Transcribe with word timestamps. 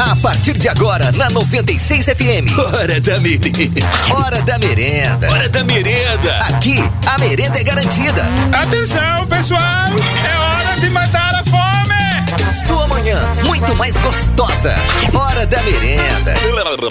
A 0.00 0.16
partir 0.16 0.56
de 0.56 0.68
agora, 0.68 1.10
na 1.12 1.28
96 1.30 2.06
FM. 2.06 2.56
Hora 2.72 3.00
da 3.00 3.18
merenda. 3.20 3.80
Hora 4.14 4.42
da 4.42 4.58
merenda. 4.58 5.30
Hora 5.30 5.48
da 5.48 5.64
merenda. 5.64 6.38
Aqui, 6.38 6.78
a 7.06 7.18
merenda 7.18 7.58
é 7.58 7.64
garantida. 7.64 8.22
Atenção, 8.52 9.26
pessoal! 9.28 9.60
É 9.60 10.36
hora 10.36 10.80
de 10.80 10.88
matar 10.90 11.34
a 11.34 11.44
fome! 11.44 12.66
Sua 12.66 12.86
manhã, 12.88 13.18
muito 13.44 13.74
mais 13.76 13.96
gostosa. 13.96 14.74
Hora 15.12 15.46
da 15.46 15.62
merenda. 15.62 16.34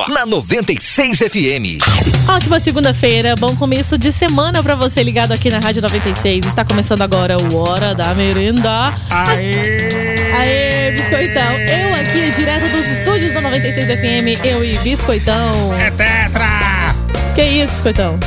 Na 0.10 0.26
96 0.26 1.20
FM. 1.20 1.82
Ótima 2.30 2.60
segunda-feira, 2.60 3.36
bom 3.40 3.56
começo 3.56 3.98
de 3.98 4.12
semana 4.12 4.62
pra 4.62 4.76
você 4.76 5.02
ligado 5.02 5.32
aqui 5.32 5.50
na 5.50 5.60
Rádio 5.60 5.82
96. 5.82 6.46
Está 6.46 6.66
começando 6.66 7.02
agora 7.02 7.38
o 7.38 7.58
Hora 7.58 7.96
da 7.96 8.14
Merenda. 8.14 8.94
Aê! 9.10 10.17
Aê, 10.34 10.92
Biscoitão. 10.92 11.60
Eu 11.60 11.94
aqui, 11.96 12.32
direto 12.32 12.70
dos 12.72 12.88
estúdios 12.88 13.34
da 13.34 13.42
96 13.42 13.86
FM, 13.86 14.46
eu 14.46 14.64
e 14.64 14.78
Biscoitão. 14.80 15.74
É 15.80 15.92
tetra! 15.92 16.96
Que 17.36 17.44
isso, 17.44 17.74
Biscoitão? 17.74 18.20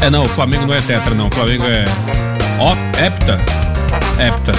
É 0.00 0.10
não, 0.10 0.22
o 0.22 0.28
Flamengo 0.28 0.66
não 0.66 0.74
é 0.74 0.80
tetra, 0.80 1.14
não. 1.14 1.28
O 1.28 1.34
Flamengo 1.34 1.64
é. 1.66 1.84
Ó, 2.58 2.74
hepta? 3.04 3.40
Hepta. 4.18 4.52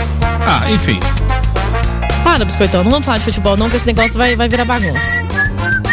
Ah, 0.47 0.71
enfim. 0.71 0.99
Para, 2.23 2.45
Biscoitão, 2.45 2.83
não 2.83 2.91
vamos 2.91 3.05
falar 3.05 3.17
de 3.17 3.25
futebol 3.25 3.55
não, 3.55 3.69
que 3.69 3.75
esse 3.75 3.85
negócio 3.85 4.17
vai, 4.17 4.35
vai 4.35 4.47
virar 4.47 4.65
bagunça. 4.65 5.21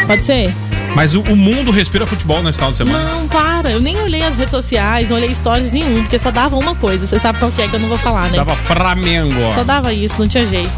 Pode 0.06 0.22
ser? 0.22 0.52
Mas 0.94 1.14
o, 1.14 1.20
o 1.22 1.36
mundo 1.36 1.70
respira 1.70 2.06
futebol 2.06 2.42
nesse 2.42 2.58
final 2.58 2.70
de 2.70 2.76
semana. 2.76 3.04
Não, 3.12 3.26
para. 3.28 3.70
Eu 3.70 3.80
nem 3.80 3.96
olhei 4.02 4.22
as 4.22 4.36
redes 4.36 4.50
sociais, 4.50 5.08
não 5.08 5.16
olhei 5.16 5.34
stories 5.34 5.72
nenhum, 5.72 6.02
porque 6.02 6.18
só 6.18 6.30
dava 6.30 6.56
uma 6.56 6.74
coisa. 6.74 7.06
Você 7.06 7.18
sabe 7.18 7.38
qual 7.38 7.50
que 7.50 7.62
é 7.62 7.68
que 7.68 7.74
eu 7.74 7.80
não 7.80 7.88
vou 7.88 7.96
falar, 7.98 8.28
né? 8.28 8.36
Tava 8.36 8.54
Flamengo. 8.54 9.48
Só 9.48 9.64
dava 9.64 9.92
isso, 9.92 10.20
não 10.20 10.28
tinha 10.28 10.44
jeito. 10.46 10.70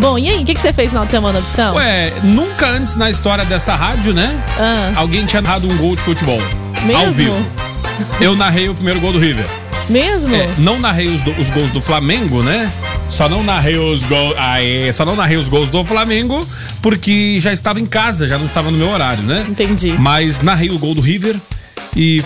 Bom, 0.00 0.18
e 0.18 0.28
aí, 0.28 0.42
o 0.42 0.44
que, 0.44 0.54
que 0.54 0.60
você 0.60 0.72
fez 0.72 0.86
no 0.86 0.90
final 0.92 1.04
de 1.04 1.10
semana, 1.12 1.40
Biscão? 1.40 1.74
Ué, 1.76 2.12
nunca 2.24 2.66
antes 2.66 2.96
na 2.96 3.10
história 3.10 3.44
dessa 3.44 3.74
rádio, 3.76 4.12
né? 4.12 4.34
Ah, 4.58 4.92
Alguém 4.96 5.24
tinha 5.24 5.40
narrado 5.42 5.68
um 5.68 5.76
gol 5.76 5.94
de 5.94 6.02
futebol. 6.02 6.40
Mesmo? 6.84 7.02
Ao 7.04 7.12
vivo. 7.12 7.46
Eu 8.20 8.34
narrei 8.34 8.68
o 8.68 8.74
primeiro 8.74 8.98
gol 9.00 9.12
do 9.12 9.18
River. 9.20 9.46
mesmo? 9.88 10.34
É, 10.34 10.48
não 10.58 10.80
narrei 10.80 11.08
os, 11.14 11.20
do- 11.20 11.38
os 11.40 11.50
gols 11.50 11.70
do 11.70 11.80
Flamengo, 11.80 12.42
né? 12.42 12.68
Só 13.12 13.28
não 13.28 13.44
narrei 13.44 13.76
os 13.76 14.06
gols. 14.06 14.34
Aê, 14.38 14.90
só 14.90 15.04
não 15.04 15.14
narrei 15.14 15.36
os 15.36 15.46
gols 15.46 15.68
do 15.68 15.84
Flamengo 15.84 16.48
porque 16.80 17.38
já 17.38 17.52
estava 17.52 17.78
em 17.78 17.84
casa, 17.84 18.26
já 18.26 18.38
não 18.38 18.46
estava 18.46 18.70
no 18.70 18.78
meu 18.78 18.88
horário, 18.88 19.22
né? 19.22 19.44
Entendi. 19.46 19.94
Mas 19.98 20.40
narrei 20.40 20.70
o 20.70 20.78
gol 20.78 20.94
do 20.94 21.02
River 21.02 21.36
e 21.94 22.24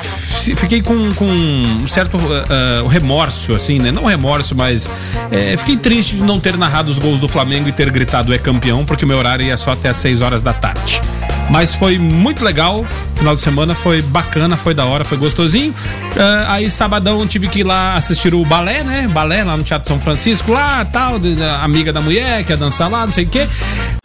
fiquei 0.56 0.80
com, 0.80 1.12
com 1.14 1.24
um 1.24 1.88
certo 1.88 2.16
ah, 2.48 2.88
remorso, 2.88 3.52
assim, 3.52 3.80
né? 3.80 3.90
Não 3.90 4.04
remorso, 4.04 4.54
mas 4.54 4.88
é, 5.32 5.56
fiquei 5.56 5.76
triste 5.76 6.14
de 6.14 6.22
não 6.22 6.38
ter 6.38 6.56
narrado 6.56 6.88
os 6.88 7.00
gols 7.00 7.18
do 7.18 7.26
Flamengo 7.26 7.68
e 7.68 7.72
ter 7.72 7.90
gritado 7.90 8.32
é 8.32 8.38
campeão, 8.38 8.86
porque 8.86 9.04
o 9.04 9.08
meu 9.08 9.18
horário 9.18 9.44
ia 9.44 9.56
só 9.56 9.72
até 9.72 9.88
às 9.88 9.96
6 9.96 10.20
horas 10.20 10.40
da 10.40 10.52
tarde. 10.52 11.02
Mas 11.50 11.74
foi 11.74 11.98
muito 11.98 12.44
legal. 12.44 12.84
Final 13.14 13.34
de 13.36 13.40
semana 13.40 13.74
foi 13.74 14.02
bacana, 14.02 14.56
foi 14.56 14.74
da 14.74 14.84
hora, 14.84 15.04
foi 15.04 15.16
gostosinho. 15.16 15.74
Ah, 16.18 16.54
aí 16.54 16.68
sabadão 16.68 17.26
tive 17.26 17.48
que 17.48 17.60
ir 17.60 17.64
lá 17.64 17.94
assistir 17.94 18.34
o 18.34 18.44
balé, 18.44 18.82
né? 18.82 19.08
Balé 19.08 19.42
lá 19.44 19.56
no 19.56 19.62
Teatro 19.62 19.88
São 19.88 19.98
Francisco, 20.00 20.52
lá 20.52 20.84
tal, 20.84 21.18
de- 21.18 21.36
amiga 21.62 21.92
da 21.92 22.00
mulher 22.00 22.44
que 22.44 22.52
ia 22.52 22.56
dançar 22.56 22.90
lá, 22.90 23.06
não 23.06 23.12
sei 23.12 23.24
o 23.24 23.28
quê. 23.28 23.46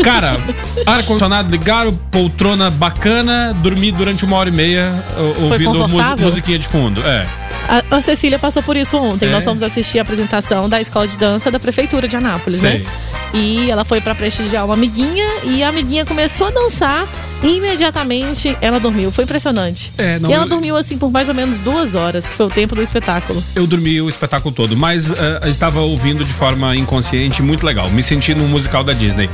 Cara, 0.04 0.38
ar-condicionado 0.86 1.50
ligado, 1.52 1.92
poltrona 2.10 2.70
bacana, 2.70 3.54
dormi 3.62 3.92
durante 3.92 4.24
uma 4.24 4.38
hora 4.38 4.50
e 4.50 4.54
meia 4.54 4.90
ouvindo 5.42 5.88
mus- 5.90 6.10
musiquinha 6.20 6.58
de 6.60 6.68
fundo. 6.68 7.02
É. 7.06 7.26
A, 7.68 7.98
a 7.98 8.02
Cecília 8.02 8.40
passou 8.40 8.64
por 8.64 8.76
isso 8.78 8.98
ontem. 8.98 9.28
É? 9.28 9.32
Nós 9.32 9.44
fomos 9.44 9.62
assistir 9.64 10.00
a 10.00 10.04
apresentação 10.04 10.70
da 10.70 10.80
escola 10.80 11.08
de 11.08 11.18
dança 11.18 11.52
da 11.52 11.60
prefeitura 11.60 12.08
de 12.08 12.16
Anápolis, 12.16 12.60
Sei. 12.60 12.80
né? 12.80 12.86
E 13.34 13.70
ela 13.70 13.84
foi 13.86 14.00
pra 14.02 14.14
prestigiar 14.16 14.66
uma 14.66 14.74
amiguinha 14.74 15.26
e 15.46 15.64
a 15.64 15.70
amiguinha 15.70 16.06
começou 16.06 16.48
a 16.48 16.52
dançar 16.52 17.06
imediatamente 17.44 18.56
ela 18.62 18.80
dormiu. 18.80 19.12
Foi 19.12 19.24
impressionante. 19.24 19.92
É, 19.98 20.20
não, 20.20 20.30
e 20.30 20.34
ela 20.34 20.46
eu- 20.46 20.50
dormiu 20.50 20.76
assim 20.78 20.98
por 20.98 21.12
mais 21.12 21.28
ou 21.28 21.34
menos 21.34 21.60
duas 21.60 21.96
horas, 21.96 22.28
que 22.28 22.34
foi 22.34 22.46
o 22.46 22.50
tempo 22.50 22.76
do 22.76 22.82
espetáculo. 22.82 23.42
Eu 23.56 23.66
dormi 23.66 24.02
o 24.02 24.10
espetáculo 24.10 24.54
todo, 24.54 24.76
mas 24.78 25.12
ah, 25.12 25.48
estava 25.48 25.80
ouvindo 25.82 26.24
de 26.24 26.32
forma 26.34 26.76
inconsciente, 26.76 27.42
muito 27.42 27.66
legal. 27.66 27.90
Me 27.90 28.04
senti 28.04 28.34
num 28.36 28.48
musical 28.48 28.84
da 28.84 28.94
Disney. 28.94 29.30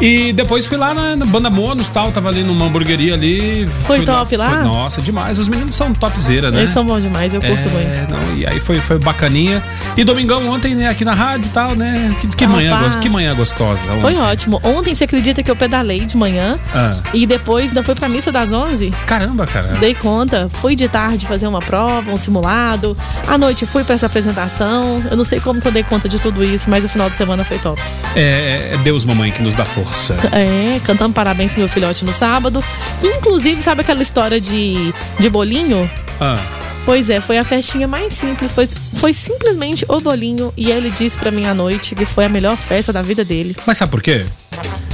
E 0.00 0.32
depois 0.32 0.66
fui 0.66 0.76
lá 0.76 0.94
na, 0.94 1.16
na 1.16 1.26
Banda 1.26 1.50
Monos 1.50 1.88
tal, 1.88 2.10
tava 2.12 2.28
ali 2.28 2.42
numa 2.42 2.66
hamburgueria 2.66 3.14
ali. 3.14 3.66
Foi 3.86 4.04
top 4.04 4.36
lá? 4.36 4.50
foi- 4.50 4.62
nossa, 4.64 5.00
demais. 5.02 5.38
Os 5.38 5.48
meninos 5.48 5.74
são 5.74 5.92
topzera, 5.92 6.50
né? 6.50 6.60
Eles 6.60 6.70
são 6.70 6.84
bons 6.84 7.02
demais, 7.02 7.34
eu 7.34 7.40
curto 7.40 7.68
É, 7.68 7.72
muito. 7.72 8.10
Não, 8.12 8.36
e 8.38 8.46
aí 8.46 8.60
foi, 8.60 8.76
foi 8.76 8.98
bacaninha. 8.98 9.62
E 9.96 10.04
domingão 10.04 10.48
ontem, 10.48 10.74
né, 10.74 10.88
aqui 10.88 11.04
na 11.04 11.14
rádio 11.14 11.46
e 11.48 11.50
tal, 11.52 11.74
né? 11.74 12.14
Que, 12.20 12.28
que 12.28 12.44
Ah, 12.44 12.48
manhã, 12.48 12.90
que 13.00 13.08
manhã 13.08 13.34
gostosa. 13.34 13.82
Foi 14.00 14.14
ontem. 14.14 14.20
ótimo. 14.22 14.60
Ontem 14.64 14.94
você 14.94 15.04
acredita 15.04 15.42
que 15.42 15.50
eu 15.50 15.56
pedalei 15.56 16.00
de 16.06 16.16
manhã 16.16 16.58
Ah. 16.74 16.96
e 17.12 17.26
depois 17.26 17.49
ainda 17.56 17.82
fui 17.82 17.94
pra 17.94 18.08
missa 18.08 18.30
das 18.30 18.52
11? 18.52 18.90
Caramba, 19.06 19.46
cara. 19.46 19.68
Dei 19.78 19.94
conta, 19.94 20.48
fui 20.48 20.74
de 20.74 20.88
tarde 20.88 21.26
fazer 21.26 21.46
uma 21.46 21.60
prova, 21.60 22.10
um 22.10 22.16
simulado. 22.16 22.96
À 23.26 23.36
noite 23.36 23.66
fui 23.66 23.84
pra 23.84 23.94
essa 23.94 24.06
apresentação. 24.06 25.02
Eu 25.10 25.16
não 25.16 25.24
sei 25.24 25.40
como 25.40 25.60
que 25.60 25.68
eu 25.68 25.72
dei 25.72 25.82
conta 25.82 26.08
de 26.08 26.20
tudo 26.20 26.42
isso, 26.42 26.68
mas 26.68 26.84
o 26.84 26.88
final 26.88 27.08
de 27.08 27.14
semana 27.14 27.44
foi 27.44 27.58
top. 27.58 27.80
É, 28.16 28.70
é 28.74 28.76
Deus, 28.82 29.04
mamãe, 29.04 29.30
que 29.30 29.42
nos 29.42 29.54
dá 29.54 29.64
força. 29.64 30.14
É, 30.32 30.80
cantando 30.84 31.14
parabéns 31.14 31.52
pro 31.52 31.60
meu 31.60 31.68
filhote 31.68 32.04
no 32.04 32.12
sábado. 32.12 32.62
Que 33.00 33.06
inclusive, 33.08 33.60
sabe 33.62 33.82
aquela 33.82 34.02
história 34.02 34.40
de, 34.40 34.92
de 35.18 35.30
bolinho? 35.30 35.90
Ah, 36.20 36.38
Pois 36.84 37.10
é, 37.10 37.20
foi 37.20 37.38
a 37.38 37.44
festinha 37.44 37.86
mais 37.86 38.12
simples. 38.14 38.52
Foi, 38.52 38.66
foi 38.66 39.14
simplesmente 39.14 39.84
o 39.88 39.98
bolinho. 40.00 40.52
E 40.56 40.70
ele 40.70 40.90
disse 40.90 41.16
pra 41.16 41.30
mim 41.30 41.46
à 41.46 41.54
noite 41.54 41.94
que 41.94 42.04
foi 42.04 42.24
a 42.24 42.28
melhor 42.28 42.56
festa 42.56 42.92
da 42.92 43.02
vida 43.02 43.24
dele. 43.24 43.56
mas 43.66 43.78
sabe 43.78 43.90
por 43.90 44.02
quê? 44.02 44.24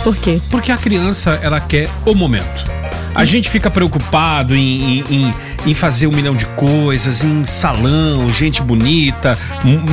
Por 0.02 0.14
quê? 0.16 0.40
Porque 0.50 0.70
a 0.70 0.76
criança, 0.76 1.38
ela 1.42 1.58
quer 1.60 1.88
o 2.04 2.14
momento. 2.14 2.76
A 3.14 3.24
gente 3.24 3.48
fica 3.48 3.70
preocupado 3.70 4.54
em, 4.54 5.00
em- 5.10 5.34
em- 5.66 5.74
fazer 5.74 6.06
um 6.06 6.10
milhão 6.12 6.36
de 6.36 6.44
coisas, 6.48 7.24
em 7.24 7.46
salão, 7.46 8.28
gente 8.28 8.60
bonita, 8.62 9.38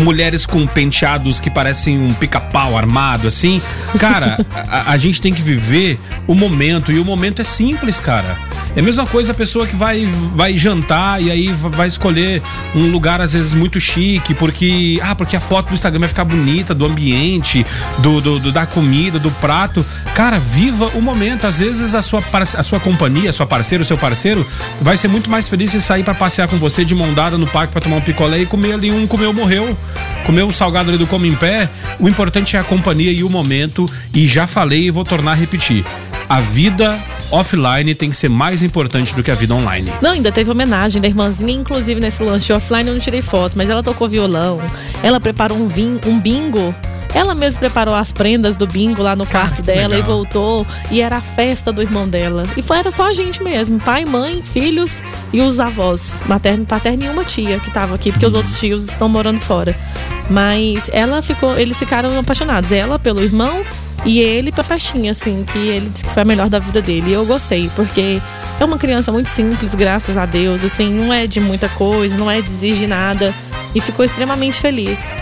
mulheres 0.04 0.46
com 0.46 0.68
penteados 0.68 1.40
que 1.40 1.50
parecem 1.50 1.98
um 1.98 2.14
pica-pau 2.14 2.78
armado, 2.78 3.26
assim. 3.28 3.62
Cara, 3.98 4.46
a, 4.70 4.92
a 4.92 4.98
gente 4.98 5.22
tem 5.22 5.34
que 5.34 5.42
viver 5.42 5.98
o 6.28 6.36
momento, 6.36 6.92
e 6.92 7.00
o 7.00 7.06
momento 7.06 7.42
é 7.42 7.46
simples, 7.46 7.98
cara. 8.00 8.38
É 8.76 8.80
a 8.80 8.84
mesma 8.84 9.06
coisa 9.06 9.32
a 9.32 9.36
pessoa 9.36 9.68
que 9.68 9.76
vai, 9.76 10.06
vai 10.36 10.58
jantar 10.58 11.22
e 11.22 11.30
aí 11.30 11.48
vai 11.54 11.88
escolher 11.88 12.42
um 12.74 12.90
lugar, 12.90 13.22
às 13.22 13.34
vezes, 13.34 13.54
muito 13.54 13.80
chique, 13.80 14.34
porque. 14.34 15.00
Ah, 15.04 15.14
porque 15.14 15.36
a 15.36 15.40
foto 15.40 15.68
do 15.68 15.74
Instagram 15.76 16.00
vai 16.00 16.10
ficar 16.10 16.26
bonita, 16.26 16.74
do 16.74 16.84
ambiente, 16.86 17.64
do, 18.00 18.20
do- 18.20 18.40
do- 18.40 18.52
da 18.52 18.66
comida, 18.66 19.20
do 19.20 19.30
prato. 19.32 19.86
Cara, 20.16 20.40
viva 20.40 20.88
o 20.96 21.02
momento. 21.02 21.46
Às 21.46 21.60
vezes 21.60 21.94
a 21.94 22.02
sua, 22.02 22.24
a 22.58 22.64
sua 22.64 22.80
companhia, 22.80 23.30
a 23.30 23.34
sua 23.34 23.46
parceira, 23.46 23.84
o 23.84 23.86
seu 23.86 23.98
parceiro, 23.98 24.46
vai 24.82 24.98
ser 24.98 25.08
muito 25.08 25.30
mais 25.30 25.48
feliz 25.48 25.70
se 25.72 25.80
sair 25.82 26.04
pra 26.04 26.14
passear 26.16 26.48
com 26.48 26.58
você 26.58 26.84
de 26.84 26.96
mão 26.96 27.14
dada 27.14 27.38
no 27.38 27.46
parque 27.48 27.72
pra 27.74 27.82
tomar 27.82 27.98
um 27.98 28.02
picolé 28.02 28.40
e 28.40 28.46
comer 28.46 28.74
ali 28.74 28.92
um 28.92 29.06
comeu, 29.06 29.32
morreu. 29.34 29.78
Comer 30.26 30.44
um 30.44 30.52
salgado 30.52 30.90
ali 30.90 30.98
do 30.98 31.06
Come 31.06 31.28
em 31.28 31.36
Pé. 31.36 31.70
O 32.00 32.08
importante 32.10 32.56
é 32.56 32.60
a 32.60 32.64
companhia 32.64 33.12
e 33.12 33.24
o 33.24 33.30
momento. 33.30 33.86
E 34.14 34.26
já 34.26 34.48
falei 34.48 34.86
e 34.86 34.92
vou 34.92 35.04
tornar 35.04 35.32
a 35.34 35.36
repetir. 35.36 35.84
A 36.30 36.40
vida 36.40 36.98
offline 37.34 37.96
tem 37.96 38.12
que 38.12 38.16
ser 38.16 38.30
mais 38.30 38.62
importante 38.62 39.14
do 39.16 39.24
que 39.24 39.32
a 39.32 39.36
vida 39.36 39.54
online. 39.56 39.92
Não, 40.02 40.12
ainda 40.12 40.32
teve 40.32 40.52
homenagem 40.52 41.02
da 41.02 41.08
irmãzinha, 41.08 41.52
inclusive 41.52 42.00
nesse 42.00 42.22
lance 42.22 42.46
de 42.46 42.54
offline 42.54 42.88
eu 42.88 42.94
não 42.94 43.02
tirei 43.02 43.22
foto, 43.22 43.54
mas 43.56 43.70
ela 43.70 43.82
tocou 43.82 44.08
violão, 44.08 44.62
ela 45.02 45.20
preparou 45.20 45.58
um, 45.58 45.68
vin, 45.68 46.00
um 46.06 46.20
bingo. 46.20 46.74
Ela 47.16 47.36
mesma 47.36 47.60
preparou 47.60 47.94
as 47.94 48.12
prendas 48.12 48.56
do 48.56 48.66
bingo 48.66 49.04
lá 49.04 49.16
no 49.16 49.26
quarto 49.26 49.62
dela 49.62 49.94
e 49.94 49.98
legal. 49.98 50.16
voltou. 50.16 50.66
E 50.90 51.00
era 51.00 51.18
a 51.18 51.22
festa 51.22 51.72
do 51.72 51.80
irmão 51.80 52.08
dela. 52.08 52.44
E 52.58 52.62
foi, 52.64 52.80
era 52.80 52.90
só 52.90 53.08
a 53.08 53.14
gente 53.14 53.44
mesmo: 53.44 53.80
pai, 53.80 54.04
mãe, 54.04 54.42
filhos 54.42 55.04
e 55.32 55.40
os 55.40 55.60
avós. 55.60 56.24
Materno, 56.28 56.66
paterno 56.66 57.06
e 57.06 57.10
uma 57.10 57.24
tia 57.24 57.60
que 57.60 57.70
tava 57.70 57.94
aqui, 57.94 58.12
porque 58.12 58.26
os 58.26 58.34
outros 58.34 58.58
tios 58.60 58.90
estão 58.90 59.08
morando 59.08 59.40
fora. 59.40 59.76
Mas 60.28 60.90
ela 60.92 61.22
ficou, 61.22 61.56
eles 61.56 61.78
ficaram 61.78 62.18
apaixonados. 62.18 62.72
Ela 62.72 62.98
pelo 62.98 63.22
irmão 63.22 63.64
e 64.06 64.20
ele 64.20 64.52
pra 64.52 64.64
festinha, 64.64 65.12
assim, 65.12 65.46
que 65.52 65.58
ele 65.58 65.90
disse 65.90 66.04
que 66.04 66.10
foi 66.10 66.24
a 66.24 66.26
melhor 66.26 66.50
da 66.50 66.60
vida 66.60 66.82
dele. 66.82 67.12
E 67.12 67.14
eu 67.14 67.26
gostei, 67.26 67.70
porque 67.76 68.22
é 68.60 68.66
uma 68.66 68.78
criança 68.78 69.12
muito 69.12 69.30
simples, 69.30 69.74
graças 69.74 70.18
a 70.18 70.26
Deus. 70.26 70.64
Assim, 70.64 70.94
não 70.94 71.14
é 71.14 71.26
de 71.26 71.40
muita 71.40 71.70
coisa, 71.70 72.18
não 72.18 72.30
é 72.30 72.42
de 72.42 72.50
exigir 72.50 72.88
nada. 72.88 73.34
E 73.74 73.82
ficou 73.82 74.04
extremamente 74.04 74.60
feliz. 74.60 75.14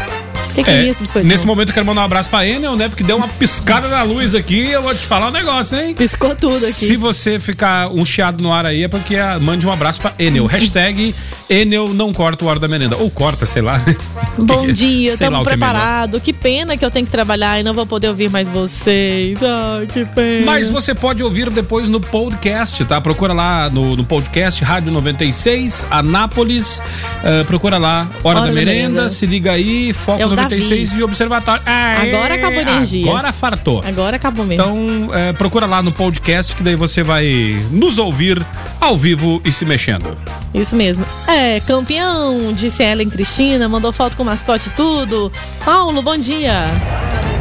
O 0.51 0.53
que, 0.53 0.63
que 0.65 0.69
é, 0.69 0.89
isso, 0.89 1.01
biscoito? 1.01 1.25
nesse 1.25 1.45
momento 1.45 1.69
eu 1.69 1.73
quero 1.73 1.85
mandar 1.85 2.01
um 2.01 2.05
abraço 2.05 2.29
pra 2.29 2.45
Enel, 2.45 2.75
né? 2.75 2.89
Porque 2.89 3.03
deu 3.05 3.15
uma 3.15 3.27
piscada 3.27 3.87
na 3.87 4.03
luz 4.03 4.35
aqui. 4.35 4.69
Eu 4.69 4.81
vou 4.81 4.93
te 4.93 5.07
falar 5.07 5.29
um 5.29 5.31
negócio, 5.31 5.79
hein? 5.79 5.93
Piscou 5.93 6.35
tudo 6.35 6.57
aqui. 6.57 6.73
Se 6.73 6.97
você 6.97 7.39
ficar 7.39 7.87
um 7.87 8.03
chiado 8.03 8.43
no 8.43 8.51
ar 8.51 8.65
aí, 8.65 8.83
é 8.83 8.87
porque 8.89 9.15
mande 9.39 9.65
um 9.65 9.71
abraço 9.71 10.01
pra 10.01 10.13
Enel. 10.19 10.45
Hashtag 10.47 11.15
Enel 11.51 11.93
não 11.93 12.13
corta 12.13 12.45
o 12.45 12.47
hora 12.47 12.59
da 12.59 12.67
merenda. 12.67 12.95
Ou 12.95 13.11
corta, 13.11 13.45
sei 13.45 13.61
lá. 13.61 13.81
Bom 14.39 14.61
Que 14.71 14.71
dia, 14.71 15.11
estamos 15.11 15.43
que 15.43 15.49
é 15.49 15.51
preparados. 15.51 16.21
Que 16.21 16.31
pena 16.31 16.77
que 16.77 16.85
eu 16.85 16.89
tenho 16.89 17.05
que 17.05 17.11
trabalhar 17.11 17.59
e 17.59 17.63
não 17.63 17.73
vou 17.73 17.85
poder 17.85 18.07
ouvir 18.07 18.29
mais 18.29 18.47
vocês. 18.47 19.37
Ai, 19.43 19.85
que 19.85 20.05
pena. 20.05 20.45
Mas 20.45 20.69
você 20.69 20.95
pode 20.95 21.21
ouvir 21.21 21.49
depois 21.49 21.89
no 21.89 21.99
podcast, 21.99 22.85
tá? 22.85 23.01
Procura 23.01 23.33
lá 23.33 23.69
no, 23.69 23.97
no 23.97 24.05
podcast 24.05 24.63
Rádio 24.63 24.91
96, 24.93 25.85
Anápolis. 25.91 26.81
Ah, 27.23 27.43
procura 27.45 27.77
lá, 27.77 28.07
Hora, 28.23 28.39
Hora 28.39 28.39
da, 28.41 28.45
da 28.47 28.51
merenda, 28.53 28.89
Merenda. 28.89 29.09
Se 29.09 29.25
liga 29.25 29.51
aí, 29.51 29.93
Foco 29.93 30.21
É 30.21 30.25
o 30.25 30.29
96. 30.29 30.63
96 30.63 30.99
e 30.99 31.03
Observatório. 31.03 31.63
Aê, 31.65 32.13
Agora 32.13 32.35
acabou 32.35 32.59
a 32.59 32.61
energia. 32.61 33.09
Agora 33.09 33.33
fartou. 33.33 33.83
Agora 33.85 34.15
acabou 34.15 34.45
mesmo. 34.45 34.63
Então, 34.63 35.13
é, 35.13 35.33
procura 35.33 35.65
lá 35.65 35.83
no 35.83 35.91
podcast 35.91 36.55
que 36.55 36.63
daí 36.63 36.75
você 36.75 37.03
vai 37.03 37.61
nos 37.71 37.97
ouvir 37.97 38.41
ao 38.79 38.97
vivo 38.97 39.41
e 39.43 39.51
se 39.51 39.65
mexendo. 39.65 40.17
Isso 40.53 40.75
mesmo. 40.75 41.05
É, 41.27 41.40
campeão, 41.65 42.53
disse 42.53 42.83
Ellen 42.83 43.09
Cristina, 43.09 43.67
mandou 43.67 43.91
foto 43.91 44.15
com 44.17 44.23
o 44.23 44.25
mascote 44.25 44.69
e 44.69 44.71
tudo. 44.71 45.31
Paulo, 45.65 46.01
bom 46.01 46.17
dia. 46.17 46.65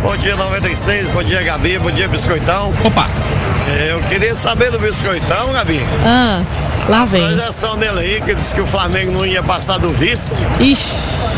Bom 0.03 0.17
dia 0.17 0.35
96, 0.35 1.09
bom 1.11 1.23
dia 1.23 1.43
Gabi, 1.43 1.79
bom 1.79 1.91
dia 1.91 2.09
Biscoitão. 2.09 2.73
Opa! 2.85 3.07
Eu 3.89 4.01
queria 4.05 4.35
saber 4.35 4.71
do 4.71 4.79
Biscoitão, 4.79 5.53
Gabi. 5.53 5.81
Ah, 6.05 6.43
lá 6.89 7.05
vem. 7.05 7.27
Projeção 7.27 7.79
dele 7.79 8.01
aí, 8.01 8.21
que 8.21 8.35
disse 8.35 8.55
que 8.55 8.61
o 8.61 8.67
Flamengo 8.67 9.13
não 9.13 9.27
ia 9.27 9.43
passar 9.43 9.79
do 9.79 9.91
vice. 9.91 10.45
Ixi, 10.59 10.95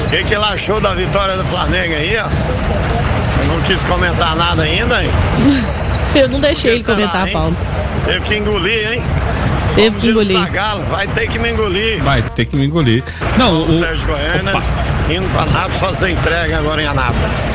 O 0.07 0.11
que, 0.11 0.25
que 0.25 0.35
ele 0.35 0.45
achou 0.45 0.81
da 0.81 0.95
vitória 0.95 1.37
do 1.37 1.45
Flamengo 1.45 1.95
aí, 1.95 2.17
ó? 2.19 3.43
Eu 3.43 3.49
não 3.49 3.61
quis 3.63 3.83
comentar 3.85 4.37
nada 4.37 4.63
ainda, 4.63 5.03
hein? 5.03 5.11
eu 6.15 6.29
não 6.29 6.41
deixei 6.41 6.75
ele 6.75 6.85
comentar, 6.85 7.27
hein? 7.27 7.33
Paulo. 7.33 7.57
Teve 8.05 8.21
que 8.21 8.37
engolir, 8.37 8.93
hein? 8.93 9.03
Teve 9.75 9.99
que 9.99 10.09
engolir. 10.09 10.39
Zagalo, 10.39 10.83
vai 10.85 11.07
ter 11.09 11.29
que 11.29 11.39
me 11.39 11.51
engolir. 11.51 12.03
Vai 12.03 12.23
ter 12.23 12.45
que 12.45 12.57
me 12.57 12.67
engolir. 12.67 13.03
Não, 13.39 13.63
O 13.63 13.69
o. 13.69 13.73
Sérgio 13.73 14.07
Goiânia 14.07 14.51
Opa. 14.51 14.65
indo 15.11 15.27
pra 15.33 15.47
Nápoles 15.47 15.79
fazer 15.79 16.11
entrega 16.11 16.59
agora 16.59 16.83
em 16.83 16.87
Anápolis. 16.87 17.49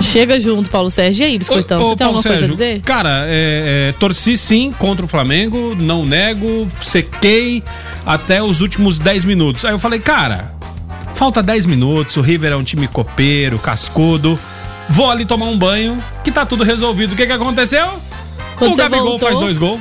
Chega 0.00 0.38
junto, 0.40 0.70
Paulo 0.70 0.90
Sérgio. 0.90 1.22
E 1.22 1.26
aí, 1.26 1.38
Biscoitão, 1.38 1.78
Ô, 1.78 1.82
ô, 1.82 1.84
você 1.84 1.96
tem 1.96 2.06
Paulo 2.06 2.18
alguma 2.18 2.22
coisa 2.22 2.44
a 2.44 2.48
Sérgio, 2.48 2.74
dizer? 2.74 2.82
Cara, 2.82 3.24
é, 3.26 3.88
é, 3.90 3.94
torci 3.98 4.36
sim 4.36 4.72
contra 4.76 5.04
o 5.04 5.08
Flamengo, 5.08 5.76
não 5.78 6.04
nego, 6.04 6.68
sequei 6.80 7.62
até 8.04 8.42
os 8.42 8.60
últimos 8.60 8.98
10 8.98 9.24
minutos. 9.24 9.64
Aí 9.64 9.72
eu 9.72 9.78
falei, 9.78 10.00
cara, 10.00 10.52
falta 11.14 11.42
10 11.42 11.66
minutos, 11.66 12.16
o 12.16 12.20
River 12.20 12.52
é 12.52 12.56
um 12.56 12.64
time 12.64 12.88
copeiro, 12.88 13.58
cascudo. 13.58 14.38
Vou 14.88 15.08
ali 15.08 15.24
tomar 15.24 15.46
um 15.46 15.56
banho, 15.56 15.96
que 16.24 16.32
tá 16.32 16.44
tudo 16.44 16.64
resolvido. 16.64 17.12
O 17.12 17.16
que 17.16 17.24
que 17.24 17.32
aconteceu? 17.32 17.86
Quando 18.58 18.72
o 18.72 18.76
Gabigol 18.76 19.10
voltou? 19.10 19.28
faz 19.28 19.40
dois 19.40 19.56
gols. 19.56 19.80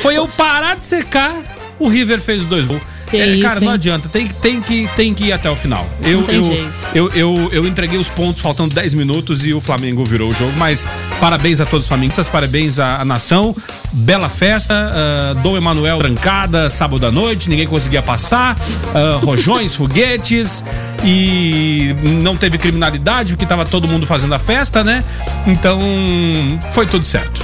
Foi 0.00 0.16
eu 0.16 0.26
parar 0.28 0.76
de 0.76 0.84
secar, 0.86 1.34
o 1.78 1.88
River 1.88 2.20
fez 2.20 2.44
dois 2.44 2.66
gols. 2.66 2.80
É, 3.14 3.26
isso, 3.26 3.42
cara, 3.46 3.60
não 3.60 3.72
adianta, 3.72 4.08
tem, 4.08 4.26
que- 4.26 4.32
tem, 4.36 4.58
que, 4.62 4.88
tem 4.96 5.12
que 5.12 5.24
ir 5.24 5.32
até 5.32 5.50
o 5.50 5.54
final. 5.54 5.86
Eu, 6.02 6.20
Não 6.20 6.22
tem 6.22 6.36
eu, 6.36 6.42
jeito. 6.42 6.72
eu, 6.94 7.08
eu, 7.10 7.50
eu 7.52 7.66
entreguei 7.68 7.98
os 7.98 8.08
pontos 8.08 8.40
faltando 8.40 8.72
10 8.74 8.94
minutos 8.94 9.44
e 9.44 9.52
o 9.52 9.60
Flamengo 9.60 10.02
virou 10.02 10.30
o 10.30 10.32
jogo. 10.32 10.50
Mas 10.56 10.86
parabéns 11.20 11.60
a 11.60 11.66
todos 11.66 11.84
os 11.84 11.88
flamenguistas, 11.88 12.26
parabéns 12.26 12.78
à, 12.78 13.02
à 13.02 13.04
nação. 13.04 13.54
Bela 13.92 14.30
festa. 14.30 14.72
ah, 14.74 15.34
Dom 15.42 15.58
Emanuel 15.58 15.98
trancada 15.98 16.70
sábado 16.70 17.04
à 17.06 17.12
noite, 17.12 17.50
ninguém 17.50 17.66
conseguia 17.66 18.00
passar. 18.00 18.56
ah, 18.94 19.18
rojões, 19.22 19.74
foguetes. 19.76 20.64
E 21.04 21.94
não 22.22 22.34
teve 22.34 22.56
criminalidade, 22.56 23.34
porque 23.34 23.44
tava 23.44 23.66
todo 23.66 23.86
mundo 23.86 24.06
fazendo 24.06 24.34
a 24.34 24.38
festa, 24.38 24.82
né? 24.82 25.04
Então 25.46 25.78
foi 26.72 26.86
tudo 26.86 27.04
certo. 27.04 27.42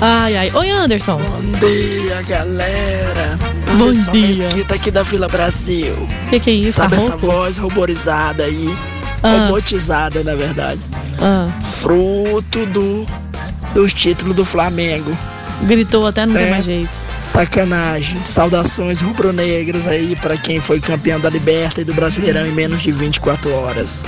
Ai, 0.00 0.36
ai. 0.36 0.50
Oi, 0.54 0.70
Anderson. 0.70 1.18
Bom 1.18 1.58
dia, 1.58 2.22
galera. 2.22 3.38
Bom 3.76 3.84
Anderson 3.86 4.12
dia. 4.12 4.44
Mesquita 4.46 4.74
aqui 4.74 4.90
da 4.90 5.02
Vila 5.02 5.28
Brasil. 5.28 5.92
O 5.94 6.30
que, 6.30 6.40
que 6.40 6.50
é 6.50 6.54
isso? 6.54 6.76
Sabe 6.76 6.96
essa 6.96 7.16
voz 7.16 7.58
ruborizada 7.58 8.44
aí? 8.44 8.74
Ah. 9.22 9.46
Robotizada, 9.48 10.22
na 10.24 10.34
verdade. 10.34 10.80
Ah, 11.20 11.46
Fruto 11.62 12.64
do, 12.66 13.04
dos 13.74 13.92
títulos 13.92 14.34
do 14.34 14.44
Flamengo. 14.44 15.10
gritou 15.64 16.06
até 16.06 16.24
não 16.24 16.34
tem 16.34 16.46
É. 16.46 16.50
mais 16.50 16.64
jeito. 16.64 16.98
Sacanagem. 17.20 18.18
Saudações 18.24 19.02
rubro-negras 19.02 19.86
aí 19.86 20.16
pra 20.16 20.34
quem 20.38 20.58
foi 20.60 20.80
campeão 20.80 21.20
da 21.20 21.28
Liberta 21.28 21.82
e 21.82 21.84
do 21.84 21.92
Brasileirão 21.92 22.46
em 22.46 22.52
menos 22.52 22.80
de 22.80 22.90
24 22.92 23.52
horas. 23.52 24.06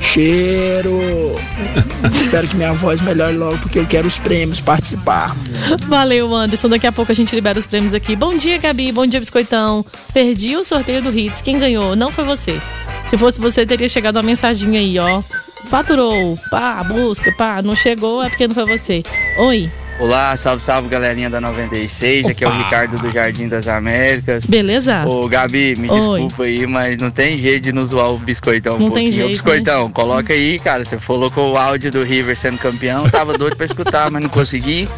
Cheiro! 0.00 0.98
Espero 2.10 2.46
que 2.48 2.56
minha 2.56 2.72
voz 2.72 3.00
melhore 3.00 3.36
logo 3.36 3.58
porque 3.58 3.78
eu 3.78 3.86
quero 3.86 4.06
os 4.06 4.18
prêmios 4.18 4.60
participar. 4.60 5.34
Valeu, 5.86 6.34
Anderson. 6.34 6.68
Daqui 6.68 6.86
a 6.86 6.92
pouco 6.92 7.12
a 7.12 7.14
gente 7.14 7.34
libera 7.34 7.58
os 7.58 7.66
prêmios 7.66 7.94
aqui. 7.94 8.14
Bom 8.16 8.36
dia, 8.36 8.58
Gabi. 8.58 8.92
Bom 8.92 9.06
dia, 9.06 9.20
Biscoitão. 9.20 9.84
Perdi 10.12 10.56
o 10.56 10.64
sorteio 10.64 11.02
do 11.02 11.16
Hits. 11.16 11.42
Quem 11.42 11.58
ganhou? 11.58 11.96
Não 11.96 12.10
foi 12.10 12.24
você. 12.24 12.60
Se 13.06 13.16
fosse 13.16 13.40
você, 13.40 13.64
teria 13.64 13.88
chegado 13.88 14.16
uma 14.16 14.22
mensaginha 14.22 14.80
aí, 14.80 14.98
ó. 14.98 15.22
Faturou. 15.66 16.38
Pá, 16.50 16.82
busca, 16.84 17.32
pá. 17.32 17.62
Não 17.62 17.74
chegou, 17.74 18.22
é 18.22 18.28
porque 18.28 18.46
não 18.46 18.54
foi 18.54 18.66
você. 18.66 19.02
Oi. 19.38 19.70
Olá, 20.00 20.36
salve, 20.36 20.62
salve 20.62 20.88
galerinha 20.88 21.28
da 21.28 21.40
96. 21.40 22.26
Aqui 22.26 22.44
é 22.44 22.46
o 22.46 22.50
Opa. 22.50 22.58
Ricardo 22.62 22.98
do 23.00 23.10
Jardim 23.10 23.48
das 23.48 23.66
Américas. 23.66 24.46
Beleza? 24.46 25.04
Ô, 25.04 25.26
Gabi, 25.28 25.74
me 25.76 25.90
Oi. 25.90 25.98
desculpa 25.98 26.44
aí, 26.44 26.66
mas 26.68 26.98
não 26.98 27.10
tem 27.10 27.36
jeito 27.36 27.64
de 27.64 27.72
não 27.72 27.84
zoar 27.84 28.12
o 28.12 28.18
biscoitão 28.18 28.76
um 28.76 28.78
Não 28.78 28.90
tem 28.92 29.06
pouquinho. 29.06 29.12
jeito, 29.12 29.24
né? 29.24 29.26
Ô, 29.26 29.30
biscoitão, 29.30 29.90
coloca 29.90 30.32
aí, 30.32 30.60
cara. 30.60 30.84
Você 30.84 30.96
colocou 30.98 31.52
o 31.52 31.56
áudio 31.56 31.90
do 31.90 32.04
River 32.04 32.36
sendo 32.36 32.58
campeão. 32.58 33.08
Tava 33.10 33.36
doido 33.36 33.56
pra 33.56 33.66
escutar, 33.66 34.08
mas 34.08 34.22
não 34.22 34.28
consegui. 34.30 34.88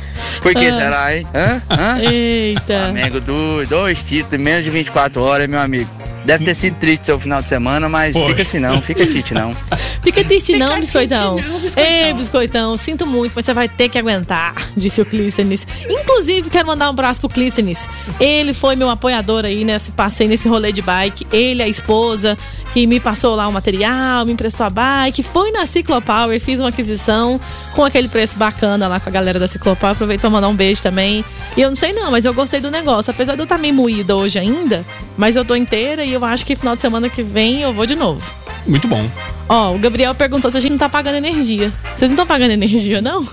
Por 0.43 0.53
que 0.55 0.67
Ah. 0.67 0.73
será, 0.75 1.17
hein? 1.17 1.27
Hã? 1.35 1.63
Hã? 1.71 1.99
Eita. 2.03 2.79
Flamengo, 2.81 3.21
do, 3.23 3.65
dois 3.67 4.03
títulos 4.03 4.35
em 4.35 4.39
menos 4.39 4.65
de 4.65 4.71
24 4.71 5.23
horas, 5.23 5.49
meu 5.49 5.61
amigo. 5.61 5.89
Deve 6.31 6.45
ter 6.45 6.55
sido 6.55 6.77
triste 6.77 7.07
seu 7.07 7.19
final 7.19 7.43
de 7.43 7.49
semana, 7.49 7.89
mas 7.89 8.13
Foi. 8.13 8.29
fica 8.29 8.43
assim 8.43 8.61
não, 8.61 8.81
fica 8.81 9.05
triste 9.05 9.35
não. 9.35 9.53
Fica 10.01 10.25
triste 10.25 10.57
não, 10.57 10.79
biscoitão. 10.79 11.37
Ei, 11.77 12.13
biscoitão, 12.15 12.77
sinto 12.77 13.07
muito, 13.07 13.33
mas 13.35 13.45
você 13.45 13.53
vai 13.53 13.69
ter 13.69 13.89
que 13.89 13.99
aguentar, 13.99 14.55
disse 14.77 15.01
o 15.01 15.05
Clístenes. 15.05 15.67
Inclusive, 15.89 16.49
quero 16.49 16.69
mandar 16.69 16.87
um 16.87 16.91
abraço 16.91 17.21
pro 17.21 17.29
Clístenes. 17.29 17.89
Ele 18.19 18.55
foi 18.55 18.77
meu 18.77 18.89
apoiador 18.89 19.45
aí 19.45 19.65
nesse 19.65 19.93
passeio, 19.93 20.31
nesse 20.31 20.49
rolê 20.49 20.73
de 20.73 20.81
bike. 20.81 21.27
Ele, 21.33 21.63
a 21.63 21.69
esposa, 21.69 22.39
que 22.73 22.87
me 22.87 23.01
passou 23.01 23.35
lá 23.35 23.49
o 23.49 23.53
material, 23.53 24.25
me 24.25 24.33
emprestou 24.33 24.65
a 24.65 24.71
bike. 24.71 25.23
Foi 25.23 25.51
na 25.51 25.67
Ciclopower, 25.67 26.41
fiz 26.41 26.61
uma 26.61 26.69
aquisição 26.69 27.41
com 27.75 27.85
aquele 27.85 28.09
preço 28.09 28.37
bacana 28.37 28.89
lá 28.89 29.01
com 29.01 29.09
a 29.09 29.13
galera 29.13 29.39
da 29.39 29.47
Ciclopower. 29.47 29.93
Aproveito 29.93 30.21
pra 30.21 30.31
mandar 30.31 30.49
um 30.49 30.55
beijo 30.55 30.83
também. 30.83 31.25
E 31.57 31.61
eu 31.61 31.69
não 31.69 31.77
sei 31.77 31.93
não, 31.93 32.11
mas 32.11 32.25
eu 32.25 32.33
gostei 32.33 32.61
do 32.61 32.71
negócio. 32.71 33.11
Apesar 33.11 33.35
de 33.35 33.41
eu 33.41 33.45
estar 33.45 33.59
meio 33.59 33.75
moída 33.75 34.17
hoje 34.17 34.39
ainda, 34.39 34.85
mas 35.17 35.37
eu 35.37 35.45
tô 35.45 35.55
inteira 35.55 36.05
e 36.05 36.13
eu 36.13 36.20
acho 36.25 36.45
que 36.47 36.55
final 36.57 36.75
de 36.75 36.81
semana 36.81 37.09
que 37.09 37.23
vem 37.23 37.63
eu 37.63 37.73
vou 37.73 37.87
de 37.87 37.95
novo. 37.97 38.23
Muito 38.67 38.87
bom. 38.89 39.05
Ó, 39.49 39.75
o 39.75 39.79
Gabriel 39.79 40.15
perguntou 40.15 40.51
se 40.51 40.57
a 40.57 40.61
gente 40.61 40.73
não 40.73 40.79
tá 40.79 40.89
pagando 40.89 41.17
energia. 41.17 41.73
Vocês 41.95 42.11
não 42.11 42.15
estão 42.15 42.27
pagando 42.27 42.51
energia, 42.53 43.01
não? 43.01 43.27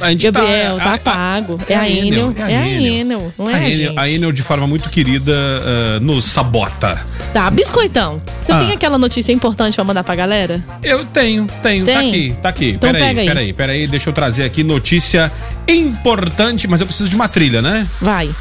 A 0.00 0.10
gente 0.10 0.24
Gabriel, 0.30 0.78
tá, 0.78 0.90
a- 0.90 0.94
a- 0.94 0.98
pago. 0.98 1.60
É 1.68 1.76
a 1.76 1.88
Enel. 1.88 2.34
É 2.38 2.56
a 2.56 2.66
Enel, 2.68 3.32
não 3.38 3.50
é 3.50 3.54
a. 3.54 3.70
Enel, 3.70 3.92
a 3.96 4.08
Enel, 4.08 4.32
de 4.32 4.42
forma 4.42 4.66
muito 4.66 4.88
querida, 4.88 5.32
ah, 5.32 6.00
nos 6.00 6.24
sabota. 6.24 6.98
Tá, 7.34 7.50
biscoitão. 7.50 8.20
Você 8.42 8.50
Ah. 8.50 8.60
tem 8.60 8.72
aquela 8.72 8.96
notícia 8.96 9.30
importante 9.30 9.74
pra 9.74 9.84
mandar 9.84 10.02
pra 10.02 10.14
galera? 10.14 10.64
Eu 10.82 11.04
tenho, 11.04 11.46
tenho. 11.62 11.84
Tá 11.84 11.92
Tem? 11.92 12.08
aqui, 12.08 12.34
tá 12.42 12.48
aqui. 12.48 12.70
Então 12.70 12.90
peraí, 12.90 13.08
pega 13.08 13.20
aí. 13.20 13.26
peraí, 13.28 13.52
peraí. 13.52 13.86
Deixa 13.86 14.08
eu 14.08 14.12
trazer 14.14 14.44
aqui 14.44 14.64
notícia 14.64 15.30
importante, 15.68 16.66
mas 16.66 16.80
eu 16.80 16.86
preciso 16.86 17.08
de 17.08 17.14
uma 17.14 17.28
trilha, 17.28 17.60
né? 17.60 17.86
Vai. 18.00 18.34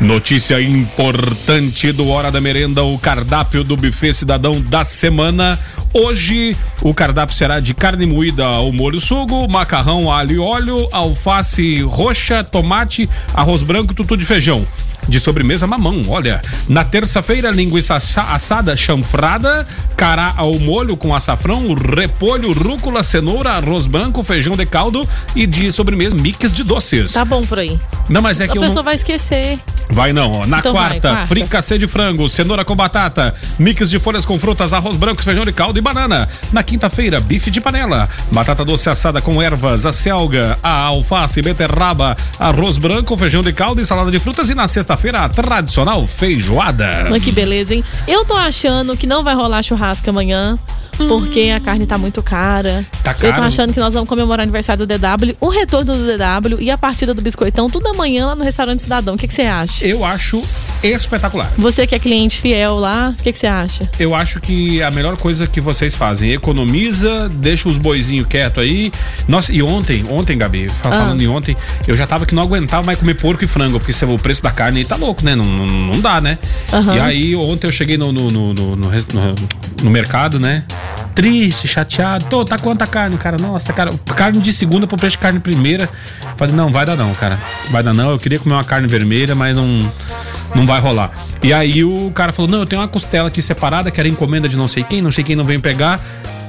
Notícia 0.00 0.60
importante 0.60 1.92
do 1.92 2.08
Hora 2.08 2.30
da 2.30 2.40
Merenda, 2.40 2.82
o 2.82 2.98
cardápio 2.98 3.62
do 3.62 3.76
buffet 3.76 4.12
cidadão 4.12 4.60
da 4.60 4.84
semana. 4.84 5.58
Hoje 5.92 6.56
o 6.82 6.92
cardápio 6.92 7.36
será 7.36 7.60
de 7.60 7.72
carne 7.72 8.04
moída 8.04 8.44
ao 8.44 8.72
molho 8.72 9.00
sugo, 9.00 9.48
macarrão 9.48 10.10
alho 10.10 10.32
e 10.32 10.38
óleo, 10.38 10.88
alface 10.90 11.80
roxa, 11.82 12.42
tomate, 12.42 13.08
arroz 13.32 13.62
branco, 13.62 13.94
tutu 13.94 14.16
de 14.16 14.24
feijão. 14.24 14.66
De 15.08 15.20
sobremesa, 15.20 15.66
mamão, 15.66 16.02
olha. 16.08 16.40
Na 16.68 16.84
terça-feira, 16.84 17.50
linguiça 17.50 17.94
assa- 17.96 18.22
assada 18.34 18.74
chanfrada, 18.76 19.66
cará 19.96 20.32
ao 20.36 20.58
molho 20.58 20.96
com 20.96 21.14
açafrão, 21.14 21.74
repolho, 21.74 22.52
rúcula, 22.52 23.02
cenoura, 23.02 23.50
arroz 23.52 23.86
branco, 23.86 24.22
feijão 24.22 24.56
de 24.56 24.64
caldo 24.66 25.06
e 25.34 25.46
de 25.46 25.70
sobremesa, 25.70 26.16
mix 26.16 26.52
de 26.52 26.62
doces. 26.64 27.12
Tá 27.12 27.24
bom 27.24 27.42
por 27.42 27.58
aí. 27.58 27.78
Não, 28.08 28.22
mas 28.22 28.40
é 28.40 28.44
A 28.44 28.48
que 28.48 28.56
eu 28.58 28.62
pessoa 28.62 28.76
não... 28.76 28.82
vai 28.84 28.94
esquecer. 28.94 29.58
Vai 29.90 30.12
não, 30.14 30.32
ó. 30.32 30.46
Na 30.46 30.58
Então 30.60 30.72
vai, 30.72 30.88
quarta, 30.88 31.08
quarta. 31.10 31.26
fricassê 31.26 31.76
de 31.78 31.86
frango, 31.86 32.28
cenoura 32.28 32.64
com 32.64 32.74
batata, 32.74 33.34
mix 33.58 33.90
de 33.90 33.98
folhas 33.98 34.24
com 34.24 34.38
frutas, 34.38 34.72
arroz 34.72 34.96
branco, 34.96 35.22
feijão 35.22 35.44
de 35.44 35.52
caldo 35.52 35.78
e 35.78 35.82
banana. 35.82 36.26
Na 36.52 36.62
quinta-feira, 36.62 37.20
bife 37.20 37.50
de 37.50 37.60
panela, 37.60 38.08
batata 38.32 38.64
doce 38.64 38.88
assada 38.88 39.20
com 39.20 39.42
ervas, 39.42 39.84
a 39.84 39.92
selga, 39.92 40.58
a 40.62 40.72
alface, 40.84 41.42
beterraba, 41.42 42.16
arroz 42.38 42.78
branco, 42.78 43.16
feijão 43.16 43.42
de 43.42 43.52
caldo 43.52 43.80
e 43.80 43.84
salada 43.84 44.10
de 44.10 44.18
frutas. 44.18 44.48
E 44.48 44.54
na 44.54 44.66
sexta-feira, 44.94 45.24
a 45.24 45.28
tradicional 45.28 46.06
feijoada. 46.06 47.06
Olha 47.10 47.20
que 47.20 47.32
beleza, 47.32 47.74
hein? 47.74 47.84
Eu 48.06 48.24
tô 48.24 48.34
achando 48.34 48.96
que 48.96 49.06
não 49.06 49.22
vai 49.22 49.34
rolar 49.34 49.62
churrasco 49.62 50.08
amanhã. 50.08 50.58
Porque 51.08 51.52
a 51.54 51.60
carne 51.60 51.86
tá 51.86 51.98
muito 51.98 52.22
cara. 52.22 52.84
Tá 53.02 53.10
Eu 53.12 53.16
tô 53.28 53.32
caro? 53.32 53.42
achando 53.42 53.72
que 53.72 53.80
nós 53.80 53.92
vamos 53.94 54.08
comemorar 54.08 54.40
o 54.40 54.42
aniversário 54.44 54.86
do 54.86 54.98
DW, 54.98 55.36
o 55.40 55.48
retorno 55.48 55.94
do 55.94 56.06
DW 56.06 56.60
e 56.60 56.70
a 56.70 56.78
partida 56.78 57.12
do 57.12 57.20
Biscoitão, 57.20 57.68
tudo 57.68 57.88
amanhã 57.88 58.26
lá 58.26 58.34
no 58.36 58.44
restaurante 58.44 58.82
Cidadão. 58.82 59.14
O 59.14 59.18
que 59.18 59.26
que 59.26 59.34
você 59.34 59.42
acha? 59.42 59.86
Eu 59.86 60.04
acho 60.04 60.42
espetacular. 60.82 61.52
Você 61.56 61.86
que 61.86 61.94
é 61.94 61.98
cliente 61.98 62.40
fiel 62.40 62.76
lá, 62.76 63.14
o 63.18 63.22
que 63.22 63.32
que 63.32 63.38
você 63.38 63.46
acha? 63.46 63.88
Eu 63.98 64.14
acho 64.14 64.40
que 64.40 64.82
a 64.82 64.90
melhor 64.90 65.16
coisa 65.16 65.46
que 65.46 65.60
vocês 65.60 65.94
fazem, 65.94 66.32
economiza, 66.32 67.28
deixa 67.28 67.68
os 67.68 67.76
boizinhos 67.76 68.26
quietos 68.26 68.62
aí. 68.62 68.92
Nossa, 69.26 69.52
e 69.52 69.62
ontem, 69.62 70.04
ontem, 70.10 70.36
Gabi, 70.38 70.66
Ah. 70.82 70.90
falando 70.90 71.20
em 71.20 71.26
ontem, 71.28 71.56
eu 71.86 71.94
já 71.94 72.06
tava 72.06 72.24
que 72.26 72.34
não 72.34 72.42
aguentava 72.42 72.84
mais 72.86 72.98
comer 72.98 73.14
porco 73.14 73.44
e 73.44 73.46
frango, 73.48 73.78
porque 73.80 73.92
o 74.04 74.18
preço 74.18 74.42
da 74.42 74.50
carne 74.50 74.80
aí 74.80 74.84
tá 74.84 74.96
louco, 74.96 75.24
né? 75.24 75.34
Não, 75.34 75.44
não, 75.44 75.66
não 75.66 76.00
dá, 76.00 76.20
né? 76.20 76.38
Aham. 76.72 76.94
E 76.96 77.00
aí, 77.00 77.36
ontem 77.36 77.66
eu 77.66 77.72
cheguei 77.72 77.96
no, 77.96 78.12
no, 78.12 78.28
no, 78.30 78.54
no- 78.54 78.76
no 79.82 79.90
mercado, 79.90 80.38
né? 80.38 80.64
Triste, 81.14 81.68
chateado. 81.68 82.24
Tô, 82.26 82.44
tá 82.44 82.58
quanta 82.58 82.86
carne, 82.86 83.16
cara? 83.16 83.36
Nossa, 83.38 83.72
cara, 83.72 83.90
carne 84.16 84.40
de 84.40 84.52
segunda 84.52 84.86
pro 84.86 84.96
preço 84.96 85.12
de 85.16 85.18
carne 85.18 85.38
primeira. 85.38 85.88
Falei, 86.36 86.54
não, 86.54 86.70
vai 86.70 86.84
dar 86.84 86.96
não, 86.96 87.14
cara. 87.14 87.38
Vai 87.70 87.82
dar 87.82 87.94
não. 87.94 88.10
Eu 88.10 88.18
queria 88.18 88.38
comer 88.38 88.54
uma 88.54 88.64
carne 88.64 88.88
vermelha, 88.88 89.34
mas 89.34 89.56
não, 89.56 89.92
não 90.54 90.66
vai 90.66 90.80
rolar. 90.80 91.10
E 91.42 91.52
aí 91.52 91.84
o 91.84 92.10
cara 92.14 92.32
falou: 92.32 92.50
não, 92.50 92.60
eu 92.60 92.66
tenho 92.66 92.82
uma 92.82 92.88
costela 92.88 93.28
aqui 93.28 93.40
separada, 93.40 93.90
que 93.90 94.00
era 94.00 94.08
encomenda 94.08 94.48
de 94.48 94.56
não 94.56 94.66
sei 94.68 94.82
quem, 94.82 95.00
não 95.00 95.10
sei 95.10 95.22
quem 95.22 95.36
não 95.36 95.44
veio 95.44 95.60
pegar. 95.60 96.00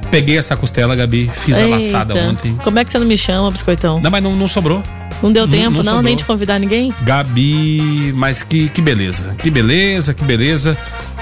Peguei 0.09 0.37
essa 0.37 0.55
costela, 0.55 0.95
Gabi, 0.95 1.29
fiz 1.33 1.57
a 1.59 1.63
Eita. 1.63 1.75
laçada 1.75 2.15
ontem. 2.15 2.55
Como 2.63 2.79
é 2.79 2.85
que 2.85 2.91
você 2.91 2.99
não 2.99 3.07
me 3.07 3.17
chama, 3.17 3.51
biscoitão? 3.51 3.99
Não, 3.99 4.09
mas 4.09 4.23
não, 4.23 4.35
não 4.35 4.47
sobrou. 4.47 4.81
Não 5.21 5.31
deu 5.31 5.43
Não- 5.47 5.51
tempo, 5.51 5.69
não 5.71 5.77
não, 5.77 5.83
sobrou. 5.83 6.01
nem 6.03 6.15
de 6.15 6.23
convidar 6.25 6.59
ninguém? 6.59 6.93
Gabi, 7.01 8.13
mas 8.15 8.43
que, 8.43 8.69
que 8.69 8.81
beleza, 8.81 9.33
que 9.37 9.49
beleza, 9.49 10.13
que 10.13 10.23
beleza. 10.23 10.77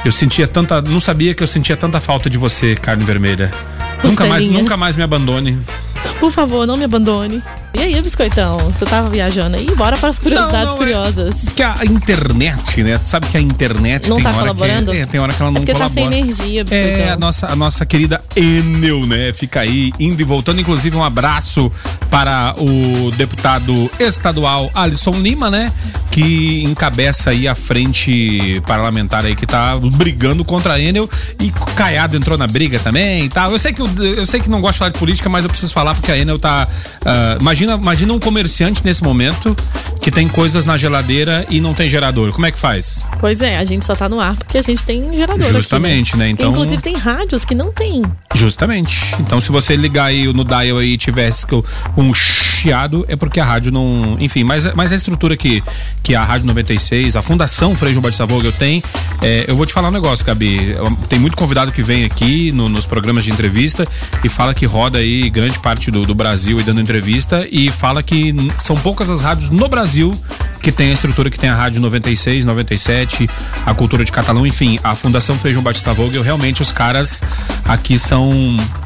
Eu 0.05 0.11
sentia 0.11 0.47
tanta. 0.47 0.81
Não 0.81 0.99
sabia 0.99 1.33
que 1.33 1.41
eu 1.41 1.47
sentia 1.47 1.77
tanta 1.77 1.99
falta 1.99 2.29
de 2.29 2.37
você, 2.37 2.75
carne 2.75 3.03
vermelha. 3.03 3.51
Nunca 4.03 4.25
mais, 4.25 4.43
Costelinha. 4.43 4.61
nunca 4.61 4.77
mais 4.77 4.95
me 4.95 5.03
abandone. 5.03 5.57
Por 6.19 6.31
favor, 6.31 6.67
não 6.67 6.75
me 6.75 6.83
abandone. 6.83 7.41
E 7.75 7.81
aí, 7.81 8.01
biscoitão? 8.01 8.57
Você 8.71 8.85
tava 8.85 9.09
viajando 9.09 9.57
aí? 9.57 9.65
Bora 9.75 9.97
para 9.97 10.09
as 10.09 10.19
curiosidades 10.19 10.57
Não, 10.59 10.65
não, 10.67 10.73
é- 10.73 10.77
curiosas. 10.77 11.45
Que 11.55 11.63
a 11.63 11.75
internet, 11.83 12.83
né? 12.83 12.97
Tu 12.99 13.03
Sabe 13.05 13.27
que 13.27 13.35
a 13.37 13.41
internet 13.41 14.07
Não 14.09 14.15
tem 14.15 14.23
tá 14.23 14.29
hora 14.29 14.39
colaborando? 14.39 14.91
que 14.91 14.97
é, 14.97 15.05
tem 15.05 15.19
hora 15.19 15.33
que 15.33 15.41
ela 15.41 15.49
É 15.49 15.53
não 15.53 15.59
porque 15.61 15.71
tá 15.73 15.79
colabora. 15.79 15.93
sem 15.93 16.05
energia, 16.19 16.63
biscoitão. 16.63 17.05
É, 17.05 17.09
a 17.11 17.17
nossa, 17.17 17.47
a 17.51 17.55
nossa 17.55 17.85
querida 17.85 18.21
Enel, 18.35 19.05
né? 19.07 19.33
Fica 19.33 19.61
aí 19.61 19.91
indo 19.99 20.21
e 20.21 20.23
voltando. 20.23 20.61
Inclusive, 20.61 20.95
um 20.95 21.03
abraço 21.03 21.71
para 22.11 22.53
o 22.59 23.11
deputado 23.11 23.89
estadual 23.99 24.69
Alisson 24.73 25.11
Lima, 25.11 25.49
né? 25.49 25.71
Que 26.11 26.63
encabeça 26.63 27.31
aí 27.31 27.47
a 27.47 27.55
frente 27.55 28.61
parlamentar 28.67 29.25
aí 29.25 29.35
que 29.35 29.47
tá 29.47 29.75
brigando 29.77 30.45
contra 30.45 30.73
a 30.75 30.79
Enel. 30.79 31.09
E 31.41 31.51
Caiado 31.75 32.15
entrou 32.15 32.37
na 32.37 32.45
briga 32.45 32.77
também 32.79 33.25
e 33.25 33.29
tal. 33.29 33.51
Eu 33.51 33.57
sei 33.57 33.73
que, 33.73 33.81
eu, 33.81 33.89
eu 34.17 34.25
sei 34.27 34.39
que 34.39 34.49
não 34.49 34.61
gosto 34.61 34.73
de 34.73 34.79
falar 34.79 34.91
de 34.91 34.99
política, 34.99 35.27
mas 35.27 35.43
eu 35.43 35.49
preciso 35.49 35.73
falar 35.73 35.95
porque 35.95 36.11
a 36.11 36.17
Enel 36.17 36.37
tá. 36.37 36.67
ah, 37.03 37.37
imagina, 37.41 37.62
imagina 37.71 38.13
um 38.13 38.19
comerciante 38.19 38.83
nesse 38.83 39.03
momento 39.03 39.55
que 40.01 40.11
tem 40.11 40.27
coisas 40.27 40.65
na 40.65 40.75
geladeira 40.75 41.45
e 41.49 41.61
não 41.61 41.73
tem 41.73 41.87
gerador. 41.87 42.31
Como 42.31 42.45
é 42.45 42.51
que 42.51 42.57
faz? 42.59 43.03
Pois 43.19 43.41
é, 43.41 43.57
a 43.57 43.63
gente 43.63 43.85
só 43.85 43.95
tá 43.95 44.09
no 44.09 44.19
ar 44.19 44.35
porque 44.35 44.57
a 44.57 44.61
gente 44.61 44.83
tem 44.83 45.15
gerador 45.15 45.49
Justamente, 45.51 46.09
aqui, 46.11 46.17
né? 46.19 46.29
Então- 46.29 46.51
Inclusive 46.51 46.81
tem 46.81 46.95
rádios 46.95 47.45
que 47.45 47.55
não 47.55 47.71
tem. 47.71 48.01
Justamente. 48.35 49.15
Então, 49.19 49.39
se 49.39 49.51
você 49.51 49.75
ligar 49.75 50.05
aí 50.05 50.31
no 50.33 50.43
dial 50.43 50.77
aí 50.79 50.93
e 50.93 50.97
tivesse 50.97 51.45
um 51.97 52.13
chiado, 52.63 53.05
é 53.09 53.15
porque 53.15 53.39
a 53.39 53.45
rádio 53.45 53.71
não. 53.71 54.15
Enfim, 54.19 54.43
mas, 54.43 54.73
mas 54.73 54.91
a 54.91 54.95
estrutura 54.95 55.35
que, 55.35 55.61
que 56.01 56.15
a 56.15 56.23
Rádio 56.23 56.47
96, 56.47 57.15
a 57.17 57.21
Fundação 57.21 57.75
Frei 57.75 57.91
João 57.93 58.01
Batista 58.01 58.25
Vogel 58.25 58.51
tem. 58.53 58.81
é, 59.21 59.45
eu 59.47 59.55
vou 59.55 59.65
te 59.65 59.73
falar 59.73 59.89
um 59.89 59.91
negócio, 59.91 60.25
Gabi. 60.25 60.75
Tem 61.09 61.19
muito 61.19 61.35
convidado 61.35 61.71
que 61.71 61.81
vem 61.81 62.05
aqui 62.05 62.51
no- 62.51 62.69
nos 62.69 62.85
programas 62.85 63.23
de 63.25 63.31
entrevista 63.31 63.85
e 64.23 64.29
fala 64.29 64.53
que 64.53 64.65
roda 64.65 64.99
aí 64.99 65.29
grande 65.29 65.59
parte 65.59 65.91
do, 65.91 66.03
do 66.03 66.15
Brasil 66.15 66.59
e 66.59 66.63
dando 66.63 66.79
entrevista 66.79 67.45
e 67.51 67.69
fala 67.69 68.01
que 68.01 68.33
são 68.57 68.75
poucas 68.77 69.11
as 69.11 69.21
rádios 69.21 69.49
no 69.49 69.67
Brasil 69.67 70.13
que 70.61 70.71
tem 70.71 70.91
a 70.91 70.93
estrutura 70.93 71.29
que 71.29 71.37
tem 71.37 71.49
a 71.49 71.55
Rádio 71.55 71.81
96, 71.81 72.45
97, 72.45 73.29
a 73.65 73.73
Cultura 73.73 74.05
de 74.05 74.11
Catalão, 74.13 74.47
enfim, 74.47 74.79
a 74.81 74.95
Fundação 74.95 75.37
Frei 75.37 75.51
João 75.51 75.61
Batista 75.61 75.91
Vogel, 75.93 76.23
realmente 76.23 76.61
os 76.61 76.71
caras 76.71 77.21
aqui 77.65 77.99
são 77.99 78.29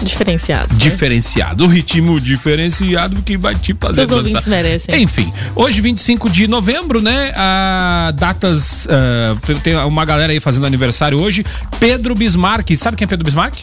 Diferenciados. 0.01 0.75
né? 0.75 0.83
diferenciado, 0.83 1.65
o 1.65 1.67
ritmo 1.67 2.19
diferenciado 2.19 3.21
que 3.21 3.37
vai 3.37 3.53
te 3.73 3.77
fazer 3.79 4.03
Os 4.03 4.11
ouvintes 4.11 4.47
merecem. 4.47 5.01
Enfim, 5.01 5.31
hoje 5.55 5.81
25 5.81 6.29
de 6.29 6.47
novembro, 6.47 7.01
né? 7.01 7.33
A 7.35 8.13
datas 8.15 8.87
ah, 8.89 9.35
tem 9.63 9.75
uma 9.75 10.05
galera 10.05 10.31
aí 10.31 10.39
fazendo 10.39 10.65
aniversário 10.65 11.19
hoje. 11.19 11.45
Pedro 11.79 12.15
Bismarck, 12.15 12.75
sabe 12.75 12.97
quem 12.97 13.05
é 13.05 13.07
Pedro 13.07 13.25
Bismarck? 13.25 13.59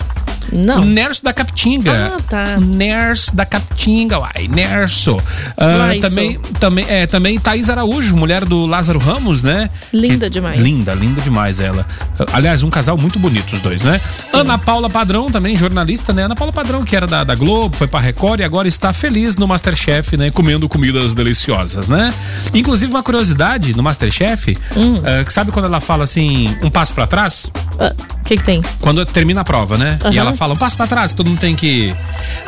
Não. 0.53 0.85
Nerso 0.85 1.23
da 1.25 1.33
Capitinga. 1.33 2.13
Ah, 2.17 2.23
tá. 2.29 2.57
Nerso 2.59 3.35
da 3.35 3.45
Capitinga, 3.45 4.19
uai, 4.21 4.49
Nerso. 4.49 5.17
Laiso. 5.59 6.01
também, 6.09 6.39
também, 6.61 6.85
é, 6.89 7.07
também 7.07 7.39
Thaís 7.39 7.69
Araújo, 7.71 8.17
mulher 8.17 8.45
do 8.45 8.67
Lázaro 8.67 8.99
Ramos, 8.99 9.43
né? 9.43 9.71
Linda 9.93 10.27
Que- 10.27 10.31
demais. 10.31 10.61
Linda, 10.61 10.95
linda 10.95 11.21
demais 11.21 11.61
ela. 11.61 11.87
Aliás, 12.33 12.63
um 12.63 12.71
casal 12.71 12.97
muito 12.97 13.19
bonito 13.19 13.53
os 13.55 13.61
dois, 13.61 13.83
né? 13.83 14.01
Ana 14.33 14.59
Paula 14.59 14.89
Padrão, 14.91 15.31
também 15.31 15.57
jornalista, 15.57 16.13
né? 16.13 16.25
Ana 16.25 16.35
Paula 16.35 16.53
Padrão, 16.53 16.83
que 16.85 16.95
era 16.97 17.07
da, 17.07 17.25
da 17.25 17.35
Globo, 17.35 17.77
foi 17.77 17.87
pra 17.87 18.01
Record 18.01 18.41
e 18.41 18.45
agora 18.45 18.69
está 18.69 18.93
feliz 18.93 19.37
no 19.37 19.47
Masterchef, 19.47 20.17
né? 20.17 20.31
Comendo 20.31 20.69
comidas 20.69 21.15
deliciosas, 21.15 21.89
né? 21.89 22.13
Inclusive, 22.53 22.93
uma 22.93 23.03
curiosidade 23.03 23.77
no 23.77 23.83
Masterchef, 23.83 24.57
Hum. 24.77 24.95
que 25.25 25.33
sabe 25.33 25.51
quando 25.53 25.67
ela 25.67 25.81
fala 25.81 26.05
assim, 26.05 26.55
um 26.63 26.71
passo 26.71 26.93
pra 26.95 27.07
trás? 27.07 27.51
Ah, 27.79 27.93
O 28.25 28.27
que 28.27 28.37
que 28.39 28.43
tem? 28.45 28.63
Quando 28.81 29.05
termina 29.05 29.43
a 29.43 29.45
prova, 29.45 29.77
né? 29.77 29.99
E 30.05 30.07
Aham. 30.07 30.17
ela 30.17 30.33
fala, 30.35 30.55
um 30.55 30.57
passo 30.57 30.77
pra 30.79 30.87
trás, 30.87 31.13
todo 31.13 31.29
mundo 31.29 31.39
tem 31.39 31.55
que. 31.55 31.95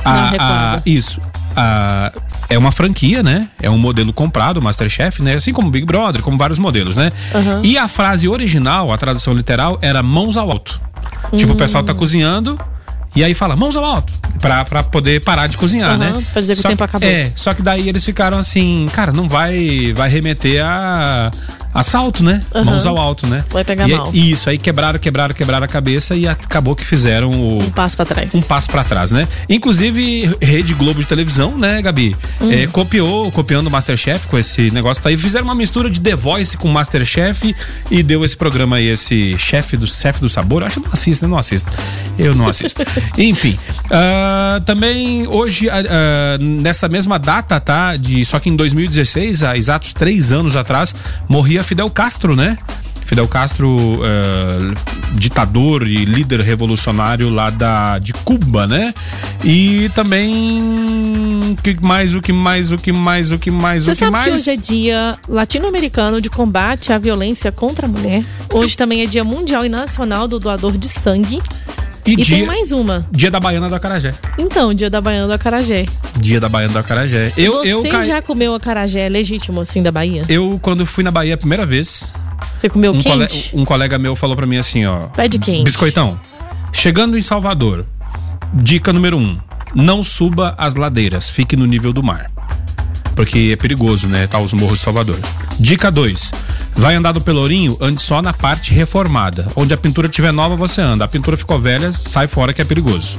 A, 0.02 0.10
a, 0.10 0.30
recorda. 0.30 0.82
isso. 0.86 1.20
A, 1.54 2.10
é 2.48 2.56
uma 2.56 2.72
franquia, 2.72 3.22
né? 3.22 3.46
É 3.60 3.68
um 3.68 3.76
modelo 3.76 4.10
comprado, 4.12 4.56
o 4.56 4.62
Masterchef, 4.62 5.22
né? 5.22 5.34
Assim 5.34 5.52
como 5.52 5.68
o 5.68 5.70
Big 5.70 5.84
Brother, 5.84 6.22
como 6.22 6.38
vários 6.38 6.58
modelos, 6.58 6.96
né? 6.96 7.12
Aham. 7.34 7.60
E 7.62 7.76
a 7.76 7.88
frase 7.88 8.26
original, 8.26 8.90
a 8.90 8.96
tradução 8.96 9.34
literal, 9.34 9.78
era 9.82 10.02
mãos 10.02 10.38
ao 10.38 10.50
alto. 10.50 10.80
Tipo, 11.36 11.52
o 11.52 11.56
pessoal 11.56 11.84
tá 11.84 11.92
Hum. 11.92 11.96
cozinhando 11.96 12.58
e 13.14 13.22
aí 13.22 13.34
fala 13.34 13.54
mãos 13.54 13.76
ao 13.76 13.84
alto. 13.84 14.14
Pra, 14.40 14.64
pra 14.64 14.82
poder 14.82 15.22
parar 15.24 15.46
de 15.46 15.56
cozinhar, 15.58 15.90
Aham, 15.90 15.98
né? 15.98 16.24
pra 16.32 16.40
dizer 16.40 16.54
que 16.54 16.58
o 16.60 16.62
Só 16.62 16.68
tempo 16.68 16.84
acabou. 16.84 17.08
É, 17.08 17.32
só 17.34 17.52
que 17.52 17.60
daí 17.62 17.86
eles 17.88 18.02
ficaram 18.04 18.38
assim, 18.38 18.88
cara, 18.94 19.12
não 19.12 19.28
vai 19.28 19.92
vai 19.94 20.08
remeter 20.08 20.64
a 20.64 21.30
assalto, 21.78 22.22
né? 22.24 22.40
Aham. 22.54 22.64
Mãos 22.64 22.86
ao 22.86 22.96
alto, 22.96 23.26
né? 23.26 23.44
Vai 23.50 23.64
pegar 23.64 23.88
E 23.88 23.92
aí- 23.92 23.98
mal. 23.98 24.10
Isso, 24.14 24.48
aí 24.50 24.58
quebraram, 24.58 24.98
quebraram, 24.98 25.34
quebraram 25.34 25.64
a 25.64 25.68
cabeça 25.68 26.14
e 26.14 26.26
acabou 26.26 26.74
que 26.74 26.84
fizeram 26.84 27.30
o, 27.30 27.62
Um 27.62 27.70
passo 27.70 27.96
pra 27.96 28.04
trás. 28.04 28.34
um 28.34 28.42
passo 28.42 28.70
pra 28.70 28.82
trás, 28.84 29.10
né? 29.10 29.26
Inclusive, 29.48 30.36
Rede 30.40 30.74
Globo 30.74 31.00
de 31.00 31.06
televisão, 31.06 31.56
né, 31.56 31.80
Gabi? 31.82 32.16
Hum. 32.40 32.50
É, 32.50 32.66
copiou, 32.66 33.30
copiando 33.32 33.66
o 33.66 33.70
Masterchef 33.70 34.26
com 34.26 34.38
esse 34.38 34.70
negócio 34.70 35.02
tá 35.02 35.08
aí. 35.08 35.16
Fizeram 35.18 35.44
uma 35.44 35.54
mistura 35.54 35.90
de 35.90 36.00
The 36.00 36.14
Voice 36.16 36.56
com 36.56 36.68
Masterchef 36.68 37.54
e 37.90 38.02
deu 38.02 38.24
esse 38.24 38.36
programa 38.36 38.76
aí, 38.76 38.86
esse 38.88 39.36
chefe 39.38 39.76
do 39.76 39.86
chefe 39.86 40.20
do 40.20 40.28
sabor. 40.28 40.62
Eu 40.62 40.66
acho 40.66 40.80
que 40.80 40.86
eu 40.86 40.88
não 40.88 40.92
assisto, 40.92 41.24
eu 41.24 41.28
não 41.28 41.38
assisto. 41.38 41.70
Eu 42.18 42.34
não 42.34 42.48
assisto. 42.48 42.82
Enfim, 43.18 43.58
ah, 43.90 44.60
também 44.64 45.26
hoje, 45.26 45.68
ah, 45.68 46.38
nessa 46.40 46.88
mesma 46.88 47.18
data, 47.18 47.58
tá? 47.60 47.96
De, 47.96 48.24
só 48.24 48.38
que 48.38 48.48
em 48.48 48.56
2016, 48.56 49.42
há 49.42 49.56
exatos 49.56 49.92
três 49.92 50.32
anos 50.32 50.56
atrás, 50.56 50.94
morria 51.28 51.62
Fidel 51.66 51.90
Castro, 51.90 52.36
né? 52.36 52.56
Fidel 53.04 53.26
Castro, 53.28 54.00
eh, 54.04 54.74
ditador 55.12 55.86
e 55.86 56.04
líder 56.04 56.40
revolucionário 56.40 57.28
lá 57.28 57.50
da, 57.50 57.98
de 57.98 58.12
Cuba, 58.12 58.66
né? 58.66 58.92
E 59.44 59.88
também. 59.94 60.60
O 61.52 61.62
que 61.62 61.76
mais, 61.80 62.14
o 62.14 62.20
que 62.20 62.32
mais, 62.32 62.72
o 62.72 62.78
que 62.78 62.92
mais, 62.92 63.30
o 63.32 63.38
que 63.38 63.50
mais, 63.50 63.84
Você 63.84 63.90
o 63.90 63.94
que 63.94 63.98
sabe 64.00 64.12
mais? 64.12 64.26
que 64.26 64.32
hoje 64.32 64.50
é 64.50 64.56
dia 64.56 65.18
latino-americano 65.28 66.20
de 66.20 66.30
combate 66.30 66.92
à 66.92 66.98
violência 66.98 67.52
contra 67.52 67.86
a 67.86 67.88
mulher. 67.88 68.24
Hoje 68.52 68.76
também 68.76 69.02
é 69.02 69.06
dia 69.06 69.22
mundial 69.24 69.64
e 69.64 69.68
nacional 69.68 70.26
do 70.26 70.38
doador 70.38 70.76
de 70.76 70.88
sangue. 70.88 71.40
E, 72.06 72.12
E 72.12 72.16
dia, 72.16 72.36
tem 72.38 72.46
mais 72.46 72.70
uma. 72.72 73.04
dia 73.10 73.30
da 73.30 73.40
Baiana 73.40 73.68
do 73.68 73.74
Acarajé. 73.74 74.14
Então, 74.38 74.72
dia 74.72 74.88
da 74.88 75.00
Baiana 75.00 75.26
do 75.26 75.32
Acarajé. 75.32 75.86
Dia 76.18 76.38
da 76.40 76.48
Baiana 76.48 76.72
do 76.74 76.78
Acarajé. 76.78 77.32
Eu, 77.36 77.52
Você 77.54 77.68
eu, 77.72 77.82
ca- 77.90 78.00
já 78.02 78.22
comeu 78.22 78.54
acarajé 78.54 79.08
legítimo 79.08 79.60
assim 79.60 79.82
da 79.82 79.90
Bahia? 79.90 80.24
eu, 80.28 80.58
quando 80.62 80.86
fui 80.86 81.02
na 81.02 81.10
Bahia 81.10 81.34
a 81.34 81.38
primeira 81.38 81.66
vez, 81.66 82.12
Você 82.54 82.68
comeu 82.68 82.92
um, 82.92 83.02
cole- 83.02 83.26
quente? 83.26 83.56
um 83.56 83.64
colega 83.64 83.98
meu 83.98 84.14
falou 84.14 84.36
pra 84.36 84.46
mim 84.46 84.56
assim, 84.56 84.86
ó. 84.86 85.08
Pede 85.08 85.38
quente. 85.38 85.64
Biscoitão, 85.64 86.18
chegando 86.72 87.18
em 87.18 87.22
Salvador, 87.22 87.84
dica 88.54 88.92
número 88.92 89.16
um: 89.18 89.36
não 89.74 90.04
suba 90.04 90.54
as 90.56 90.76
ladeiras, 90.76 91.28
fique 91.28 91.56
no 91.56 91.66
nível 91.66 91.92
do 91.92 92.02
mar. 92.02 92.30
Porque 93.16 93.50
é 93.52 93.56
perigoso, 93.56 94.06
né? 94.06 94.26
Tá 94.26 94.38
os 94.38 94.52
morros 94.52 94.78
de 94.78 94.84
Salvador. 94.84 95.18
Dica 95.58 95.90
2. 95.90 96.32
Vai 96.74 96.94
andar 96.94 97.12
do 97.12 97.20
Pelourinho, 97.20 97.76
ande 97.80 98.00
só 98.00 98.20
na 98.20 98.34
parte 98.34 98.74
reformada. 98.74 99.48
Onde 99.56 99.72
a 99.72 99.76
pintura 99.76 100.06
estiver 100.06 100.32
nova, 100.32 100.54
você 100.54 100.82
anda. 100.82 101.06
A 101.06 101.08
pintura 101.08 101.34
ficou 101.36 101.58
velha, 101.58 101.90
sai 101.92 102.28
fora 102.28 102.52
que 102.52 102.60
é 102.60 102.64
perigoso. 102.64 103.16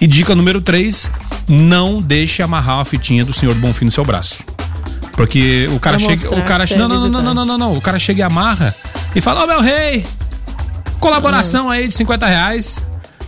E 0.00 0.06
dica 0.06 0.34
número 0.36 0.60
3. 0.60 1.10
Não 1.48 2.00
deixe 2.00 2.40
amarrar 2.40 2.76
uma 2.76 2.84
fitinha 2.84 3.24
do 3.24 3.32
senhor 3.32 3.54
Bonfim 3.56 3.86
no 3.86 3.90
seu 3.90 4.04
braço. 4.04 4.44
Porque 5.16 5.66
o 5.72 5.80
cara 5.80 5.98
chega. 5.98 6.34
O 6.34 6.42
cara 6.44 6.64
é 6.64 6.76
Não, 6.76 6.88
não, 6.88 7.08
não, 7.08 7.22
não, 7.22 7.34
não, 7.34 7.44
não, 7.44 7.58
não. 7.58 7.76
O 7.76 7.80
cara 7.80 7.98
chega 7.98 8.20
e 8.20 8.22
amarra 8.22 8.74
e 9.14 9.20
fala: 9.20 9.42
Ô 9.42 9.46
meu 9.46 9.60
rei, 9.60 10.06
colaboração 11.00 11.68
aí 11.68 11.88
de 11.88 11.94
50 11.94 12.26
reais. 12.26 12.84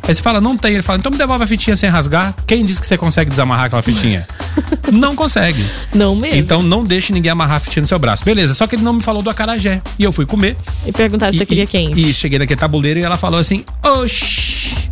Aí 0.06 0.14
você 0.14 0.23
fala, 0.23 0.40
não 0.40 0.56
tem. 0.56 0.75
Ele 0.75 0.82
fala, 0.82 0.99
então 0.99 1.11
me 1.11 1.16
devolve 1.16 1.44
a 1.44 1.46
fitinha 1.46 1.75
sem 1.75 1.88
rasgar. 1.88 2.34
Quem 2.46 2.64
disse 2.64 2.80
que 2.80 2.87
você 2.87 2.96
consegue 2.99 3.30
desamarrar 3.30 3.66
aquela 3.66 3.82
fitinha? 3.82 4.26
não 4.92 5.16
consegue. 5.16 5.64
Não 5.94 6.14
mesmo. 6.14 6.37
Então 6.37 6.62
não 6.62 6.84
deixe 6.84 7.12
ninguém 7.12 7.32
amarrar 7.32 7.56
a 7.56 7.61
fitinha 7.61 7.80
no 7.82 7.87
seu 7.88 7.99
braço. 7.99 8.25
Beleza, 8.25 8.52
só 8.54 8.66
que 8.66 8.76
ele 8.76 8.82
não 8.82 8.92
me 8.94 9.02
falou 9.02 9.23
do 9.23 9.30
acarajé. 9.30 9.80
E 9.99 10.04
eu 10.04 10.12
fui 10.12 10.26
comer. 10.26 10.56
E 10.87 10.92
perguntar 10.92 11.30
se 11.30 11.37
e, 11.37 11.38
você 11.38 11.46
queria 11.46 11.64
e- 11.64 11.66
quente. 11.66 11.99
E 11.99 12.12
cheguei 12.12 12.38
naquele 12.38 12.61
tabuleiro 12.61 13.00
e 13.00 13.02
ela 13.02 13.16
falou 13.16 13.40
assim: 13.40 13.64
Oxi, 13.82 14.90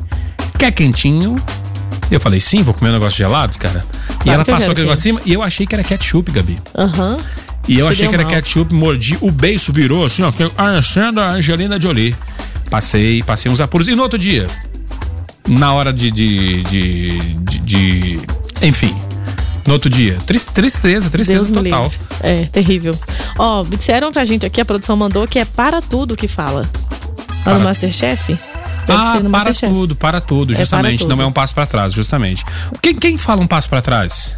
quer 0.58 0.72
quentinho? 0.72 1.36
Eu 2.10 2.20
falei, 2.20 2.40
sim, 2.40 2.62
vou 2.62 2.74
comer 2.74 2.90
um 2.90 2.94
negócio 2.94 3.16
gelado, 3.16 3.56
cara. 3.58 3.84
E 4.20 4.24
Claro 4.24 4.30
ela 4.34 4.44
que 4.44 4.50
eu 4.50 4.54
passou 4.54 4.72
aquele 4.72 4.86
negócio 4.86 5.00
acima 5.10 5.20
e 5.24 5.32
eu 5.32 5.42
achei 5.42 5.66
que 5.66 5.74
era 5.74 5.82
ketchup, 5.82 6.30
Gabi. 6.30 6.58
Aham. 6.76 7.16
E 7.66 7.78
eu 7.78 7.86
Você 7.86 7.92
achei 7.92 8.08
que 8.08 8.14
era 8.14 8.24
mal. 8.24 8.32
ketchup, 8.32 8.74
mordi, 8.74 9.16
o 9.20 9.30
beiço 9.30 9.72
virou 9.72 10.04
assim, 10.04 10.22
ó, 10.22 10.30
fiquei 10.30 10.48
parecendo 10.50 11.20
a 11.20 11.30
Angelina 11.30 11.80
Jolie. 11.80 12.14
Passei, 12.68 13.22
passei 13.22 13.50
uns 13.50 13.60
apuros. 13.62 13.88
E 13.88 13.94
no 13.94 14.02
outro 14.02 14.18
dia, 14.18 14.46
na 15.48 15.72
hora 15.72 15.92
de. 15.92 16.10
de, 16.10 16.62
de, 16.64 17.18
de- 17.18 17.58
de- 17.58 18.20
enfim. 18.62 18.94
No 19.66 19.74
outro 19.74 19.88
dia. 19.88 20.18
Tris- 20.26 20.46
Tristeza, 20.46 21.08
tristeza 21.08 21.52
Deus 21.52 21.64
total. 21.64 21.90
É, 22.20 22.44
terrível. 22.46 22.98
Ó, 23.38 23.62
disseram 23.64 24.10
pra 24.12 24.24
gente 24.24 24.44
aqui, 24.44 24.60
a 24.60 24.64
produção 24.64 24.96
mandou 24.96 25.26
que 25.26 25.38
é 25.38 25.44
para 25.44 25.80
tudo 25.80 26.16
que 26.16 26.26
fala. 26.26 26.62
No 26.62 27.44
Para- 27.44 27.58
Masterchef? 27.60 28.32
Deve 28.86 28.98
Ah, 28.98 29.12
para 29.20 29.28
Masterchef. 29.28 29.72
tudo, 29.72 29.94
para 29.94 30.20
tudo, 30.20 30.52
É 30.52 30.56
justamente. 30.56 30.98
para 30.98 31.06
tudo. 31.08 31.16
Não 31.16 31.22
é 31.24 31.26
um 31.26 31.32
passo 31.32 31.54
pra 31.54 31.64
trás, 31.66 31.92
justamente. 31.92 32.44
Quem, 32.80 32.94
quem 32.96 33.16
fala 33.16 33.40
um 33.40 33.46
passo 33.46 33.68
pra 33.68 33.80
trás? 33.80 34.34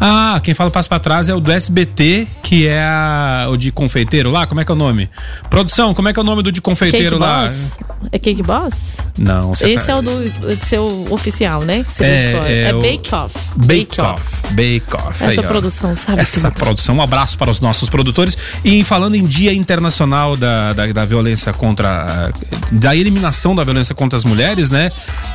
Ah, 0.00 0.40
quem 0.42 0.54
fala 0.54 0.70
passo 0.70 0.88
pra 0.88 0.98
trás 0.98 1.28
é 1.28 1.34
o 1.34 1.40
do 1.40 1.50
SBT, 1.52 2.26
que 2.42 2.66
é 2.66 2.82
a- 2.82 3.46
o 3.50 3.56
de 3.56 3.70
confeiteiro 3.72 4.30
lá. 4.30 4.46
Como 4.46 4.60
é 4.60 4.64
que 4.64 4.70
é 4.70 4.74
o 4.74 4.78
nome? 4.78 5.08
Produção, 5.50 5.94
como 5.94 6.08
é 6.08 6.12
que 6.12 6.18
é 6.18 6.22
o 6.22 6.24
nome 6.24 6.42
do 6.42 6.50
de 6.52 6.60
confeiteiro 6.60 7.10
Cake 7.18 7.20
lá? 7.22 7.42
Boss? 7.44 7.78
É 8.12 8.18
Cake 8.18 8.42
Boss? 8.42 8.98
Não, 9.18 9.54
você 9.54 9.68
Esse 9.70 9.86
tá... 9.86 9.92
é 9.92 9.96
o 9.96 10.02
do, 10.02 10.30
do 10.56 10.64
seu 10.64 11.06
oficial, 11.10 11.62
né? 11.62 11.84
É, 12.00 12.04
é 12.04 12.68
É, 12.70 12.74
o- 12.74 12.80
Bake 12.80 13.14
Off. 13.14 13.38
Bake 13.56 14.00
Off. 14.00 14.22
Bake 14.50 14.84
Off. 14.94 15.24
Essa 15.24 15.40
aí, 15.40 15.46
produção 15.46 15.94
sabe 15.96 16.20
Essa 16.20 16.50
tudo. 16.50 16.58
produção. 16.60 16.96
Um 16.96 17.02
abraço 17.02 17.36
para 17.36 17.50
os 17.50 17.60
nossos 17.60 17.88
produtores. 17.88 18.36
E 18.64 18.82
falando 18.84 19.14
em 19.14 19.26
Dia 19.26 19.52
Internacional 19.52 20.36
da, 20.36 20.72
da, 20.72 20.86
da 20.92 21.04
violência 21.04 21.52
contra. 21.52 22.30
da 22.72 22.94
eliminação 22.94 23.54
da 23.54 23.64
violência 23.64 23.94
contra 23.94 24.16
as 24.16 24.24
mulheres, 24.24 24.70
né? 24.70 24.90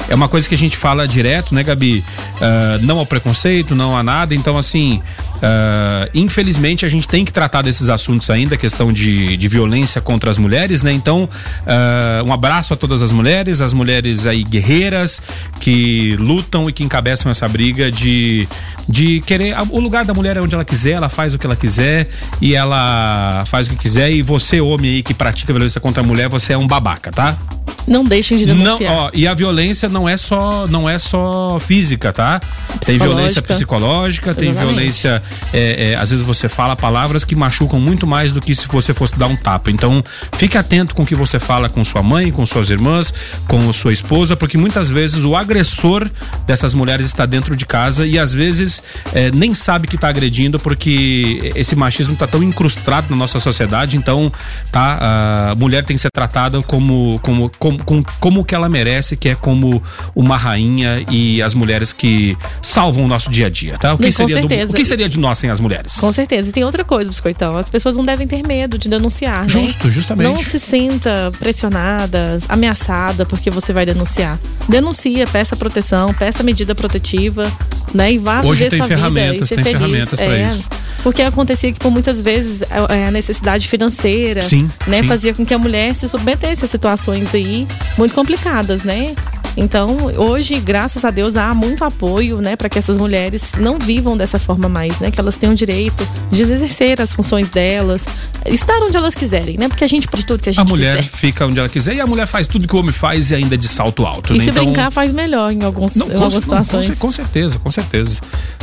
É 0.10 0.16
uma 0.16 0.28
coisa 0.28 0.48
que 0.48 0.56
a 0.56 0.58
gente 0.58 0.76
fala 0.78 1.08
direto, 1.08 1.54
né, 1.54 1.64
Gabi? 1.64 2.04
Ah, 2.42 2.80
não 2.82 3.00
ao 3.00 3.06
preconceito, 3.06 3.76
não 3.76 3.96
a 3.98 4.02
nada. 4.04 4.23
Então, 4.32 4.58
assim. 4.58 5.02
Ah, 5.46 6.08
infelizmente 6.14 6.86
a 6.86 6.90
gente 6.90 7.06
tem 7.06 7.26
que 7.26 7.34
tratar 7.34 7.62
desses 7.62 7.90
assuntos 7.90 8.30
ainda, 8.30 8.56
questão 8.56 8.94
de, 8.94 9.36
de 9.36 9.48
violência 9.50 10.00
contra 10.00 10.32
as 10.32 10.38
mulheres, 10.38 10.82
né? 10.82 10.94
Então, 10.94 11.28
ah, 11.68 12.24
um 12.26 12.32
abraço 12.32 12.74
a 12.74 12.78
todas 12.78 13.02
as 13.02 13.12
mulheres, 13.12 13.60
as 13.60 13.74
mulheres 13.74 14.26
aí 14.26 14.42
guerreiras 14.44 15.22
que 15.60 16.16
lutam 16.18 16.70
e 16.70 16.74
que 16.74 16.82
encabeçam 16.84 17.30
essa 17.30 17.46
briga 17.50 17.92
de, 17.92 18.48
de 18.88 19.20
querer. 19.22 19.54
O 19.70 19.82
lugar 19.82 20.06
da 20.06 20.14
mulher 20.14 20.38
é 20.38 20.42
onde 20.42 20.56
ela 20.56 20.64
quiser, 20.64 20.92
ela 20.92 21.10
faz 21.10 21.34
o 21.34 21.38
que 21.38 21.46
ela 21.46 21.58
quiser 21.58 22.08
e 22.42 22.56
ela 22.56 23.44
faz 23.48 23.68
o 23.68 23.72
que 23.72 23.76
quiser. 23.76 24.12
E 24.12 24.22
você, 24.22 24.62
homem 24.62 24.92
aí 24.92 25.04
que 25.04 25.14
pratica 25.14 25.52
violência 25.52 25.82
contra 25.82 26.02
a 26.02 26.06
mulher, 26.06 26.30
você 26.30 26.54
é 26.54 26.58
um 26.58 26.66
babaca, 26.68 27.12
tá? 27.12 27.38
Não 27.86 28.04
deixem 28.04 28.38
de 28.38 28.46
Não, 28.46 28.64
denunciar. 28.64 28.94
ó, 28.94 29.12
e 29.14 29.28
a 29.28 29.34
violência 29.34 29.90
não 29.90 30.08
é 30.08 30.16
só 30.16 30.66
não 30.68 30.88
é 30.88 30.98
só 30.98 31.60
física, 31.60 32.14
tá? 32.14 32.40
Tem 32.86 32.98
violência 32.98 33.42
Psicológica. 33.42 34.34
tem 34.34 34.54
violência. 34.54 35.22
É, 35.54 35.92
é, 35.92 35.96
às 35.96 36.10
vezes 36.10 36.26
você 36.26 36.50
fala 36.50 36.76
palavras 36.76 37.24
que 37.24 37.36
machucam 37.36 37.80
muito 37.80 38.06
mais 38.08 38.34
do 38.34 38.42
que 38.42 38.56
se 38.56 38.68
você 38.68 38.94
fosse 38.94 39.18
dar 39.18 39.28
um 39.28 39.36
tapa. 39.36 39.72
Então, 39.72 40.04
fique 40.34 40.58
atento 40.58 40.96
com 40.96 41.04
o 41.04 41.06
que 41.06 41.16
você 41.16 41.40
fala 41.40 41.70
com 41.70 41.84
sua 41.84 42.02
mãe, 42.02 42.32
com 42.32 42.46
suas 42.46 42.70
irmãs, 42.70 43.14
com 43.48 43.72
sua 43.74 43.94
esposa, 43.94 44.36
porque 44.36 44.58
muitas 44.58 44.90
vezes 44.90 45.24
o 45.24 45.36
agressor 45.36 46.10
dessas 46.46 46.74
mulheres 46.74 47.08
está 47.08 47.26
dentro 47.26 47.56
de 47.56 47.66
casa 47.66 48.06
e 48.06 48.18
às 48.18 48.34
vezes 48.34 48.82
é, 49.14 49.32
nem 49.32 49.54
sabe 49.54 49.88
que 49.88 49.96
está 49.96 50.10
agredindo 50.10 50.60
porque 50.60 51.52
esse 51.56 51.76
machismo 51.76 52.14
está 52.14 52.28
tão 52.28 52.42
incrustado 52.44 53.08
na 53.10 53.16
nossa 53.16 53.40
sociedade. 53.40 53.98
Então, 53.98 54.32
tá? 54.72 55.52
A 55.52 55.56
mulher 55.56 55.84
tem 55.86 55.96
que 55.96 56.02
ser 56.02 56.12
tratada 56.12 56.62
como 56.62 57.20
como 57.22 57.52
como, 57.60 57.84
como, 57.84 58.06
como 58.20 58.46
que 58.46 58.56
ela 58.56 58.70
merece, 58.70 59.16
que 59.16 59.30
é 59.30 59.36
como 59.36 59.82
uma 60.16 60.38
rainha 60.38 61.04
e 61.10 61.42
as 61.42 61.54
mulheres 61.54 61.92
que 61.92 62.38
salvam 62.62 63.06
o 63.06 63.08
nosso 63.08 63.30
dia 63.30 63.48
a 63.48 63.50
dia, 63.50 63.78
tá? 63.78 63.94
O 63.94 63.98
que, 63.98 64.12
seria, 64.12 64.42
do, 64.42 64.46
o 64.46 64.74
que 64.74 64.86
seria 64.86 65.10
de 65.10 65.20
nós 65.24 65.40
sem 65.40 65.50
as 65.50 65.60
mulheres? 65.60 65.96
Com 66.00 66.12
certeza. 66.12 66.50
E 66.50 66.52
tem 66.52 66.64
outra 66.64 66.84
coisa, 66.84 67.10
Biscoitão. 67.10 67.58
As 67.58 67.70
pessoas 67.70 67.96
não 67.98 68.04
devem 68.04 68.28
ter 68.28 68.46
medo 68.46 68.78
de 68.78 68.88
denunciar, 68.90 69.48
Justo, 69.50 69.88
né? 69.88 69.94
justamente. 69.94 70.28
Não 70.28 70.38
se 70.44 70.60
sinta 70.60 71.32
pressionada, 71.40 72.38
ameaçada 72.50 73.26
porque 73.26 73.50
você 73.50 73.74
vai 73.74 73.86
denunciar. 73.86 74.40
Denuncia, 74.70 75.26
peça 75.28 75.56
proteção, 75.56 76.14
peça 76.14 76.44
medida 76.44 76.76
protetiva, 76.76 77.52
né? 77.94 78.12
E 78.14 78.18
vá 78.18 78.42
Hoje 78.42 78.66
viver 78.66 78.76
sua 78.78 78.86
vida 78.86 78.98
ferramentas, 78.98 79.46
e 79.46 79.48
ser 79.48 79.56
tem 79.56 79.64
feliz. 79.64 79.80
ferramentas 79.80 80.20
pra 80.20 80.38
é. 80.38 80.44
isso. 80.46 80.64
Porque 81.02 81.22
acontecia 81.22 81.72
que 81.74 81.80
por 81.80 81.92
muitas 81.92 82.22
vezes 82.22 82.62
é 82.62 82.84
é 83.04 83.08
a 83.08 83.12
necessidade 83.12 83.68
financeira, 83.68 84.42
Sim, 84.42 84.70
né, 84.88 84.98
sim. 84.98 85.04
fazia 85.04 85.34
com 85.34 85.46
que 85.46 85.54
a 85.54 85.58
mulher 85.58 85.94
se 85.96 86.08
submetesse 86.08 86.64
a 86.64 86.68
situações 86.68 87.34
aí 87.34 87.68
muito 87.98 88.14
complicadas, 88.14 88.84
né? 88.84 89.14
Então, 89.56 89.96
hoje, 90.18 90.60
graças 90.60 91.06
a 91.06 91.12
Deus, 91.12 91.38
há 91.38 91.54
muito 91.54 91.84
apoio, 91.86 92.42
né, 92.42 92.56
para 92.56 92.68
que 92.70 92.80
essas 92.80 92.98
mulheres 92.98 93.52
não 93.60 93.78
vivam 93.78 94.18
dessa 94.18 94.40
forma 94.40 94.68
mais, 94.68 95.00
né? 95.00 95.12
Que 95.12 95.20
elas 95.20 95.38
tenham 95.38 95.54
o 95.54 95.56
direito 95.56 96.08
de 96.32 96.42
exercer 96.42 97.00
as 97.00 97.14
funções 97.14 97.50
delas, 97.50 98.06
estar 98.48 98.78
onde 98.82 98.98
elas 98.98 99.14
quiserem, 99.16 99.58
né? 99.58 99.68
Porque 99.68 99.84
a 99.84 99.88
gente 99.88 100.08
pode 100.08 100.26
tudo 100.26 100.42
que 100.42 100.50
a 100.50 100.52
A 100.52 100.54
gente 100.54 100.70
mulher 100.70 100.98
quiser. 100.98 101.10
fica 101.12 101.46
onde 101.46 101.60
ela 101.60 101.70
quiser 101.70 101.96
e 101.96 102.02
a 102.02 102.08
mulher 102.08 102.26
faz 102.26 102.48
tudo 102.48 102.68
que 102.68 102.76
o 102.76 102.80
homem 102.80 102.92
faz 102.92 103.32
e 103.32 103.36
ainda 103.36 103.58
de 103.58 103.68
salto 103.68 104.06
alto, 104.06 104.34
E 104.34 104.38
né? 104.40 104.44
se 104.44 104.52
brincar, 104.52 104.92
faz 104.92 105.12
melhor 105.12 105.52
em, 105.52 105.64
alguns, 105.64 105.96
Não, 105.96 106.08
em 106.08 106.12
algumas 106.14 106.34
não, 106.34 106.42
situações. 106.42 106.98
com 107.00 107.12
certeza, 107.12 107.60
com 107.60 107.70
certeza. 107.70 108.20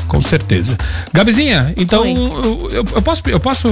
Com 0.09 0.21
certeza. 0.21 0.77
Gabizinha, 1.13 1.73
então 1.77 2.05
eu, 2.05 2.69
eu- 2.73 2.85
eu 2.97 3.03
posso. 3.03 3.23
Eu 3.27 3.39
posso. 3.39 3.69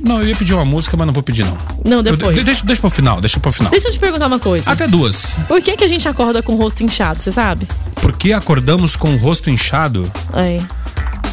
Não, 0.00 0.20
eu 0.22 0.28
ia 0.28 0.36
pedir 0.36 0.54
uma 0.54 0.64
música, 0.64 0.96
mas 0.96 1.04
não 1.08 1.12
vou 1.12 1.24
pedir, 1.24 1.44
não. 1.44 1.58
Não, 1.84 1.96
Eu- 1.96 2.02
depois. 2.04 2.36
de- 2.36 2.44
deixa, 2.44 2.64
deixa 2.64 2.80
pro 2.80 2.88
final, 2.88 3.20
deixa 3.20 3.40
pro 3.40 3.50
final. 3.50 3.68
Deixa 3.72 3.88
eu 3.88 3.92
te 3.92 3.98
perguntar 3.98 4.28
uma 4.28 4.38
coisa. 4.38 4.70
Até 4.70 4.86
duas. 4.86 5.36
Por 5.48 5.60
que, 5.60 5.76
que 5.76 5.82
a 5.82 5.88
gente 5.88 6.06
acorda 6.06 6.40
com 6.40 6.51
o 6.54 6.56
rosto 6.56 6.82
inchado, 6.82 7.22
você 7.22 7.32
sabe? 7.32 7.66
Por 8.00 8.12
que 8.16 8.32
acordamos 8.32 8.96
com 8.96 9.14
o 9.14 9.16
rosto 9.16 9.50
inchado? 9.50 10.10
É. 10.34 10.60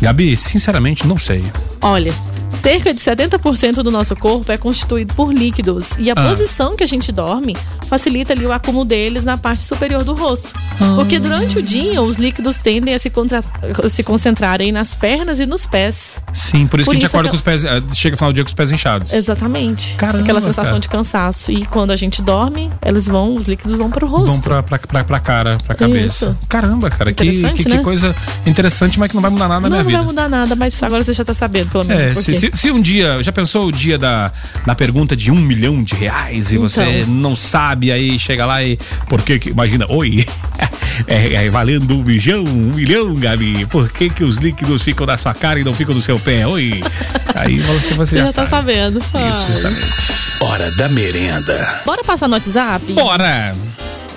Gabi, 0.01 0.35
sinceramente, 0.37 1.05
não 1.07 1.17
sei. 1.17 1.43
Olha, 1.81 2.13
cerca 2.49 2.93
de 2.93 2.99
70% 2.99 3.75
do 3.83 3.91
nosso 3.91 4.15
corpo 4.15 4.51
é 4.51 4.57
constituído 4.57 5.13
por 5.13 5.33
líquidos 5.33 5.91
e 5.97 6.09
a 6.09 6.13
Ah. 6.15 6.27
posição 6.29 6.75
que 6.75 6.83
a 6.83 6.87
gente 6.87 7.11
dorme 7.11 7.55
facilita 7.87 8.33
ali 8.33 8.45
o 8.45 8.51
acúmulo 8.51 8.85
deles 8.85 9.23
na 9.23 9.37
parte 9.37 9.61
superior 9.61 10.03
do 10.03 10.13
rosto. 10.13 10.49
Ah. 10.79 10.93
Porque 10.95 11.19
durante 11.19 11.57
o 11.57 11.61
dia 11.61 12.01
os 12.01 12.17
líquidos 12.17 12.57
tendem 12.57 12.93
a 12.93 12.99
se, 12.99 13.09
contra- 13.09 13.43
se 13.89 14.03
concentrarem 14.03 14.71
nas 14.71 14.93
pernas 14.93 15.39
e 15.39 15.45
nos 15.45 15.65
pés. 15.65 16.21
Sim, 16.33 16.67
por 16.67 16.79
isso 16.79 16.85
Por 16.85 16.91
que 16.91 16.97
a 16.97 16.99
gente 16.99 17.07
isso 17.07 17.15
acorda 17.15 17.27
é 17.27 17.31
com 17.31 17.35
os 17.35 17.41
pés. 17.41 17.65
eh, 17.65 17.81
Chega 17.93 18.13
no 18.13 18.17
final 18.17 18.31
do 18.31 18.35
dia 18.35 18.43
com 18.43 18.47
os 18.49 18.53
pés 18.53 18.71
inchados. 18.71 19.13
Exatamente. 19.13 19.95
Caramba, 19.95 20.23
Aquela 20.23 20.41
sensação 20.41 20.63
cara. 20.73 20.79
de 20.79 20.89
cansaço. 20.89 21.51
E 21.51 21.65
quando 21.65 21.91
a 21.91 21.95
gente 21.95 22.21
dorme, 22.21 22.71
eles 22.85 23.07
vão, 23.07 23.35
os 23.35 23.45
líquidos 23.45 23.75
vão 23.77 23.89
pro 23.89 24.05
rosto. 24.07 24.27
Vão 24.31 24.39
pra, 24.41 24.63
pra, 24.63 24.79
pra, 24.79 25.03
pra 25.03 25.19
cara, 25.19 25.57
pra 25.65 25.75
cabeça. 25.75 26.25
Isso. 26.27 26.37
Caramba, 26.47 26.89
cara, 26.89 27.11
que, 27.13 27.25
que, 27.25 27.53
que 27.63 27.69
né? 27.69 27.79
coisa 27.79 28.15
interessante, 28.45 28.99
mas 28.99 29.09
que 29.09 29.15
não 29.15 29.21
vai 29.21 29.31
mudar 29.31 29.47
nada 29.47 29.61
na 29.61 29.77
não, 29.77 29.83
minha 29.83 29.83
não 29.83 29.87
vida. 29.89 29.97
vai 29.97 30.07
mudar 30.07 30.29
nada, 30.29 30.55
mas 30.55 30.81
agora 30.83 31.03
você 31.03 31.13
já 31.13 31.23
tá 31.23 31.33
sabendo, 31.33 31.69
pelo 31.71 31.83
menos. 31.85 32.03
É, 32.03 32.15
se, 32.15 32.31
quê. 32.33 32.48
Se, 32.53 32.57
se 32.57 32.71
um 32.71 32.81
dia, 32.81 33.21
já 33.21 33.31
pensou 33.31 33.67
o 33.67 33.71
dia 33.71 33.97
da, 33.97 34.31
da 34.65 34.75
pergunta 34.75 35.15
de 35.15 35.31
um 35.31 35.35
milhão 35.35 35.83
de 35.83 35.95
reais 35.95 36.51
e 36.51 36.57
você 36.57 36.83
Então. 36.83 37.13
não 37.13 37.35
sabe, 37.35 37.91
aí 37.91 38.17
chega 38.19 38.45
lá 38.45 38.63
e. 38.63 38.77
Por 39.07 39.21
que 39.21 39.39
que. 39.39 39.49
Imagina, 39.49 39.85
oi, 39.89 40.25
é, 41.07 41.45
é 41.45 41.49
valendo 41.49 41.97
um 41.97 42.03
milhão, 42.03 42.43
um 42.43 42.73
milhão, 42.75 43.13
Gabi. 43.15 43.65
Por 43.65 43.89
que 43.91 44.09
que 44.09 44.23
os 44.23 44.37
líquidos 44.37 44.83
ficam 44.83 45.05
na 45.05 45.17
sua 45.17 45.33
cara 45.33 45.59
e 45.59 45.63
não 45.63 45.73
ficam 45.73 45.93
no 45.95 46.01
seu 46.01 46.19
pé? 46.19 46.45
Oi. 46.47 46.81
Aí 47.35 47.59
você, 47.59 47.93
você 47.93 48.09
Você 48.09 48.17
já, 48.17 48.25
já 48.27 48.33
tá 48.33 48.45
sabe. 48.45 48.73
sabendo. 48.73 48.99
Isso, 48.99 49.51
justamente. 49.51 50.19
Hora 50.41 50.71
da 50.71 50.87
merenda. 50.89 51.81
Bora 51.85 52.03
passar 52.03 52.27
no 52.27 52.33
WhatsApp? 52.33 52.93
Bora! 52.93 53.53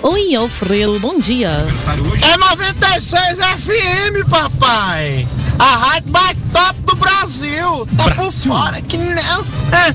Oi, 0.03 0.35
Alfredo, 0.35 0.99
bom 0.99 1.17
dia. 1.17 1.47
É 1.49 2.37
96 2.37 3.39
FM, 3.39 4.29
papai! 4.29 5.25
A 5.57 5.75
rádio 5.77 6.11
mais 6.11 6.37
top 6.51 6.79
do 6.85 6.95
Brasil! 6.95 7.87
Tá 7.97 8.03
Brasil. 8.05 8.23
por 8.23 8.31
fora 8.59 8.81
que 8.81 8.97
não! 8.97 9.45
É, 9.71 9.93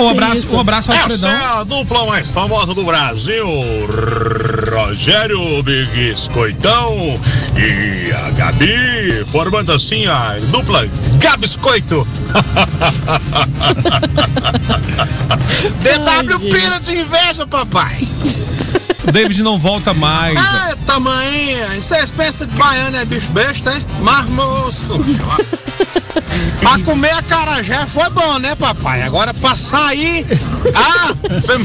Um 0.00 0.08
abraço, 0.10 0.36
isso? 0.36 0.56
um 0.56 0.60
abraço 0.60 0.90
ao 0.90 0.96
Essa 0.96 1.04
Alfredão. 1.06 1.30
é 1.30 1.60
a 1.60 1.64
dupla 1.64 2.06
mais 2.06 2.32
famosa 2.32 2.72
do 2.74 2.82
Brasil, 2.84 3.46
Rogério 4.72 5.62
Biscoitão 5.62 7.18
e 7.56 8.10
a 8.12 8.30
Gabi, 8.30 9.24
formando 9.30 9.72
assim 9.72 10.06
a 10.06 10.36
dupla 10.48 10.86
Gabiscoito. 11.26 12.06
DW 15.80 16.38
gente. 16.38 16.54
Pira 16.54 16.78
de 16.78 16.98
inveja, 17.00 17.44
papai! 17.48 18.06
O 19.08 19.10
David 19.10 19.42
não 19.42 19.58
volta 19.58 19.92
mais. 19.92 20.38
Ah, 20.38 20.76
tamanho! 20.86 21.82
Vocês 21.82 22.12
pensam 22.12 22.46
que 22.46 22.54
baiano 22.54 22.96
é 22.96 23.04
bicho 23.04 23.28
besta, 23.30 23.70
é? 23.70 23.82
Mas, 24.00 24.28
moço! 24.30 25.04
pra 26.60 26.78
comer 26.84 27.12
a 27.12 27.22
carajé 27.22 27.84
foi 27.86 28.08
bom, 28.10 28.38
né, 28.38 28.54
papai? 28.54 29.02
Agora 29.02 29.34
pra 29.34 29.56
sair. 29.56 30.24
Ah, 30.76 31.12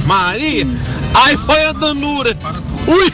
Maria! 0.06 0.66
Aí 1.14 1.38
foi 1.38 1.66
a 1.66 1.74
danura! 1.74 2.36
Ui! 2.88 3.14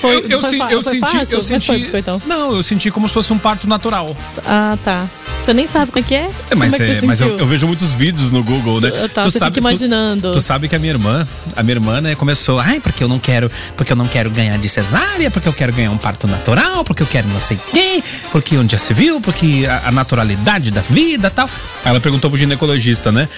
Foi, 0.00 0.16
eu, 0.16 0.28
eu, 0.30 0.40
foi 0.40 0.58
eu 0.70 0.82
foi 0.82 0.92
senti, 0.92 1.00
fácil? 1.00 1.18
eu 1.18 1.38
é 1.38 1.42
que 1.42 1.46
senti. 1.46 1.66
foi, 1.66 1.78
biscoitão? 1.78 2.22
não, 2.26 2.56
eu 2.56 2.62
senti 2.62 2.90
como 2.90 3.06
se 3.06 3.14
fosse 3.14 3.32
um 3.32 3.38
parto 3.38 3.68
natural. 3.68 4.16
Ah, 4.46 4.76
tá. 4.84 5.08
Você 5.44 5.52
nem 5.52 5.66
sabe 5.66 5.90
o 5.90 6.02
que 6.02 6.14
é? 6.14 6.30
É, 6.50 6.54
mas, 6.54 6.78
é 6.78 6.98
é, 6.98 7.00
mas 7.02 7.20
eu, 7.20 7.36
eu 7.36 7.46
vejo 7.46 7.66
muitos 7.66 7.92
vídeos 7.92 8.30
no 8.30 8.44
Google, 8.44 8.80
né? 8.80 8.92
Ah, 9.04 9.08
tá, 9.08 9.22
você 9.24 9.44
fica 9.44 9.58
imaginando. 9.58 10.28
Tu, 10.28 10.32
tu 10.32 10.40
sabe 10.40 10.68
que 10.68 10.76
a 10.76 10.78
minha 10.78 10.92
irmã, 10.92 11.26
a 11.56 11.62
minha 11.64 11.74
irmã, 11.74 12.00
né, 12.00 12.14
começou, 12.14 12.60
ai, 12.60 12.78
porque 12.78 13.02
eu 13.02 13.08
não 13.08 13.18
quero, 13.18 13.50
porque 13.76 13.92
eu 13.92 13.96
não 13.96 14.06
quero 14.06 14.30
ganhar 14.30 14.56
de 14.56 14.68
cesárea, 14.68 15.30
porque 15.32 15.48
eu 15.48 15.52
quero 15.52 15.72
ganhar 15.72 15.90
um 15.90 15.98
parto 15.98 16.28
natural, 16.28 16.84
porque 16.84 17.02
eu 17.02 17.06
quero 17.06 17.26
não 17.28 17.40
sei 17.40 17.58
quê, 17.72 18.02
porque 18.30 18.56
onde 18.56 18.72
já 18.72 18.78
se 18.78 18.94
viu, 18.94 19.20
porque 19.20 19.66
a, 19.68 19.88
a 19.88 19.92
naturalidade 19.92 20.70
da 20.70 20.80
vida 20.80 21.28
tal. 21.28 21.48
Aí 21.84 21.90
ela 21.90 22.00
perguntou 22.00 22.30
pro 22.30 22.38
ginecologista, 22.38 23.10
né? 23.10 23.28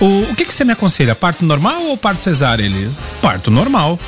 O, 0.00 0.06
o 0.30 0.34
que, 0.36 0.44
que 0.44 0.54
você 0.54 0.64
me 0.64 0.72
aconselha? 0.72 1.14
Parto 1.16 1.44
normal 1.44 1.82
ou 1.86 1.96
parto 1.96 2.22
cesárea? 2.22 2.62
Ele, 2.64 2.88
parto 3.20 3.50
normal. 3.50 3.98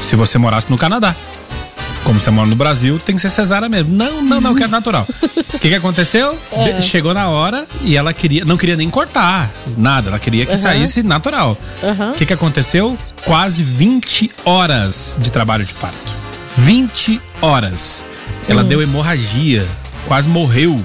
se 0.00 0.14
você 0.16 0.38
morasse 0.38 0.70
no 0.70 0.78
Canadá. 0.78 1.14
Como 2.06 2.20
você 2.20 2.30
mora 2.30 2.48
no 2.48 2.54
Brasil, 2.54 3.00
tem 3.04 3.16
que 3.16 3.20
ser 3.20 3.28
cesárea 3.30 3.68
mesmo. 3.68 3.92
Não, 3.92 4.22
não, 4.22 4.40
não, 4.40 4.54
que 4.54 4.62
é 4.62 4.68
natural. 4.68 5.04
O 5.54 5.58
que, 5.58 5.68
que 5.68 5.74
aconteceu? 5.74 6.38
De- 6.64 6.82
Chegou 6.82 7.12
na 7.12 7.28
hora 7.28 7.66
e 7.82 7.96
ela 7.96 8.14
queria, 8.14 8.44
não 8.44 8.56
queria 8.56 8.76
nem 8.76 8.88
cortar 8.88 9.50
nada, 9.76 10.08
ela 10.08 10.18
queria 10.18 10.44
que 10.46 10.52
Aham. 10.52 10.60
saísse 10.60 11.02
natural. 11.02 11.58
O 12.12 12.16
que, 12.16 12.24
que 12.24 12.32
aconteceu? 12.32 12.96
Quase 13.24 13.64
20 13.64 14.30
horas 14.44 15.16
de 15.20 15.32
trabalho 15.32 15.64
de 15.64 15.74
parto. 15.74 15.96
20 16.58 17.20
horas. 17.42 18.04
Ela 18.48 18.62
Hum. 18.62 18.68
deu 18.68 18.80
hemorragia, 18.80 19.66
quase 20.06 20.28
morreu. 20.28 20.80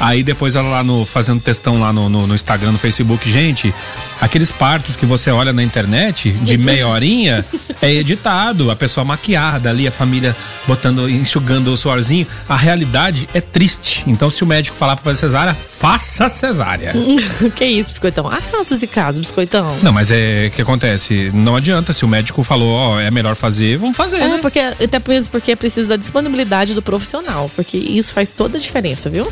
Aí 0.00 0.22
depois 0.22 0.56
ela 0.56 0.68
lá 0.68 0.82
no 0.84 1.04
fazendo 1.04 1.40
testão 1.40 1.80
lá 1.80 1.92
no, 1.92 2.08
no, 2.08 2.26
no 2.26 2.34
Instagram, 2.34 2.72
no 2.72 2.78
Facebook, 2.78 3.30
gente, 3.30 3.72
aqueles 4.20 4.50
partos 4.50 4.96
que 4.96 5.06
você 5.06 5.30
olha 5.30 5.52
na 5.52 5.62
internet 5.62 6.30
de 6.32 6.56
meia 6.58 6.88
horinha 6.88 7.44
é 7.80 7.92
editado, 7.92 8.70
a 8.70 8.76
pessoa 8.76 9.04
maquiada 9.04 9.70
ali, 9.70 9.86
a 9.86 9.92
família 9.92 10.34
botando, 10.66 11.08
enxugando 11.08 11.72
o 11.72 11.76
suorzinho. 11.76 12.26
A 12.48 12.56
realidade 12.56 13.28
é 13.34 13.40
triste. 13.40 14.04
Então, 14.06 14.30
se 14.30 14.42
o 14.42 14.46
médico 14.46 14.76
falar 14.76 14.94
pra 14.96 15.04
fazer 15.04 15.20
cesárea, 15.20 15.54
faça 15.54 16.28
cesárea. 16.28 16.92
que 17.54 17.64
isso, 17.64 17.90
biscoitão? 17.90 18.28
Ah, 18.28 18.40
casos 18.40 18.82
e 18.82 18.86
casos, 18.86 19.20
biscoitão. 19.20 19.76
Não, 19.82 19.92
mas 19.92 20.10
é 20.10 20.46
o 20.48 20.50
que 20.54 20.62
acontece. 20.62 21.30
Não 21.34 21.56
adianta. 21.56 21.92
Se 21.92 22.04
o 22.04 22.08
médico 22.08 22.42
falou, 22.42 22.74
ó, 22.74 23.00
é 23.00 23.10
melhor 23.10 23.34
fazer, 23.36 23.78
vamos 23.78 23.96
fazer, 23.96 24.18
É, 24.18 24.28
né? 24.28 24.38
porque, 24.40 24.58
até 24.60 25.00
mesmo 25.06 25.30
porque 25.32 25.54
precisa 25.56 25.88
da 25.88 25.96
disponibilidade 25.96 26.74
do 26.74 26.82
profissional, 26.82 27.50
porque 27.54 27.76
isso 27.76 28.12
faz 28.12 28.32
toda 28.32 28.58
a 28.58 28.60
diferença, 28.60 29.10
viu? 29.10 29.30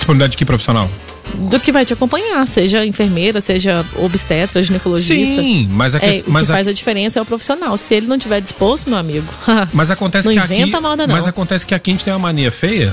Disponibilidade 0.00 0.32
de 0.32 0.36
que 0.38 0.44
profissional? 0.44 0.90
Do 1.34 1.60
que 1.60 1.70
vai 1.70 1.84
te 1.84 1.92
acompanhar, 1.92 2.44
seja 2.48 2.84
enfermeira, 2.84 3.40
seja 3.40 3.84
obstetra, 3.96 4.60
ginecologista. 4.62 5.40
Sim, 5.40 5.68
mas 5.70 5.94
a 5.94 5.98
É, 5.98 6.00
questão. 6.00 6.20
o 6.22 6.24
que 6.24 6.30
mas, 6.30 6.50
a- 6.50 6.54
faz 6.54 6.66
a 6.66 6.72
diferença 6.72 7.18
é 7.18 7.22
o 7.22 7.24
profissional. 7.24 7.76
Se 7.78 7.94
ele 7.94 8.06
não 8.06 8.18
tiver 8.18 8.40
disposto, 8.40 8.88
meu 8.90 8.98
amigo. 8.98 9.26
mas 9.72 9.90
acontece 9.90 10.26
não 10.26 10.34
que 10.34 10.40
aqui. 10.40 10.54
inventa 10.54 10.80
moda, 10.80 11.06
não. 11.06 11.14
Mas 11.14 11.26
acontece 11.28 11.64
que 11.66 11.74
aqui 11.74 11.90
a 11.90 11.94
gente 11.94 12.04
tem 12.04 12.12
uma 12.12 12.18
mania 12.18 12.50
feia. 12.50 12.92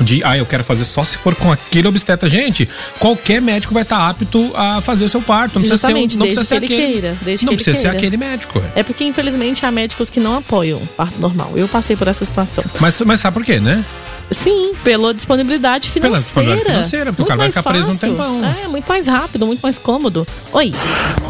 De, 0.00 0.24
ah, 0.24 0.36
eu 0.36 0.44
quero 0.44 0.64
fazer 0.64 0.84
só 0.84 1.04
se 1.04 1.16
for 1.18 1.36
com 1.36 1.52
aquele 1.52 1.86
obstetra. 1.86 2.28
Gente, 2.28 2.68
qualquer 2.98 3.40
médico 3.40 3.72
vai 3.72 3.84
estar 3.84 4.08
apto 4.08 4.50
a 4.56 4.80
fazer 4.80 5.04
o 5.04 5.08
seu 5.08 5.22
parto. 5.22 5.54
Não 5.54 5.60
precisa 5.62 5.76
ser, 5.76 5.94
um- 5.94 6.00
não 6.00 6.26
precisa 6.26 6.44
ser 6.44 6.60
que 6.60 6.64
ele 6.72 6.74
aquele. 6.74 6.92
queira, 6.92 7.08
não 7.42 7.48
que 7.50 7.54
precisa 7.56 7.76
ser 7.76 7.86
aquele 7.88 8.16
médico. 8.16 8.60
É 8.74 8.82
porque, 8.82 9.04
infelizmente, 9.04 9.64
há 9.64 9.70
médicos 9.70 10.10
que 10.10 10.18
não 10.18 10.34
apoiam 10.36 10.78
o 10.80 10.86
parto 10.88 11.20
normal. 11.20 11.52
Eu 11.54 11.68
passei 11.68 11.94
por 11.94 12.08
essa 12.08 12.24
situação. 12.24 12.64
Mas, 12.80 13.00
mas 13.02 13.20
sabe 13.20 13.34
por 13.34 13.44
quê, 13.44 13.60
né? 13.60 13.84
Sim, 14.30 14.72
pela 14.82 15.12
disponibilidade 15.14 15.90
financeira. 15.90 16.08
Pela 16.14 16.22
disponibilidade 16.22 16.70
financeira, 16.70 17.12
porque 17.12 17.22
o 17.22 17.24
Muito 17.24 17.28
cara 17.28 17.38
vai 17.38 17.46
mais 17.46 17.54
ficar 17.56 17.70
preso 17.70 17.88
um 17.90 17.92
fácil. 17.92 18.08
tempão. 18.10 18.64
É, 18.64 18.68
muito 18.68 18.86
mais 18.88 19.06
rápido, 19.06 19.46
muito 19.46 19.60
mais 19.60 19.78
cômodo. 19.78 20.26
Oi. 20.52 20.72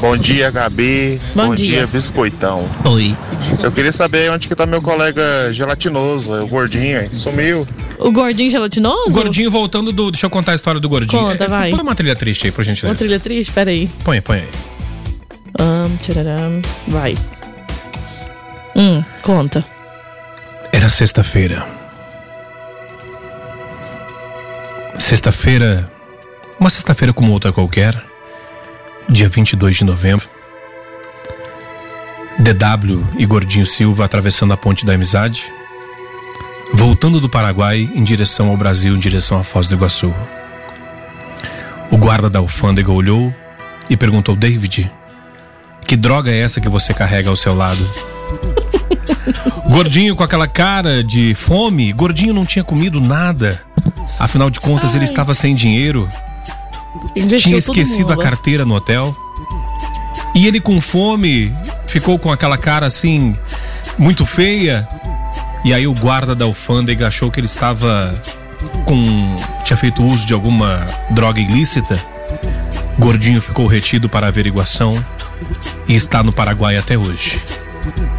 Bom 0.01 0.17
dia, 0.17 0.51
Gabi. 0.51 1.21
Bom 1.35 1.55
dia. 1.55 1.87
Biscoitão. 1.87 2.67
Oi. 2.85 3.15
Eu 3.63 3.71
queria 3.73 3.93
saber 3.93 4.31
onde 4.31 4.49
que 4.49 4.55
tá 4.55 4.65
meu 4.65 4.81
colega 4.81 5.53
gelatinoso, 5.53 6.33
o 6.43 6.47
gordinho, 6.47 7.03
hein? 7.03 7.11
Sumiu. 7.13 7.67
O 7.99 8.11
gordinho 8.11 8.49
gelatinoso? 8.49 9.09
O 9.11 9.13
gordinho 9.23 9.51
voltando 9.51 9.93
do. 9.93 10.11
Deixa 10.11 10.27
eu 10.27 10.31
contar 10.31 10.53
a 10.53 10.55
história 10.55 10.81
do 10.81 10.89
gordinho. 10.89 11.21
Conta, 11.23 11.45
É, 11.45 11.49
vai. 11.49 11.71
Põe 11.71 11.81
uma 11.81 11.95
trilha 11.95 12.17
triste 12.17 12.47
aí, 12.47 12.53
por 12.53 12.61
Uma 12.63 12.65
gentileza. 12.65 12.97
trilha 12.97 13.21
triste? 13.21 13.53
Peraí. 13.53 13.91
Põe, 14.03 14.21
põe 14.21 14.39
aí. 14.39 14.49
Um, 15.61 15.97
tchararam. 15.99 16.63
Vai. 16.89 17.17
Hum, 18.77 19.03
conta. 19.23 19.65
Era 20.73 20.89
sexta-feira. 20.89 21.65
Sexta-feira. 25.05 25.93
Uma 26.59 26.71
sexta-feira 26.71 27.13
como 27.13 27.31
outra 27.31 27.53
qualquer. 27.53 27.95
Dia 29.07 29.29
22 29.29 29.77
de 29.77 29.85
novembro. 29.85 30.27
DW 32.39 33.07
e 33.19 33.27
Gordinho 33.27 33.67
Silva 33.67 34.07
atravessando 34.07 34.55
a 34.55 34.57
ponte 34.57 34.87
da 34.87 34.95
amizade. 34.95 35.53
Voltando 36.73 37.21
do 37.21 37.29
Paraguai 37.29 37.87
em 37.95 38.03
direção 38.03 38.49
ao 38.49 38.57
Brasil, 38.57 38.97
em 38.97 38.99
direção 38.99 39.39
à 39.39 39.45
Foz 39.45 39.69
do 39.69 39.75
Iguaçu. 39.75 40.13
O 41.91 41.99
guarda 41.99 42.31
da 42.31 42.39
alfândega 42.39 42.91
olhou 42.91 43.33
e 43.91 43.99
perguntou: 43.99 44.35
David, 44.35 44.91
que 45.87 45.97
droga 45.97 46.31
é 46.31 46.39
essa 46.39 46.63
que 46.63 46.69
você 46.71 46.95
carrega 46.95 47.29
ao 47.29 47.37
seu 47.37 47.55
lado? 47.55 47.87
Gordinho 49.69 50.17
com 50.17 50.23
aquela 50.23 50.49
cara 50.49 51.05
de 51.05 51.35
fome, 51.35 51.93
Gordinho 51.93 52.33
não 52.33 52.47
tinha 52.47 52.65
comido 52.65 53.03
nada. 53.03 53.63
Afinal 54.19 54.51
de 54.51 54.61
contas, 54.61 54.95
ele 54.95 55.05
estava 55.05 55.35
sem 55.35 55.55
dinheiro, 55.55 56.09
tinha 57.39 57.59
esquecido 57.59 58.13
a 58.13 58.17
carteira 58.17 58.65
no 58.65 58.75
hotel. 58.75 59.15
E 60.35 60.47
ele 60.47 60.61
com 60.61 60.81
fome 60.81 61.55
ficou 61.87 62.19
com 62.19 62.33
aquela 62.33 62.59
cara 62.59 62.87
assim, 62.87 63.37
muito 63.99 64.27
feia. 64.27 64.89
E 65.65 65.73
aí 65.73 65.87
o 65.87 65.95
guarda 65.95 66.35
da 66.35 66.45
alfândega 66.45 67.07
achou 67.07 67.31
que 67.31 67.41
ele 67.41 67.47
estava 67.47 68.15
com. 68.85 69.37
tinha 69.65 69.77
feito 69.77 70.05
uso 70.05 70.27
de 70.27 70.35
alguma 70.35 70.85
droga 71.11 71.41
ilícita. 71.41 72.01
Gordinho 72.99 73.41
ficou 73.41 73.67
retido 73.67 74.09
para 74.09 74.29
averiguação 74.29 75.05
e 75.89 75.95
está 75.95 76.23
no 76.23 76.33
Paraguai 76.33 76.77
até 76.77 76.97
hoje. 76.97 77.43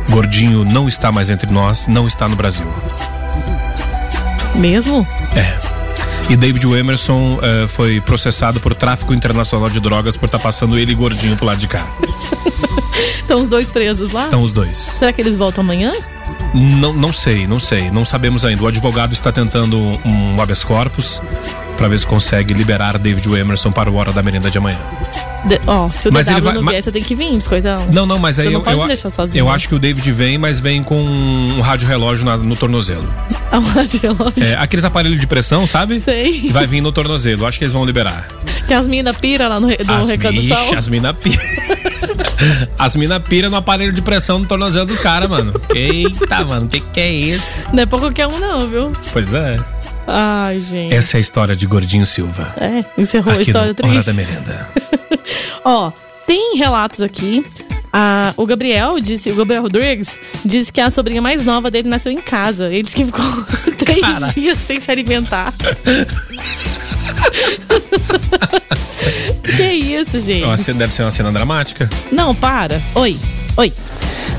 Gordinho 0.09 0.63
não 0.63 0.87
está 0.87 1.11
mais 1.11 1.29
entre 1.29 1.51
nós, 1.51 1.87
não 1.87 2.07
está 2.07 2.27
no 2.27 2.35
Brasil. 2.35 2.67
Mesmo? 4.55 5.05
É. 5.35 5.84
E 6.29 6.35
David 6.35 6.65
Emerson 6.65 7.39
eh, 7.41 7.67
foi 7.67 8.01
processado 8.01 8.59
por 8.59 8.73
tráfico 8.73 9.13
internacional 9.13 9.69
de 9.69 9.79
drogas 9.79 10.17
por 10.17 10.25
estar 10.25 10.39
passando 10.39 10.77
ele 10.77 10.95
Gordinho 10.95 11.35
pro 11.37 11.45
lado 11.45 11.59
de 11.59 11.67
cá. 11.67 11.85
Estão 13.21 13.41
os 13.41 13.49
dois 13.49 13.71
presos 13.71 14.09
lá? 14.09 14.21
Estão 14.21 14.41
os 14.41 14.51
dois. 14.51 14.77
Será 14.77 15.13
que 15.13 15.21
eles 15.21 15.37
voltam 15.37 15.63
amanhã? 15.63 15.91
Não, 16.53 16.93
não 16.93 17.13
sei, 17.13 17.45
não 17.45 17.59
sei, 17.59 17.91
não 17.91 18.03
sabemos 18.03 18.43
ainda. 18.43 18.63
O 18.63 18.67
advogado 18.67 19.13
está 19.13 19.31
tentando 19.31 19.77
um 20.03 20.41
habeas 20.41 20.63
corpus 20.63 21.21
para 21.77 21.87
ver 21.87 21.99
se 21.99 22.07
consegue 22.07 22.53
liberar 22.53 22.97
David 22.97 23.27
Emerson 23.35 23.71
para 23.71 23.91
o 23.91 23.95
hora 23.95 24.11
da 24.11 24.23
merenda 24.23 24.49
de 24.49 24.57
amanhã. 24.57 24.79
De- 25.47 25.61
Ó, 25.67 25.89
se 25.91 26.09
o 26.09 26.13
Mas 26.13 26.25
DW 26.27 26.33
ele 26.37 26.41
vai- 26.41 26.53
não 26.55 26.61
mas- 26.63 26.71
vier, 26.73 26.83
você 26.83 26.91
tem 26.91 27.03
que 27.03 27.13
vir, 27.15 27.31
biscoitão. 27.35 27.85
Não, 27.93 28.05
não, 28.05 28.17
mas 28.17 28.39
aí 28.39 28.45
Você 28.45 28.51
não 28.51 28.59
eu, 28.59 28.63
pode 28.63 28.79
eu, 28.79 28.87
deixar 28.87 29.09
sozinho. 29.09 29.43
eu 29.43 29.49
acho 29.49 29.67
que 29.69 29.75
o 29.75 29.79
David 29.79 30.11
vem, 30.11 30.37
mas 30.37 30.59
vem 30.59 30.81
com 30.83 30.99
um 30.99 31.61
rádio 31.61 31.87
relógio 31.87 32.25
na- 32.25 32.35
no 32.37 32.55
tornozelo. 32.55 33.07
A 33.51 33.59
uma 33.59 33.85
de 33.85 33.97
relógio. 33.99 34.43
É, 34.43 34.55
aqueles 34.55 34.83
aparelhos 34.85 35.19
de 35.19 35.27
pressão, 35.27 35.67
sabe? 35.67 35.95
Sei. 35.99 36.49
Vai 36.51 36.65
vir 36.65 36.81
no 36.81 36.91
tornozelo. 36.91 37.45
Acho 37.45 37.59
que 37.59 37.63
eles 37.63 37.73
vão 37.73 37.85
liberar. 37.85 38.27
Que 38.67 38.73
as 38.73 38.87
minas 38.87 39.15
pira 39.17 39.47
lá 39.47 39.59
no, 39.59 39.67
re- 39.67 39.77
do 39.77 39.93
As, 39.93 40.09
Recanto 40.09 40.33
do 40.35 40.41
ixi, 40.41 40.55
Sol. 40.55 40.75
as 40.75 40.87
mina 40.87 41.13
pira. 41.13 41.37
as 42.77 42.95
mina 42.95 43.19
pira 43.19 43.49
no 43.49 43.55
aparelho 43.55 43.93
de 43.93 44.01
pressão 44.01 44.39
no 44.39 44.45
tornozelo 44.45 44.85
dos 44.87 44.99
caras, 44.99 45.29
mano. 45.29 45.53
Eita, 45.75 46.43
mano, 46.43 46.67
que 46.67 46.79
que 46.79 46.99
é 46.99 47.11
isso? 47.11 47.65
Não 47.71 47.83
é 47.83 47.85
pra 47.85 47.99
qualquer 47.99 48.27
um, 48.27 48.39
não, 48.39 48.67
viu? 48.67 48.91
Pois 49.13 49.33
é. 49.35 49.57
Ai, 50.07 50.59
gente. 50.61 50.93
Essa 50.93 51.17
é 51.17 51.19
a 51.19 51.21
história 51.21 51.55
de 51.55 51.65
Gordinho 51.65 52.05
Silva. 52.05 52.53
É, 52.57 52.83
encerrou 53.01 53.31
a 53.31 53.35
Aqui 53.35 53.43
história 53.47 53.73
no 53.81 53.89
Hora 53.89 54.01
triste. 54.01 54.07
da 54.07 54.13
Merenda. 54.13 54.67
Ó, 55.65 55.91
tem 56.27 56.57
relatos 56.57 57.01
aqui. 57.01 57.45
Ah, 57.91 58.33
o 58.35 58.45
Gabriel 58.45 58.99
disse, 58.99 59.31
o 59.31 59.35
Gabriel 59.35 59.61
Rodrigues 59.63 60.19
disse 60.43 60.71
que 60.71 60.81
a 60.81 60.89
sobrinha 60.89 61.21
mais 61.21 61.45
nova 61.45 61.71
dele 61.71 61.87
nasceu 61.89 62.11
em 62.11 62.19
casa. 62.21 62.65
Ele 62.71 62.81
disse 62.83 62.95
que 62.95 63.05
ficou 63.05 63.23
três 63.79 64.01
Cara. 64.01 64.33
dias 64.33 64.57
sem 64.59 64.79
se 64.79 64.91
alimentar. 64.91 65.53
que 69.57 69.63
isso, 69.73 70.19
gente? 70.19 70.43
Uma 70.43 70.57
cena- 70.57 70.79
Deve 70.79 70.93
ser 70.93 71.03
uma 71.03 71.11
cena 71.11 71.31
dramática. 71.31 71.89
Não, 72.11 72.35
para. 72.35 72.81
Oi, 72.95 73.17
oi. 73.57 73.71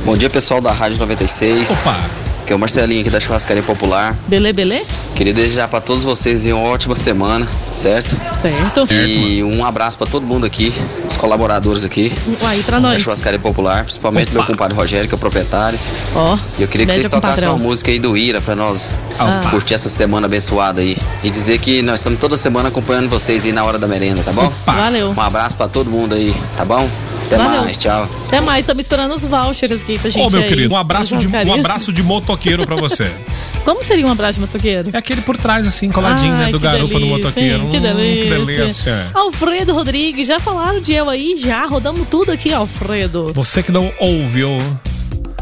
Bom 0.05 0.16
dia, 0.16 0.29
pessoal 0.29 0.61
da 0.61 0.70
Rádio 0.72 0.98
96. 0.98 1.70
Opa! 1.70 1.98
Que 2.46 2.52
é 2.52 2.56
o 2.56 2.59
Marcelinho 2.59 3.00
aqui 3.00 3.11
da 3.11 3.18
Churrascaria 3.18 3.62
Popular. 3.62 4.16
Belê, 4.28 4.52
belê? 4.52 4.85
Queria 5.16 5.35
desejar 5.35 5.66
para 5.66 5.80
todos 5.80 6.04
vocês 6.04 6.46
aí 6.46 6.52
uma 6.52 6.62
ótima 6.68 6.94
semana, 6.94 7.44
certo? 7.76 8.16
Certo. 8.40 8.92
E 8.92 9.42
um 9.42 9.64
abraço 9.64 9.98
para 9.98 10.06
todo 10.06 10.24
mundo 10.24 10.46
aqui, 10.46 10.72
os 11.09 11.16
colaboradores 11.16 11.82
aqui 11.82 12.14
Uai, 12.40 12.59
pra 12.64 12.78
da 12.78 12.88
nós. 12.88 13.02
Churrascaria 13.02 13.40
Popular, 13.40 13.82
principalmente 13.85 14.32
meu 14.32 14.44
compadre 14.44 14.76
Rogério, 14.76 15.09
que 15.09 15.14
é 15.14 15.16
o 15.16 15.18
proprietário. 15.18 15.76
Ó. 16.14 16.38
E 16.56 16.62
eu 16.62 16.68
queria 16.68 16.87
que 16.87 16.92
vocês 16.92 17.09
tocassem 17.09 17.48
uma 17.48 17.59
música 17.59 17.90
aí 17.90 17.98
do 17.98 18.16
Ira 18.16 18.40
para 18.40 18.54
nós 18.54 18.92
Ah. 19.18 19.40
curtir 19.50 19.74
essa 19.74 19.88
semana 19.88 20.26
abençoada 20.26 20.80
aí. 20.80 20.96
E 21.24 21.30
dizer 21.30 21.59
que 21.59 21.82
nós 21.82 21.98
estamos 22.00 22.20
toda 22.20 22.37
semana 22.37 22.68
acompanhando 22.68 23.09
vocês 23.09 23.44
aí 23.44 23.50
na 23.50 23.64
hora 23.64 23.78
da 23.78 23.88
merenda, 23.88 24.22
tá 24.22 24.30
bom? 24.30 24.52
Valeu. 24.64 25.11
Um 25.16 25.20
abraço 25.20 25.56
para 25.56 25.66
todo 25.68 25.90
mundo 25.90 26.14
aí, 26.14 26.32
tá 26.56 26.64
bom? 26.64 26.88
Até 27.26 27.36
Valeu. 27.38 27.62
mais, 27.62 27.76
tchau. 27.78 28.08
Até 28.26 28.40
mais, 28.40 28.60
estamos 28.60 28.84
esperando 28.84 29.12
os 29.14 29.24
vouchers 29.24 29.82
aqui 29.82 29.98
pra 29.98 30.10
gente. 30.10 30.24
Ô, 30.24 30.30
meu 30.30 30.42
aí, 30.42 30.48
querido, 30.48 30.74
um 30.74 30.76
abraço, 30.76 31.16
de, 31.16 31.26
um 31.28 31.52
abraço 31.54 31.92
de 31.92 32.02
motoqueiro 32.02 32.64
pra 32.64 32.76
você. 32.76 33.10
Como 33.64 33.82
seria 33.82 34.06
um 34.06 34.12
abraço 34.12 34.34
de 34.34 34.40
motoqueiro? 34.42 34.90
É 34.92 34.96
aquele 34.98 35.20
por 35.22 35.36
trás, 35.36 35.66
assim, 35.66 35.90
coladinho, 35.90 36.32
Ai, 36.34 36.46
né? 36.46 36.52
Do 36.52 36.60
garupa 36.60 37.00
do 37.00 37.06
motoqueiro. 37.06 37.64
hein? 37.64 37.68
Que 37.68 37.78
Hum, 37.78 37.80
delícia. 37.80 38.22
que 38.22 38.28
delícia. 38.30 39.10
Alfredo 39.12 39.74
Rodrigues, 39.74 40.28
já 40.28 40.38
falaram 40.38 40.80
de 40.80 40.92
eu 40.92 41.10
aí? 41.10 41.34
Já, 41.36 41.66
rodamos 41.66 42.06
tudo 42.08 42.30
aqui, 42.30 42.52
Alfredo. 42.52 43.32
Você 43.34 43.60
que 43.64 43.72
não 43.72 43.92
ouviu. 43.98 44.56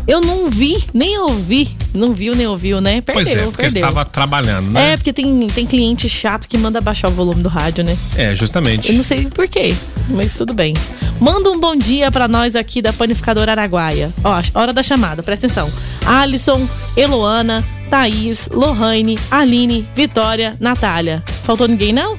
Eu 0.07 0.21
não 0.21 0.51
vi, 0.51 0.77
nem 0.93 1.19
ouvi. 1.19 1.77
Não 1.95 2.13
viu, 2.13 2.35
nem 2.35 2.47
ouviu, 2.47 2.81
né? 2.81 3.01
Perdeu, 3.01 3.15
pois 3.15 3.37
é, 3.37 3.43
porque 3.45 3.63
perdeu. 3.63 3.89
estava 3.89 4.05
trabalhando, 4.05 4.71
né? 4.71 4.93
É, 4.93 4.97
porque 4.97 5.13
tem, 5.13 5.47
tem 5.49 5.65
cliente 5.65 6.09
chato 6.09 6.49
que 6.49 6.59
manda 6.59 6.81
baixar 6.81 7.09
o 7.09 7.13
volume 7.13 7.43
do 7.43 7.49
rádio, 7.49 7.85
né? 7.85 7.97
É, 8.17 8.35
justamente. 8.35 8.91
Eu 8.91 8.97
não 8.97 9.05
sei 9.05 9.27
por 9.27 9.49
quê, 9.49 9.75
mas 10.11 10.37
tudo 10.37 10.53
bem. 10.53 10.75
Manda 11.21 11.51
um 11.51 11.59
bom 11.59 11.75
dia 11.75 12.11
pra 12.11 12.29
nós 12.29 12.57
aqui 12.57 12.83
da 12.83 12.93
Panificadora 12.93 13.53
Araguaia. 13.53 14.13
Ó, 14.23 14.43
hora 14.55 14.73
da 14.73 14.83
chamada, 14.83 15.23
presta 15.23 15.47
atenção. 15.47 15.71
Alisson, 16.05 16.69
Eloana, 16.97 17.65
Thaís, 17.89 18.49
Lohane, 18.53 19.19
Aline, 19.31 19.89
Vitória, 19.95 20.57
Natália. 20.61 21.23
Faltou 21.45 21.69
ninguém, 21.69 21.93
não? 21.93 22.19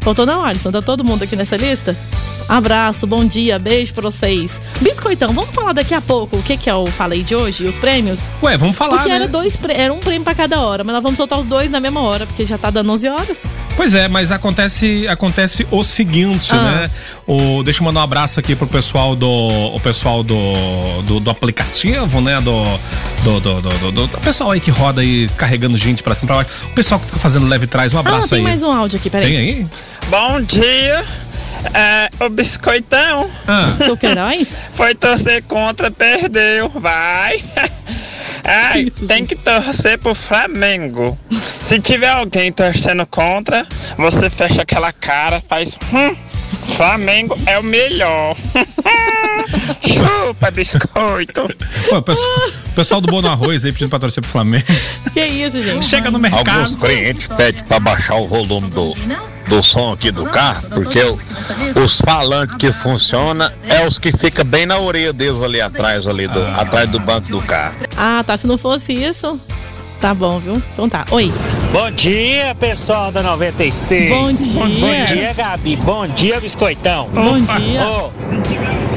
Faltou 0.00 0.24
não, 0.24 0.42
Alisson? 0.44 0.70
Tá 0.72 0.80
todo 0.80 1.04
mundo 1.04 1.22
aqui 1.24 1.36
nessa 1.36 1.56
lista? 1.56 1.94
Abraço, 2.48 3.06
bom 3.06 3.24
dia, 3.24 3.60
beijo 3.60 3.94
pra 3.94 4.02
vocês. 4.10 4.60
Biscoitão, 4.80 5.32
vamos 5.32 5.54
falar 5.54 5.72
daqui 5.72 5.94
a 5.94 6.00
pouco 6.00 6.36
o 6.36 6.42
que, 6.42 6.56
que 6.56 6.68
é 6.68 6.74
o 6.74 6.84
Falei 6.86 7.22
de 7.22 7.36
hoje, 7.36 7.64
os 7.64 7.78
prêmios? 7.78 8.28
Ué, 8.42 8.56
vamos 8.56 8.74
falar, 8.76 8.96
Porque 8.96 9.08
né? 9.08 9.14
era, 9.14 9.28
dois, 9.28 9.56
era 9.68 9.92
um 9.92 10.00
prêmio 10.00 10.22
pra 10.24 10.34
cada 10.34 10.60
hora, 10.60 10.82
mas 10.82 10.92
nós 10.94 11.02
vamos 11.02 11.16
soltar 11.16 11.38
os 11.38 11.46
dois 11.46 11.70
na 11.70 11.78
mesma 11.78 12.00
hora, 12.00 12.26
porque 12.26 12.44
já 12.44 12.58
tá 12.58 12.68
dando 12.70 12.90
11 12.92 13.08
horas. 13.08 13.50
Pois 13.76 13.94
é, 13.94 14.08
mas 14.08 14.32
acontece, 14.32 15.06
acontece 15.06 15.64
o 15.70 15.84
seguinte, 15.84 16.52
Ah. 16.52 16.62
né? 16.62 16.90
O, 17.26 17.62
deixa 17.62 17.80
eu 17.80 17.84
mandar 17.84 18.00
um 18.00 18.04
abraço 18.04 18.40
aqui 18.40 18.56
pro 18.56 18.66
pessoal 18.66 19.14
do, 19.14 19.28
o 19.28 19.78
pessoal 19.80 20.22
do, 20.24 20.36
do, 21.04 21.20
do 21.20 21.30
aplicativo, 21.30 22.20
né? 22.20 22.40
Do, 22.40 22.64
do, 23.22 23.40
do, 23.40 23.60
do, 23.60 23.68
do- 23.70 23.92
do- 23.92 24.06
do 24.08 24.18
pessoal 24.18 24.50
aí 24.50 24.60
que 24.60 24.70
roda 24.70 25.00
aí 25.00 25.28
carregando 25.36 25.78
gente 25.78 26.02
pra 26.02 26.14
cima 26.14 26.28
pra 26.28 26.36
baixo. 26.36 26.50
O 26.66 26.70
pessoal 26.74 26.98
que 26.98 27.06
fica 27.06 27.18
fazendo 27.18 27.46
leve 27.46 27.66
trás, 27.66 27.92
um 27.94 27.98
ah, 27.98 28.00
abraço 28.00 28.30
tem 28.30 28.38
aí. 28.38 28.44
mais 28.44 28.62
um 28.62 28.72
áudio 28.72 28.98
aqui, 28.98 29.08
peraí. 29.10 29.28
Tem 29.28 29.36
aí? 29.36 29.66
Bom 30.08 30.40
dia. 30.40 31.04
É, 31.74 32.24
o 32.24 32.28
biscoitão 32.30 33.30
Ah, 33.46 33.76
foi 34.72 34.94
torcer 34.94 35.42
contra, 35.44 35.90
perdeu. 35.90 36.68
Vai. 36.70 37.44
Ai, 38.42 38.82
Isso, 38.84 39.06
tem 39.06 39.18
gente. 39.18 39.28
que 39.28 39.36
torcer 39.36 39.98
pro 39.98 40.14
Flamengo. 40.14 41.16
Se 41.30 41.78
tiver 41.78 42.08
alguém 42.08 42.50
torcendo 42.50 43.04
contra, 43.06 43.66
você 43.98 44.30
fecha 44.30 44.62
aquela 44.62 44.90
cara, 44.92 45.38
faz. 45.46 45.76
Hum, 45.92 46.16
Flamengo 46.76 47.36
é 47.46 47.58
o 47.58 47.62
melhor. 47.62 48.36
Chupa, 49.80 50.50
biscoito. 50.50 51.46
pô, 51.88 51.96
o 51.96 52.02
pessoal, 52.02 52.50
pessoal 52.74 53.00
do 53.00 53.08
Bono 53.08 53.28
Arroz 53.28 53.64
aí 53.64 53.72
pedindo 53.72 53.88
pra 53.90 53.98
torcer 53.98 54.22
pro 54.22 54.30
Flamengo. 54.30 54.64
Que 55.12 55.24
isso, 55.24 55.60
gente? 55.60 55.84
Chega 55.84 56.10
no 56.10 56.18
mercado. 56.18 56.48
Alguns 56.48 56.74
clientes 56.74 57.26
pedem 57.26 57.62
para 57.64 57.80
baixar 57.80 58.16
o 58.16 58.26
volume 58.28 58.68
do, 58.70 58.94
do 59.48 59.62
som 59.62 59.92
aqui 59.92 60.10
do 60.10 60.24
carro, 60.26 60.68
porque 60.70 61.02
o- 61.02 61.18
os 61.82 62.00
falantes 62.00 62.56
que 62.56 62.72
funcionam 62.72 63.50
é 63.68 63.86
os 63.86 63.98
que 63.98 64.12
ficam 64.12 64.44
bem 64.44 64.66
na 64.66 64.78
orelha 64.78 65.12
deles 65.12 65.40
ali 65.42 65.60
atrás, 65.60 66.06
ali 66.06 66.28
do, 66.28 66.40
atrás 66.46 66.90
do 66.90 67.00
banco 67.00 67.28
do 67.30 67.40
carro. 67.42 67.76
Ah, 67.96 68.22
tá. 68.26 68.36
Se 68.36 68.46
não 68.46 68.56
fosse 68.58 68.92
isso, 68.92 69.40
tá 70.00 70.14
bom, 70.14 70.38
viu? 70.38 70.60
Então 70.72 70.88
tá. 70.88 71.04
Oi. 71.10 71.32
Bom 71.72 71.90
dia, 71.90 72.54
pessoal 72.58 73.12
da 73.12 73.22
96. 73.22 74.10
Bom 74.10 74.32
dia. 74.32 74.96
Bom 74.98 75.04
dia, 75.04 75.32
Gabi. 75.34 75.76
Bom 75.76 76.08
dia, 76.08 76.40
Biscoitão. 76.40 77.08
Bom 77.12 77.38
dia. 77.38 77.82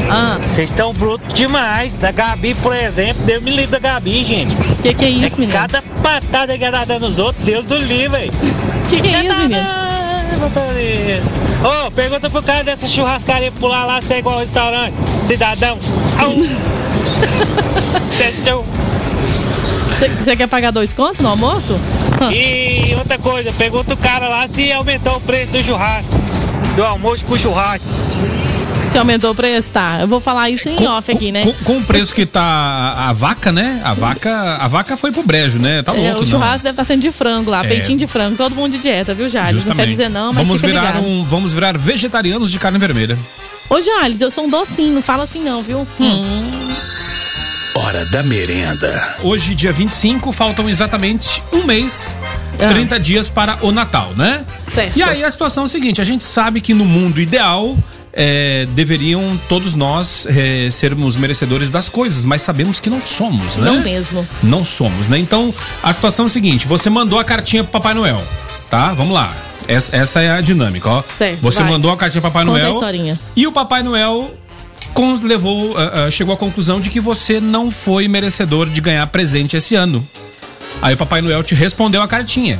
Ah, 0.09 0.37
vocês 0.37 0.69
estão 0.69 0.93
brutos 0.93 1.33
demais. 1.33 2.03
A 2.03 2.11
Gabi, 2.11 2.55
por 2.55 2.75
exemplo, 2.75 3.21
Deus 3.23 3.43
me 3.43 3.51
livre 3.51 3.67
da 3.67 3.79
Gabi, 3.79 4.23
gente. 4.23 4.55
que 4.81 4.93
que 4.93 5.05
é 5.05 5.09
isso, 5.09 5.35
é 5.35 5.39
menino? 5.41 5.59
cada 5.59 5.81
patada 6.01 6.57
que 6.57 6.63
ela 6.63 6.79
tá 6.79 6.85
dando 6.85 7.07
nos 7.07 7.19
outros, 7.19 7.43
Deus 7.43 7.67
do 7.67 7.77
livre. 7.77 8.31
Que 8.89 9.01
que 9.01 9.13
é 9.13 9.25
isso, 9.25 9.41
menino? 9.41 9.61
Ô, 11.63 11.91
pergunta 11.91 12.29
pro 12.29 12.41
cara 12.43 12.63
dessa 12.63 12.87
churrascaria 12.87 13.51
pular 13.51 13.85
lá 13.85 14.01
se 14.01 14.13
é 14.13 14.19
igual 14.19 14.35
ao 14.35 14.41
restaurante. 14.41 14.95
Cidadão. 15.23 15.77
Au. 16.17 16.33
Você 20.19 20.35
quer 20.35 20.47
pagar 20.47 20.71
dois 20.71 20.93
contos 20.93 21.19
no 21.21 21.29
almoço? 21.29 21.79
E 22.31 22.93
outra 22.95 23.17
coisa, 23.17 23.51
pergunta 23.53 23.93
o 23.93 23.97
cara 23.97 24.27
lá 24.27 24.47
se 24.47 24.71
aumentou 24.71 25.17
o 25.17 25.21
preço 25.21 25.51
do 25.51 25.63
churrasco. 25.63 26.11
Do 26.75 26.83
almoço 26.83 27.25
pro 27.25 27.37
churrasco. 27.37 27.87
Se 28.81 28.97
aumentou 28.97 29.31
o 29.31 29.35
preço, 29.35 29.71
tá. 29.71 29.97
Eu 30.01 30.07
vou 30.07 30.19
falar 30.19 30.49
isso 30.49 30.69
em 30.69 30.87
off 30.87 31.09
aqui, 31.11 31.31
né? 31.31 31.41
Com, 31.43 31.53
com 31.63 31.77
o 31.77 31.83
preço 31.83 32.13
que 32.13 32.25
tá 32.25 32.41
a, 32.41 33.09
a 33.09 33.13
vaca, 33.13 33.51
né? 33.51 33.81
A 33.83 33.93
vaca, 33.93 34.57
a 34.59 34.67
vaca 34.67 34.97
foi 34.97 35.11
pro 35.11 35.23
brejo, 35.23 35.57
né? 35.59 35.81
Tá 35.81 35.93
É, 35.93 35.99
louco, 35.99 36.17
o 36.17 36.19
não. 36.21 36.25
churrasco 36.25 36.63
deve 36.63 36.73
estar 36.73 36.83
sendo 36.83 37.01
de 37.01 37.11
frango 37.11 37.49
lá, 37.49 37.61
É. 37.63 37.67
peitinho 37.67 37.97
de 37.97 38.05
frango, 38.07 38.35
todo 38.35 38.53
mundo 38.55 38.71
de 38.71 38.79
dieta, 38.79 39.13
viu, 39.13 39.27
Jales? 39.29 39.65
Não 39.65 39.75
quer 39.75 39.87
dizer 39.87 40.09
não, 40.09 40.33
mas 40.33 40.45
vamos 40.45 40.61
fica 40.61 40.73
virar 40.73 40.87
ligado. 40.95 41.05
um, 41.07 41.23
vamos 41.23 41.53
virar 41.53 41.77
vegetarianos 41.77 42.51
de 42.51 42.59
carne 42.59 42.77
vermelha. 42.77 43.17
Ô, 43.69 43.81
Jales, 43.81 44.21
eu 44.21 44.29
sou 44.29 44.45
um 44.45 44.49
docinho, 44.49 44.93
não 44.93 45.01
fala 45.01 45.23
assim 45.23 45.41
não, 45.43 45.61
viu? 45.63 45.87
Hum. 45.99 46.51
Hora 47.83 48.05
da 48.05 48.23
merenda. 48.23 49.17
Hoje, 49.23 49.53
dia 49.55 49.71
25, 49.73 50.31
faltam 50.31 50.69
exatamente 50.69 51.41
um 51.51 51.63
mês, 51.65 52.15
Ah. 52.59 52.67
30 52.67 52.99
dias 52.99 53.29
para 53.29 53.57
o 53.61 53.71
Natal, 53.71 54.13
né? 54.15 54.45
Certo. 54.71 54.95
E 54.97 55.03
aí 55.03 55.23
a 55.23 55.29
situação 55.31 55.63
é 55.63 55.65
a 55.65 55.69
seguinte: 55.69 55.99
a 55.99 56.03
gente 56.03 56.23
sabe 56.23 56.61
que 56.61 56.73
no 56.73 56.85
mundo 56.85 57.19
ideal. 57.19 57.77
é, 58.15 58.67
deveriam 58.75 59.35
todos 59.49 59.73
nós 59.73 60.27
é, 60.29 60.69
sermos 60.69 61.15
merecedores 61.15 61.71
das 61.71 61.89
coisas, 61.89 62.23
mas 62.23 62.43
sabemos 62.43 62.79
que 62.79 62.87
não 62.87 63.01
somos, 63.01 63.57
né? 63.57 63.65
Não 63.65 63.81
mesmo. 63.81 64.27
Não 64.43 64.63
somos, 64.63 65.07
né? 65.07 65.17
Então, 65.17 65.51
a 65.81 65.91
situação 65.91 66.25
é 66.25 66.27
a 66.27 66.29
seguinte: 66.29 66.67
você 66.67 66.91
mandou 66.91 67.17
a 67.17 67.23
cartinha 67.23 67.63
pro 67.63 67.71
Papai 67.71 67.95
Noel, 67.95 68.21
tá? 68.69 68.93
Vamos 68.93 69.13
lá. 69.15 69.33
Essa, 69.67 69.95
essa 69.95 70.21
é 70.21 70.29
a 70.29 70.41
dinâmica, 70.41 70.89
ó. 70.89 71.01
Certo, 71.01 71.39
Você 71.41 71.63
vai. 71.63 71.71
mandou 71.71 71.89
a 71.91 71.97
cartinha 71.97 72.21
pro 72.21 72.29
Papai 72.29 72.45
Conta 72.45 72.59
a 72.59 72.61
Noel. 72.61 72.73
historinha. 72.75 73.19
E 73.35 73.47
o 73.47 73.51
Papai 73.51 73.81
Noel 73.81 74.29
levou, 75.23 75.75
ah, 75.77 76.05
ah, 76.05 76.11
chegou 76.11 76.33
à 76.33 76.37
conclusão 76.37 76.79
de 76.79 76.89
que 76.89 76.99
você 76.99 77.39
não 77.39 77.71
foi 77.71 78.07
merecedor 78.07 78.69
de 78.69 78.79
ganhar 78.81 79.05
presente 79.07 79.57
esse 79.57 79.75
ano. 79.75 80.05
Aí 80.81 80.93
o 80.93 80.97
Papai 80.97 81.21
Noel 81.21 81.43
te 81.43 81.55
respondeu 81.55 82.01
a 82.01 82.07
cartinha, 82.07 82.59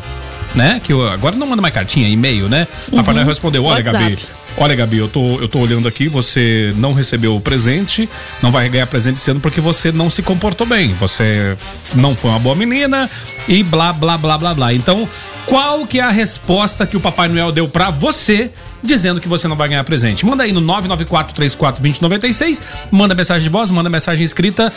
né? 0.55 0.79
Que 0.83 0.93
eu- 0.93 1.05
agora 1.07 1.35
não 1.35 1.45
manda 1.47 1.61
mais 1.61 1.73
cartinha, 1.73 2.07
e-mail, 2.07 2.47
né? 2.49 2.67
Papai 2.91 3.07
Uhum. 3.09 3.13
Noel 3.15 3.27
respondeu: 3.27 3.63
Olha, 3.65 3.77
WhatsApp. 3.83 4.03
Gabi, 4.03 4.17
olha, 4.57 4.75
Gabi, 4.75 4.97
eu 4.97 5.07
tô, 5.07 5.39
eu 5.41 5.47
tô 5.47 5.59
olhando 5.59 5.87
aqui, 5.87 6.07
você 6.07 6.73
não 6.77 6.93
recebeu 6.93 7.35
o 7.35 7.41
presente, 7.41 8.07
não 8.41 8.51
vai 8.51 8.69
ganhar 8.69 8.87
presente 8.87 9.17
esse 9.17 9.29
ano 9.31 9.39
porque 9.39 9.59
você 9.59 9.91
não 9.91 10.09
se 10.09 10.21
comportou 10.21 10.65
bem. 10.65 10.93
Você 10.99 11.55
não 11.95 12.15
foi 12.15 12.29
uma 12.31 12.39
boa 12.39 12.55
menina 12.55 13.09
e 13.47 13.61
blá, 13.63 13.91
blá, 13.91 14.17
blá, 14.17 14.37
blá, 14.37 14.53
blá. 14.53 14.73
Então, 14.73 15.07
qual 15.45 15.85
que 15.85 15.99
é 15.99 16.03
a 16.03 16.09
resposta 16.11 16.85
que 16.87 16.95
o 16.95 16.99
Papai 17.01 17.27
Noel 17.27 17.51
deu 17.51 17.67
pra 17.67 17.89
você? 17.89 18.49
Dizendo 18.83 19.21
que 19.21 19.27
você 19.27 19.47
não 19.47 19.55
vai 19.55 19.69
ganhar 19.69 19.83
presente. 19.83 20.25
Manda 20.25 20.43
aí 20.43 20.51
no 20.51 20.61
994342096. 20.61 22.61
Manda 22.91 23.15
mensagem 23.15 23.43
de 23.43 23.49
voz, 23.49 23.71
manda 23.71 23.89
mensagem 23.89 24.23
escrita. 24.23 24.71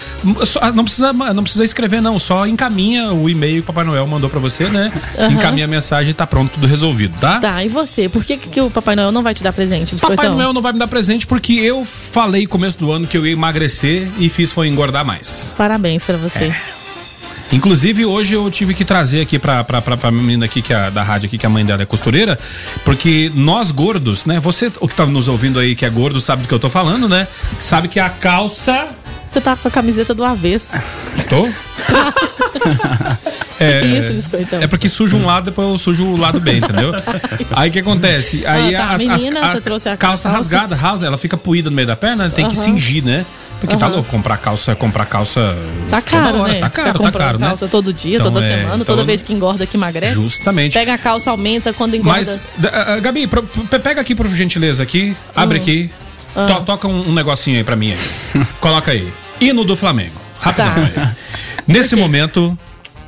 Não, 0.75 0.85
precisa, 0.85 1.13
não 1.13 1.43
precisa 1.43 1.65
escrever, 1.65 2.01
não. 2.01 2.19
Só 2.19 2.47
encaminha 2.47 3.13
o 3.13 3.29
e-mail 3.29 3.57
que 3.57 3.61
o 3.61 3.65
Papai 3.65 3.85
Noel 3.85 4.07
mandou 4.07 4.31
pra 4.31 4.41
você, 4.41 4.65
né? 4.65 4.93
Aham. 5.19 5.33
Encaminha 5.33 5.65
a 5.65 5.69
mensagem 5.69 6.11
e 6.11 6.15
tá 6.15 6.27
pronto, 6.27 6.53
tudo 6.53 6.67
resolvido, 6.67 7.15
tá? 7.21 7.39
Tá, 7.39 7.65
e 7.65 7.69
você? 7.69 8.09
Por 8.09 8.25
que, 8.25 8.37
que 8.37 8.61
o 8.61 8.71
Papai 8.71 8.97
Noel 8.97 9.13
não 9.13 9.23
vai 9.23 9.35
te 9.35 9.43
dar 9.43 9.53
presente, 9.53 9.95
Papai 9.97 10.17
biscoitão? 10.17 10.37
Noel 10.37 10.53
não 10.53 10.63
vai 10.63 10.73
me 10.73 10.79
dar 10.79 10.87
presente 10.87 11.27
porque 11.27 11.55
eu 11.55 11.85
falei 11.85 12.47
começo 12.47 12.79
do 12.79 12.93
ano 12.93 13.07
que 13.07 13.19
eu 13.19 13.27
ia 13.27 13.33
emagrecer 13.33 14.09
e 14.19 14.29
fiz 14.29 14.53
foi 14.53 14.69
engordar 14.69 15.05
mais. 15.05 15.55
Parabéns 15.57 16.05
pra 16.05 16.17
você. 16.17 16.45
É. 16.45 16.86
Inclusive, 17.53 18.05
hoje 18.05 18.35
eu 18.35 18.51
tive 18.51 18.75
que 18.75 18.85
trazer 18.85 19.21
aqui 19.21 19.39
pra, 19.39 19.63
pra, 19.63 19.81
pra, 19.81 19.97
pra 19.97 20.11
menina 20.11 20.47
aqui 20.47 20.61
que 20.61 20.73
é 20.73 20.91
da 20.91 21.03
rádio 21.03 21.29
aqui, 21.29 21.39
que 21.39 21.47
a 21.47 21.49
mãe 21.49 21.65
dela 21.65 21.83
é 21.83 21.87
costureira, 21.87 22.37
porque 22.85 23.31
nós 23.35 23.71
gordos, 23.71 24.25
né? 24.27 24.41
Você, 24.41 24.71
o 24.81 24.89
que 24.89 24.95
tá 24.95 25.07
nos 25.07 25.29
ouvindo 25.29 25.59
aí 25.61 25.77
que 25.77 25.85
é 25.85 25.91
gordo, 25.91 26.21
sabe 26.21 26.43
do 26.43 26.49
que 26.49 26.55
eu 26.55 26.59
tô 26.59 26.69
falando, 26.69 27.09
né? 27.09 27.27
Sabe 27.61 27.87
que 27.89 28.01
a 28.01 28.11
calça. 28.11 28.87
Você 29.31 29.41
tá 29.41 29.55
com 29.57 29.69
a 29.69 29.71
camiseta 29.71 30.13
do 30.15 30.25
avesso. 30.25 30.77
Tô? 31.29 31.49
É, 33.59 33.81
Que 33.81 33.87
isso, 33.87 34.13
biscoitão? 34.13 34.61
É 34.63 34.67
porque 34.67 34.87
suja 34.89 35.17
um 35.17 35.25
lado, 35.25 35.45
depois 35.47 35.67
eu 35.69 35.79
sujo 35.79 36.05
o 36.05 36.17
lado 36.19 36.39
bem, 36.41 36.59
entendeu? 36.59 36.93
Aí 37.53 37.71
o 37.71 37.73
que 37.73 37.79
acontece? 37.79 38.45
Aí 38.47 38.75
Ah, 38.75 38.79
tá. 38.79 38.91
as- 38.95 39.07
as- 39.07 39.23
Menina, 39.25 39.51
você 39.51 39.61
trouxe 39.63 39.89
a 39.89 39.97
calça 39.97 40.29
calça. 40.29 40.57
rasgada, 40.57 41.07
ela 41.07 41.17
fica 41.17 41.37
puída 41.39 41.71
no 41.71 41.77
meio 41.77 41.89
da 41.89 41.97
perna, 41.97 42.29
tem 42.29 42.47
que 42.49 42.55
Aham. 42.55 42.65
cingir, 42.65 43.03
né? 43.03 43.25
Porque 43.61 43.77
tá 43.77 43.87
Aham. 43.87 43.95
louco, 43.97 44.11
comprar 44.11 44.37
calça, 44.37 44.75
comprar 44.75 45.07
calça. 45.07 45.57
Tá 45.91 46.03
caro, 46.03 46.41
hora, 46.41 46.53
né? 46.53 46.61
Tá 46.61 46.69
caro, 46.71 46.99
tá 47.01 47.11
caro, 47.13 47.39
né? 47.39 47.47
calça 47.49 47.67
todo 47.69 47.93
dia, 47.93 48.19
Então, 48.19 48.31
toda 48.31 48.45
é, 48.45 48.49
semana, 48.57 48.75
então- 48.75 48.85
toda 48.87 49.03
vez 49.05 49.23
que 49.23 49.33
engorda 49.33 49.67
que 49.67 49.77
emagrece. 49.77 50.15
Justamente. 50.15 50.75
Pega 50.75 50.95
a 50.95 50.99
calça, 50.99 51.31
aumenta, 51.31 51.73
quando 51.73 51.95
engorda. 51.97 52.19
Mas, 52.19 52.39
ah, 52.73 53.01
Gabi, 53.01 53.27
pro- 53.27 53.43
pega 53.83 54.01
aqui 54.01 54.15
por 54.15 54.29
gentileza 54.29 54.83
aqui, 54.83 55.17
abre 55.35 55.59
Hum. 55.59 55.63
aqui, 55.63 55.91
Ah. 56.37 56.47
to- 56.47 56.65
toca 56.65 56.87
um, 56.87 57.09
um 57.09 57.15
negocinho 57.15 57.57
aí 57.57 57.65
pra 57.65 57.75
mim 57.77 57.93
aí. 57.93 57.99
Coloca 58.61 58.91
aí. 58.93 59.11
Hino 59.41 59.65
do 59.65 59.75
Flamengo. 59.75 60.15
Rapidão. 60.39 60.67
Tá. 60.95 61.03
aí. 61.03 61.09
Nesse 61.67 61.97
momento, 61.97 62.57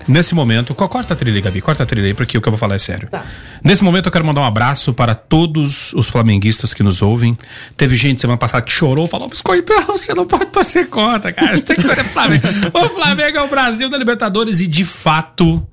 nesse 0.08 0.34
momento, 0.34 0.74
co- 0.74 0.88
corta 0.88 1.14
a 1.14 1.16
trilha 1.16 1.36
aí, 1.36 1.42
Gabi, 1.42 1.60
corta 1.60 1.82
a 1.82 1.86
trilha 1.86 2.06
aí, 2.06 2.14
porque 2.14 2.36
o 2.36 2.40
que 2.40 2.48
eu 2.48 2.52
vou 2.52 2.58
falar 2.58 2.74
é 2.74 2.78
sério. 2.78 3.08
Tá. 3.10 3.24
Nesse 3.62 3.84
momento 3.84 4.06
eu 4.06 4.12
quero 4.12 4.24
mandar 4.24 4.40
um 4.40 4.44
abraço 4.44 4.92
para 4.94 5.14
todos 5.14 5.92
os 5.92 6.08
flamenguistas 6.08 6.72
que 6.72 6.82
nos 6.82 7.02
ouvem. 7.02 7.36
Teve 7.76 7.94
gente 7.96 8.20
semana 8.20 8.36
passada 8.38 8.62
que 8.62 8.72
chorou, 8.72 9.06
falou: 9.06 9.28
Biscoitão, 9.28 9.86
você 9.88 10.14
não 10.14 10.26
pode 10.26 10.46
torcer 10.46 10.88
contra, 10.88 11.32
cara. 11.32 11.56
Você 11.56 11.64
tem 11.64 11.76
que 11.76 11.82
torcer 11.82 12.04
Flamengo. 12.04 12.42
o 12.72 12.88
Flamengo 12.90 13.36
é 13.38 13.42
o 13.42 13.48
Brasil 13.48 13.88
da 13.90 13.98
Libertadores 13.98 14.60
e 14.60 14.66
de 14.66 14.84
fato 14.84 15.66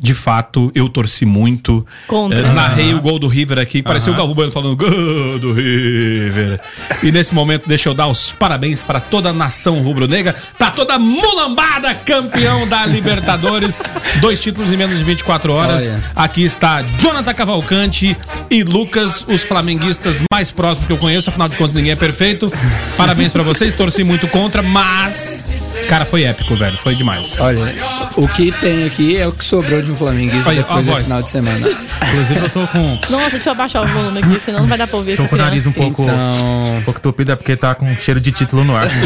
de 0.00 0.14
fato, 0.14 0.72
eu 0.74 0.88
torci 0.88 1.26
muito. 1.26 1.86
Contra. 2.06 2.40
Eh, 2.40 2.52
narrei 2.52 2.94
o 2.94 3.00
gol 3.00 3.18
do 3.18 3.28
River 3.28 3.58
aqui, 3.58 3.82
pareceu 3.82 4.14
o 4.14 4.16
Galvão 4.16 4.34
Bueno 4.34 4.50
falando 4.50 4.74
gol 4.74 5.38
do 5.38 5.52
River. 5.52 6.58
E 7.02 7.12
nesse 7.12 7.34
momento, 7.34 7.68
deixa 7.68 7.88
eu 7.88 7.94
dar 7.94 8.06
os 8.06 8.32
parabéns 8.32 8.82
para 8.82 8.98
toda 8.98 9.28
a 9.28 9.32
nação 9.32 9.82
rubro-negra, 9.82 10.34
para 10.58 10.70
toda 10.70 10.94
a 10.94 10.98
mulambada 10.98 11.94
campeão 11.94 12.66
da 12.66 12.86
Libertadores. 12.86 13.80
Dois 14.22 14.40
títulos 14.40 14.72
em 14.72 14.76
menos 14.76 14.98
de 14.98 15.04
24 15.04 15.52
horas. 15.52 15.88
Olha. 15.88 16.02
Aqui 16.16 16.44
está 16.44 16.82
Jonathan 16.98 17.34
Cavalcante 17.34 18.16
e 18.50 18.62
Lucas, 18.62 19.24
os 19.28 19.42
flamenguistas 19.42 20.22
mais 20.32 20.50
próximos 20.50 20.86
que 20.86 20.92
eu 20.92 20.98
conheço. 20.98 21.28
Afinal 21.28 21.48
de 21.48 21.56
contas, 21.58 21.74
ninguém 21.74 21.92
é 21.92 21.96
perfeito. 21.96 22.50
Parabéns 22.96 23.32
pra 23.32 23.42
vocês, 23.42 23.74
torci 23.74 24.02
muito 24.02 24.26
contra, 24.28 24.62
mas. 24.62 25.46
Cara, 25.90 26.04
foi 26.06 26.22
épico, 26.22 26.54
velho. 26.54 26.78
Foi 26.78 26.94
demais. 26.94 27.40
Olha, 27.40 27.74
o 28.16 28.28
que 28.28 28.52
tem 28.52 28.86
aqui 28.86 29.16
é 29.16 29.26
o 29.26 29.32
que 29.32 29.44
sobrou 29.44 29.82
de 29.82 29.90
um 29.90 29.96
flamenguista 29.96 30.48
Olha, 30.48 30.62
depois 30.62 30.86
desse 30.86 31.02
final 31.02 31.20
de 31.20 31.30
semana. 31.30 31.58
Inclusive, 31.66 32.40
eu 32.40 32.48
tô 32.50 32.66
com, 32.68 32.98
Nossa, 33.10 33.30
deixa 33.30 33.48
eu 33.48 33.52
abaixar 33.54 33.82
o 33.82 33.86
volume 33.88 34.20
aqui, 34.20 34.38
senão 34.38 34.60
não 34.60 34.68
vai 34.68 34.78
dar 34.78 34.86
pra 34.86 34.96
ouvir 34.98 35.16
tô 35.16 35.22
essa 35.22 35.28
com 35.28 35.34
o 35.34 35.38
nariz 35.38 35.66
um 35.66 35.72
pouco, 35.72 36.02
Então- 36.04 36.76
um 36.78 36.82
pouco 36.82 37.00
tupido, 37.00 37.32
é 37.32 37.36
porque 37.36 37.56
tá 37.56 37.74
com 37.74 37.92
cheiro 37.96 38.20
de 38.20 38.30
título 38.30 38.62
no 38.62 38.76
ar. 38.76 38.84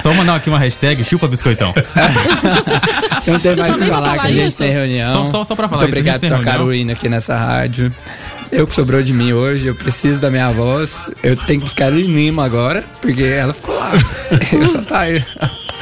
Só 0.00 0.12
mandar 0.14 0.36
aqui 0.36 0.48
uma 0.48 0.58
hashtag, 0.60 1.02
chupa 1.02 1.26
biscoitão. 1.26 1.74
Eu 3.26 3.32
não 3.32 3.40
tenho 3.40 3.54
Você 3.56 3.60
mais 3.62 3.76
o 3.76 3.78
que 3.80 3.84
pra 3.86 3.94
falar 3.96 4.10
que 4.10 4.16
falar 4.16 4.28
a 4.28 4.32
gente 4.32 4.46
isso? 4.46 4.58
tem 4.58 4.70
reunião. 4.70 5.12
Só- 5.12 5.26
só- 5.26 5.44
só 5.44 5.54
pra 5.56 5.68
falar 5.68 5.80
Muito 5.82 5.90
isso, 5.92 5.98
obrigado 6.00 6.20
tem 6.20 6.30
por 6.30 6.38
tocar 6.38 6.60
o 6.60 6.72
hino 6.72 6.92
aqui 6.92 7.08
nessa 7.08 7.36
rádio. 7.36 7.92
Eu 8.52 8.66
que 8.66 8.74
sobrou 8.74 9.02
de 9.02 9.12
mim 9.12 9.32
hoje, 9.32 9.66
eu 9.66 9.74
preciso 9.74 10.20
da 10.20 10.30
minha 10.30 10.50
voz. 10.52 11.04
Eu 11.22 11.36
tenho 11.36 11.60
que 11.60 11.64
buscar 11.66 11.86
ela 11.86 12.00
em 12.00 12.04
Lima 12.04 12.44
agora, 12.44 12.84
porque 13.00 13.22
ela 13.22 13.52
ficou 13.52 13.74
lá. 13.74 13.90
eu 14.52 14.66
só 14.66 14.80
tá 14.82 15.00
aí. 15.00 15.24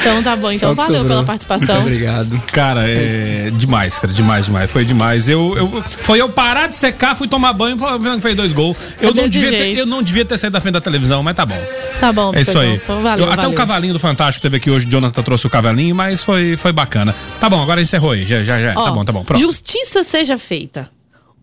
Então 0.01 0.23
tá 0.23 0.35
bom, 0.37 0.51
então 0.51 0.75
valeu 0.75 0.99
sobrou. 1.01 1.09
pela 1.09 1.25
participação. 1.25 1.77
Muito 1.77 1.87
obrigado. 1.87 2.43
Cara, 2.53 2.89
é 2.89 3.51
demais, 3.51 3.99
cara, 3.99 4.13
demais, 4.13 4.47
demais. 4.47 4.71
Foi 4.71 4.85
demais. 4.85 5.29
Eu, 5.29 5.55
eu, 5.57 5.85
foi 5.89 6.21
eu 6.21 6.29
parar 6.29 6.67
de 6.67 6.77
secar, 6.77 7.15
fui 7.17 7.29
tomar 7.29 7.53
banho, 7.53 7.79
falando 7.79 8.17
que 8.17 8.21
fez 8.23 8.35
dois 8.35 8.53
gols. 8.53 8.77
Eu, 9.01 9.11
É 9.11 9.15
não 9.15 9.29
devia 9.29 9.51
ter, 9.51 9.79
eu 9.79 9.87
não 9.87 10.03
devia 10.03 10.25
ter 10.25 10.37
saído 10.39 10.53
da 10.55 10.61
frente 10.61 10.75
da 10.75 10.81
televisão, 10.81 11.23
mas 11.23 11.37
tá 11.37 11.47
bom. 11.47 11.61
Tá 12.01 12.13
bom, 12.13 12.33
É 12.35 12.41
isso 12.41 12.59
aí. 12.59 12.81
Valeu, 12.87 13.27
Eu- 13.27 13.33
até 13.33 13.37
valeu. 13.37 13.51
o 13.51 13.55
cavalinho 13.55 13.93
do 13.95 14.01
Fantástico 14.01 14.43
teve 14.43 14.57
aqui 14.57 14.71
hoje, 14.71 14.87
o 14.87 14.91
Jonathan 14.91 15.23
trouxe 15.23 15.47
o 15.47 15.51
cavalinho, 15.51 15.95
mas 15.95 16.23
foi, 16.23 16.57
foi 16.57 16.73
bacana. 16.73 17.15
Tá 17.41 17.49
bom, 17.49 17.63
agora 17.63 17.81
encerrou 17.81 18.11
aí. 18.11 18.25
Já, 18.27 18.43
já, 18.43 18.61
já. 18.61 18.73
Ó, 18.77 18.85
tá 18.85 18.91
bom, 18.91 19.05
tá 19.05 19.13
bom. 19.13 19.23
Pronto. 19.25 19.41
Justiça 19.41 20.03
seja 20.03 20.37
feita. 20.37 20.91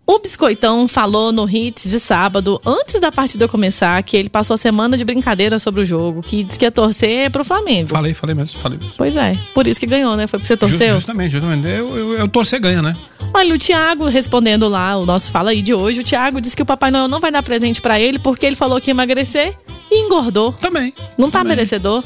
O 0.05 0.19
Biscoitão 0.19 0.87
falou 0.87 1.31
no 1.31 1.49
Hits 1.49 1.89
de 1.89 1.99
sábado, 1.99 2.59
antes 2.65 2.99
da 2.99 3.11
partida 3.11 3.47
começar, 3.47 4.01
que 4.03 4.17
ele 4.17 4.29
passou 4.29 4.55
a 4.55 4.57
semana 4.57 4.97
de 4.97 5.05
brincadeira 5.05 5.57
sobre 5.57 5.81
o 5.81 5.85
jogo, 5.85 6.21
que 6.21 6.43
disse 6.43 6.59
que 6.59 6.65
ia 6.65 6.71
torcer 6.71 7.31
pro 7.31 7.45
Flamengo. 7.45 7.89
Falei, 7.89 8.13
falei 8.13 8.35
mesmo, 8.35 8.59
falei 8.59 8.77
mesmo. 8.77 8.93
Pois 8.97 9.15
é, 9.15 9.37
por 9.53 9.65
isso 9.67 9.79
que 9.79 9.85
ganhou, 9.85 10.17
né? 10.17 10.27
Foi 10.27 10.37
porque 10.37 10.47
você 10.47 10.57
torceu? 10.57 10.95
Justamente, 10.95 11.31
justamente. 11.31 11.65
Eu, 11.65 11.97
eu, 11.97 12.13
eu 12.15 12.27
torcer 12.27 12.59
ganha, 12.59 12.81
né? 12.81 12.93
Olha, 13.33 13.55
o 13.55 13.57
Thiago 13.57 14.05
respondendo 14.07 14.67
lá 14.67 14.97
o 14.97 15.05
nosso 15.05 15.31
Fala 15.31 15.51
aí 15.51 15.61
de 15.61 15.73
hoje, 15.73 16.01
o 16.01 16.03
Thiago 16.03 16.41
disse 16.41 16.57
que 16.57 16.63
o 16.63 16.65
Papai 16.65 16.91
Noel 16.91 17.07
não 17.07 17.19
vai 17.19 17.31
dar 17.31 17.41
presente 17.43 17.81
pra 17.81 17.99
ele 17.99 18.19
porque 18.19 18.45
ele 18.45 18.55
falou 18.55 18.81
que 18.81 18.89
ia 18.89 18.93
emagrecer 18.93 19.55
e 19.89 20.05
engordou. 20.05 20.51
Também. 20.53 20.93
Não 21.17 21.31
tá 21.31 21.43
merecedor? 21.43 22.03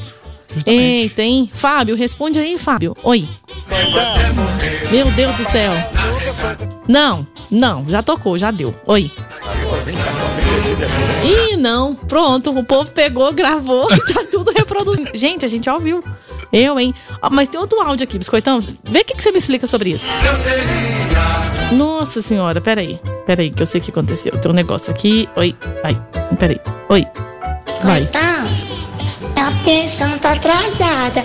Eita, 0.64 1.22
hein? 1.22 1.50
Fábio, 1.52 1.96
responde 1.96 2.38
aí, 2.38 2.58
Fábio. 2.58 2.96
Oi. 3.02 3.26
Meu 4.90 5.10
Deus 5.12 5.34
do 5.36 5.44
céu. 5.44 5.72
Não, 6.88 7.26
não, 7.50 7.84
já 7.88 8.02
tocou, 8.02 8.38
já 8.38 8.50
deu. 8.50 8.74
Oi. 8.86 9.10
Ih, 11.24 11.56
não. 11.56 11.94
Pronto, 11.94 12.50
o 12.50 12.64
povo 12.64 12.90
pegou, 12.92 13.32
gravou, 13.32 13.86
tá 14.12 14.24
tudo 14.30 14.52
reproduzindo. 14.52 15.10
Gente, 15.14 15.44
a 15.44 15.48
gente 15.48 15.64
já 15.64 15.74
ouviu. 15.74 16.02
Eu, 16.52 16.78
hein? 16.78 16.94
Ó, 17.20 17.28
Mas 17.30 17.48
tem 17.48 17.60
outro 17.60 17.80
áudio 17.80 18.04
aqui, 18.04 18.18
Biscoitão. 18.18 18.60
Vê 18.84 19.00
o 19.00 19.04
que, 19.04 19.14
que 19.14 19.22
você 19.22 19.30
me 19.30 19.38
explica 19.38 19.66
sobre 19.66 19.90
isso. 19.90 20.06
Nossa 21.72 22.22
senhora, 22.22 22.60
peraí. 22.60 22.98
Peraí, 23.26 23.50
que 23.50 23.62
eu 23.62 23.66
sei 23.66 23.80
o 23.80 23.84
que 23.84 23.90
aconteceu. 23.90 24.32
Tem 24.38 24.50
um 24.50 24.54
negócio 24.54 24.90
aqui. 24.92 25.28
Oi, 25.36 25.54
vai. 25.82 26.00
Peraí. 26.38 26.60
Oi. 26.88 27.04
Vai. 27.82 28.02
Então, 28.02 28.65
a 29.36 29.52
pensão 29.64 30.18
tá 30.18 30.32
atrasada. 30.32 31.24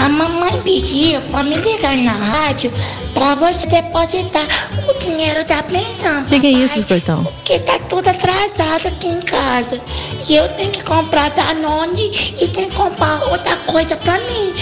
A 0.00 0.08
mamãe 0.08 0.60
pediu 0.62 1.20
pra 1.30 1.42
me 1.42 1.54
ligar 1.56 1.96
na 1.98 2.12
rádio 2.12 2.72
pra 3.12 3.34
você 3.34 3.66
depositar 3.66 4.46
o 4.88 4.98
dinheiro 5.04 5.44
da 5.44 5.62
pensão. 5.62 6.22
O 6.22 6.26
que, 6.26 6.40
que 6.40 6.46
é 6.46 6.50
isso, 6.50 6.74
Biscoitão? 6.74 7.22
Porque 7.24 7.58
tá 7.60 7.78
tudo 7.88 8.08
atrasado 8.08 8.86
aqui 8.88 9.06
em 9.08 9.20
casa. 9.20 9.80
E 10.28 10.34
eu 10.36 10.48
tenho 10.50 10.70
que 10.70 10.82
comprar 10.82 11.30
Danone 11.30 12.34
e 12.40 12.48
tenho 12.48 12.68
que 12.68 12.76
comprar 12.76 13.22
outra 13.30 13.56
coisa 13.66 13.96
pra 13.96 14.14
mim. 14.18 14.52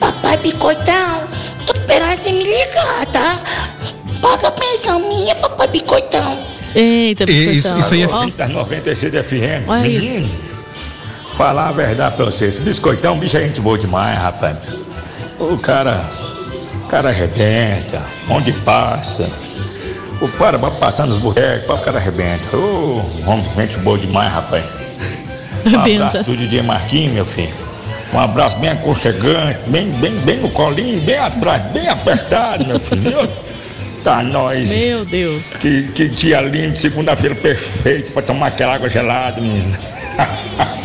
Papai 0.00 0.36
Bicoitão, 0.38 1.22
tô 1.66 1.72
esperando 1.78 2.20
você 2.20 2.32
me 2.32 2.44
ligar, 2.44 3.06
tá? 3.12 3.40
Paga 4.20 4.48
a 4.48 4.52
pensão 4.52 4.98
minha, 5.00 5.34
papai 5.36 5.68
Bicoitão. 5.68 6.38
Eita, 6.74 7.26
Biscoitão. 7.26 7.54
Isso- 7.54 7.78
isso 7.78 7.94
aí 7.94 8.02
é 8.02 8.30
Da 8.36 8.48
96 8.48 9.12
FM. 9.14 9.68
Olha 9.68 9.82
Menino, 9.82 10.30
falar 11.40 11.68
a 11.68 11.72
verdade 11.72 12.16
pra 12.16 12.26
vocês. 12.26 12.54
Esse 12.54 12.62
biscoitão, 12.62 13.18
bicho, 13.18 13.34
é 13.38 13.40
gente 13.40 13.62
boa 13.62 13.78
demais, 13.78 14.18
rapaz. 14.18 14.58
O 15.38 15.56
cara, 15.56 16.04
o 16.74 16.86
cara 16.86 17.08
arrebenta, 17.08 18.02
onde 18.28 18.52
passa. 18.52 19.26
O 20.20 20.28
para 20.28 20.58
vai 20.58 20.70
passando 20.72 21.08
nos 21.08 21.16
botecos, 21.16 21.80
o 21.80 21.82
cara 21.82 21.96
arrebenta. 21.96 22.54
Ô, 22.54 23.00
homem, 23.26 23.46
gente 23.56 23.78
boa 23.78 23.96
demais, 23.96 24.30
rapaz. 24.30 24.62
Um 25.64 25.78
Arrebenta. 25.78 26.06
abraço 26.08 26.24
do 26.24 26.36
DJ 26.36 26.60
Marquinhos, 26.60 27.14
meu 27.14 27.24
filho. 27.24 27.54
Um 28.12 28.18
abraço 28.18 28.58
bem 28.58 28.70
aconchegante, 28.70 29.60
bem, 29.68 29.88
bem, 29.92 30.14
bem 30.18 30.40
no 30.40 30.50
colinho, 30.50 31.00
bem 31.00 31.16
atrás, 31.16 31.62
bem 31.72 31.88
apertado, 31.88 32.66
meu 32.66 32.78
filho. 32.78 33.26
Tá 34.04 34.22
nós. 34.22 34.76
Meu 34.76 35.06
Deus. 35.06 35.54
Que, 35.54 35.84
que 35.94 36.06
dia 36.06 36.42
lindo, 36.42 36.78
segunda-feira 36.78 37.34
perfeito 37.34 38.12
pra 38.12 38.20
tomar 38.20 38.48
aquela 38.48 38.74
água 38.74 38.90
gelada, 38.90 39.40
menino. 39.40 39.74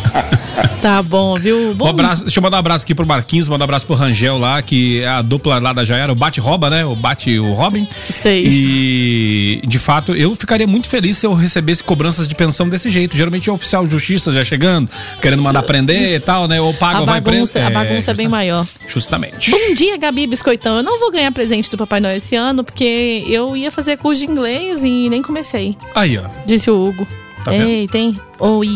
Tá 0.80 1.02
bom, 1.02 1.38
viu? 1.38 1.74
Bom, 1.74 1.86
Um 1.86 1.88
abraço, 1.88 2.24
deixa 2.24 2.38
eu 2.38 2.42
mandar 2.42 2.56
um 2.58 2.60
abraço 2.60 2.84
aqui 2.84 2.94
pro 2.94 3.06
Marquinhos, 3.06 3.48
mandar 3.48 3.64
um 3.64 3.66
abraço 3.66 3.86
pro 3.86 3.94
Rangel 3.94 4.38
lá, 4.38 4.62
que 4.62 5.00
é 5.00 5.08
a 5.08 5.22
dupla 5.22 5.58
lá 5.58 5.72
da 5.72 5.84
Jaera, 5.84 6.12
o 6.12 6.14
bate-rouba, 6.14 6.70
né? 6.70 6.84
O 6.84 6.94
bate 6.94 7.38
o 7.38 7.52
Robin. 7.52 7.86
Sei. 8.08 8.44
E, 8.46 9.62
de 9.66 9.78
fato, 9.78 10.14
eu 10.14 10.34
ficaria 10.36 10.66
muito 10.66 10.88
feliz 10.88 11.18
se 11.18 11.26
eu 11.26 11.34
recebesse 11.34 11.82
cobranças 11.82 12.26
de 12.28 12.34
pensão 12.34 12.68
desse 12.68 12.88
jeito. 12.88 13.16
Geralmente 13.16 13.48
é 13.48 13.52
o 13.52 13.54
oficial 13.54 13.84
de 13.84 13.92
justiça 13.92 14.30
já 14.32 14.44
chegando, 14.44 14.88
querendo 15.20 15.42
mandar 15.42 15.62
prender 15.62 16.14
e 16.16 16.20
tal, 16.20 16.46
né? 16.46 16.60
Ou 16.60 16.72
paga 16.74 17.00
ou 17.00 17.06
vai 17.06 17.20
bagunça, 17.20 17.66
a 17.66 17.70
bagunça 17.70 18.10
é 18.10 18.14
bem 18.14 18.28
maior. 18.28 18.66
Justamente. 18.88 19.50
Bom 19.50 19.74
dia, 19.74 19.96
Gabi 19.96 20.26
Biscoitão. 20.26 20.76
Eu 20.76 20.82
não 20.82 20.98
vou 20.98 21.10
ganhar 21.10 21.32
presente 21.32 21.70
do 21.70 21.76
Papai 21.76 22.00
Noel 22.00 22.16
esse 22.16 22.36
ano, 22.36 22.62
porque 22.64 23.24
eu 23.28 23.56
ia 23.56 23.70
fazer 23.70 23.96
curso 23.96 24.24
de 24.24 24.30
inglês 24.30 24.84
e 24.84 25.08
nem 25.08 25.22
comecei. 25.22 25.76
Aí, 25.94 26.18
ó. 26.18 26.22
Disse 26.46 26.70
o 26.70 26.86
Hugo. 26.88 27.06
Tá? 27.44 27.54
Ei, 27.54 27.86
tem. 27.88 28.18
Oi. 28.40 28.68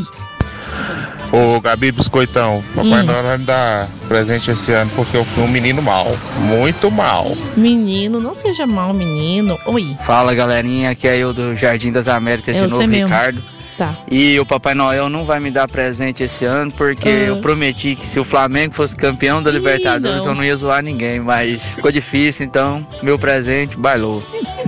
Ô, 1.32 1.60
Gabi 1.60 1.92
Biscoitão, 1.92 2.62
Papai 2.74 3.02
Hum. 3.02 3.04
Noel 3.04 3.22
vai 3.22 3.38
me 3.38 3.44
dar 3.44 3.88
presente 4.08 4.50
esse 4.50 4.72
ano 4.72 4.90
porque 4.96 5.16
eu 5.16 5.24
fui 5.24 5.44
um 5.44 5.48
menino 5.48 5.80
mal. 5.80 6.06
Muito 6.40 6.90
mal. 6.90 7.36
Menino, 7.56 8.18
não 8.20 8.34
seja 8.34 8.66
mal, 8.66 8.92
menino. 8.92 9.56
Oi. 9.66 9.96
Fala 10.04 10.34
galerinha, 10.34 10.90
aqui 10.90 11.06
é 11.06 11.16
eu 11.16 11.32
do 11.32 11.54
Jardim 11.54 11.92
das 11.92 12.08
Américas 12.08 12.56
É 12.56 12.62
de 12.64 12.66
novo, 12.72 12.84
mesmo. 12.86 13.04
Ricardo. 13.06 13.40
Tá. 13.78 13.94
E 14.10 14.38
o 14.38 14.44
Papai 14.44 14.74
Noel 14.74 15.08
não 15.08 15.24
vai 15.24 15.40
me 15.40 15.50
dar 15.50 15.66
presente 15.66 16.22
esse 16.22 16.44
ano 16.44 16.70
porque 16.72 17.08
Ah. 17.08 17.12
eu 17.28 17.36
prometi 17.38 17.94
que 17.94 18.04
se 18.04 18.18
o 18.20 18.24
Flamengo 18.24 18.74
fosse 18.74 18.94
campeão 18.94 19.42
da 19.42 19.50
Libertadores 19.50 20.24
não. 20.24 20.32
eu 20.32 20.34
não 20.34 20.44
ia 20.44 20.54
zoar 20.56 20.82
ninguém, 20.82 21.18
mas 21.20 21.62
ficou 21.76 21.90
difícil, 21.90 22.44
então 22.44 22.86
meu 23.02 23.18
presente 23.18 23.78
bailou. 23.78 24.22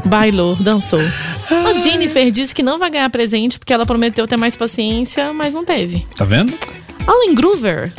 Bailou, 0.06 0.56
dançou. 0.56 1.02
A 1.66 1.78
Jennifer 1.78 2.30
disse 2.30 2.54
que 2.54 2.62
não 2.62 2.78
vai 2.78 2.90
ganhar 2.90 3.08
presente 3.10 3.58
porque 3.58 3.72
ela 3.72 3.86
prometeu 3.86 4.26
ter 4.26 4.36
mais 4.36 4.56
paciência, 4.56 5.32
mas 5.32 5.52
não 5.52 5.64
teve. 5.64 6.06
Tá 6.16 6.24
vendo? 6.24 6.52
Alan 7.06 7.34
Groover. 7.34 7.92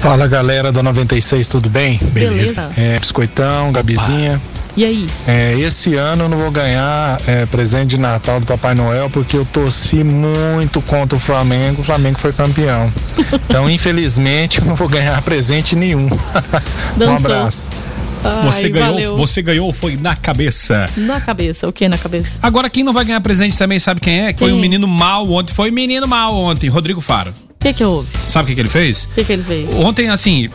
Fala 0.00 0.26
galera 0.26 0.70
da 0.70 0.82
96, 0.82 1.48
tudo 1.48 1.68
bem? 1.68 1.98
Beleza. 2.12 2.70
É, 2.76 2.98
Biscoitão, 2.98 3.72
Gabizinha. 3.72 4.40
E 4.76 4.84
aí? 4.84 5.08
É, 5.26 5.58
esse 5.58 5.94
ano 5.94 6.24
eu 6.24 6.28
não 6.28 6.36
vou 6.36 6.50
ganhar 6.50 7.18
é, 7.26 7.46
presente 7.46 7.90
de 7.90 7.98
Natal 7.98 8.38
do 8.38 8.44
Papai 8.44 8.74
Noel 8.74 9.08
porque 9.08 9.34
eu 9.34 9.46
torci 9.46 10.04
muito 10.04 10.82
contra 10.82 11.16
o 11.16 11.20
Flamengo. 11.20 11.80
O 11.80 11.84
Flamengo 11.84 12.18
foi 12.18 12.32
campeão. 12.32 12.92
Então, 13.48 13.68
infelizmente, 13.68 14.60
eu 14.60 14.66
não 14.66 14.76
vou 14.76 14.88
ganhar 14.88 15.20
presente 15.22 15.74
nenhum. 15.74 16.06
um 16.94 16.98
Dançou. 16.98 17.48
Abraço. 18.26 18.58
Você 18.58 18.66
Ai, 18.66 18.70
ganhou, 18.72 18.92
valeu. 18.94 19.16
você 19.16 19.42
ganhou 19.42 19.72
foi 19.72 19.96
na 19.96 20.14
cabeça. 20.16 20.86
Na 20.96 21.20
cabeça, 21.20 21.68
o 21.68 21.72
que 21.72 21.88
na 21.88 21.98
cabeça? 21.98 22.38
Agora, 22.42 22.68
quem 22.70 22.82
não 22.84 22.92
vai 22.92 23.04
ganhar 23.04 23.20
presente 23.20 23.56
também 23.56 23.78
sabe 23.78 24.00
quem 24.00 24.20
é? 24.26 24.32
Que 24.32 24.38
foi 24.40 24.48
Quem? 24.48 24.58
um 24.58 24.60
menino 24.60 24.86
mal 24.86 25.30
ontem. 25.30 25.52
Foi 25.52 25.70
um 25.70 25.74
menino 25.74 26.06
mal 26.06 26.34
ontem, 26.34 26.68
Rodrigo 26.68 27.00
Faro. 27.00 27.30
O 27.30 27.58
que 27.58 27.72
que 27.72 27.84
houve? 27.84 28.08
Sabe 28.26 28.44
o 28.44 28.48
que, 28.48 28.54
que 28.54 28.60
ele 28.60 28.68
fez? 28.68 29.04
O 29.04 29.14
que 29.14 29.24
que 29.24 29.32
ele 29.32 29.42
fez? 29.42 29.74
Ontem, 29.74 30.08
assim, 30.08 30.48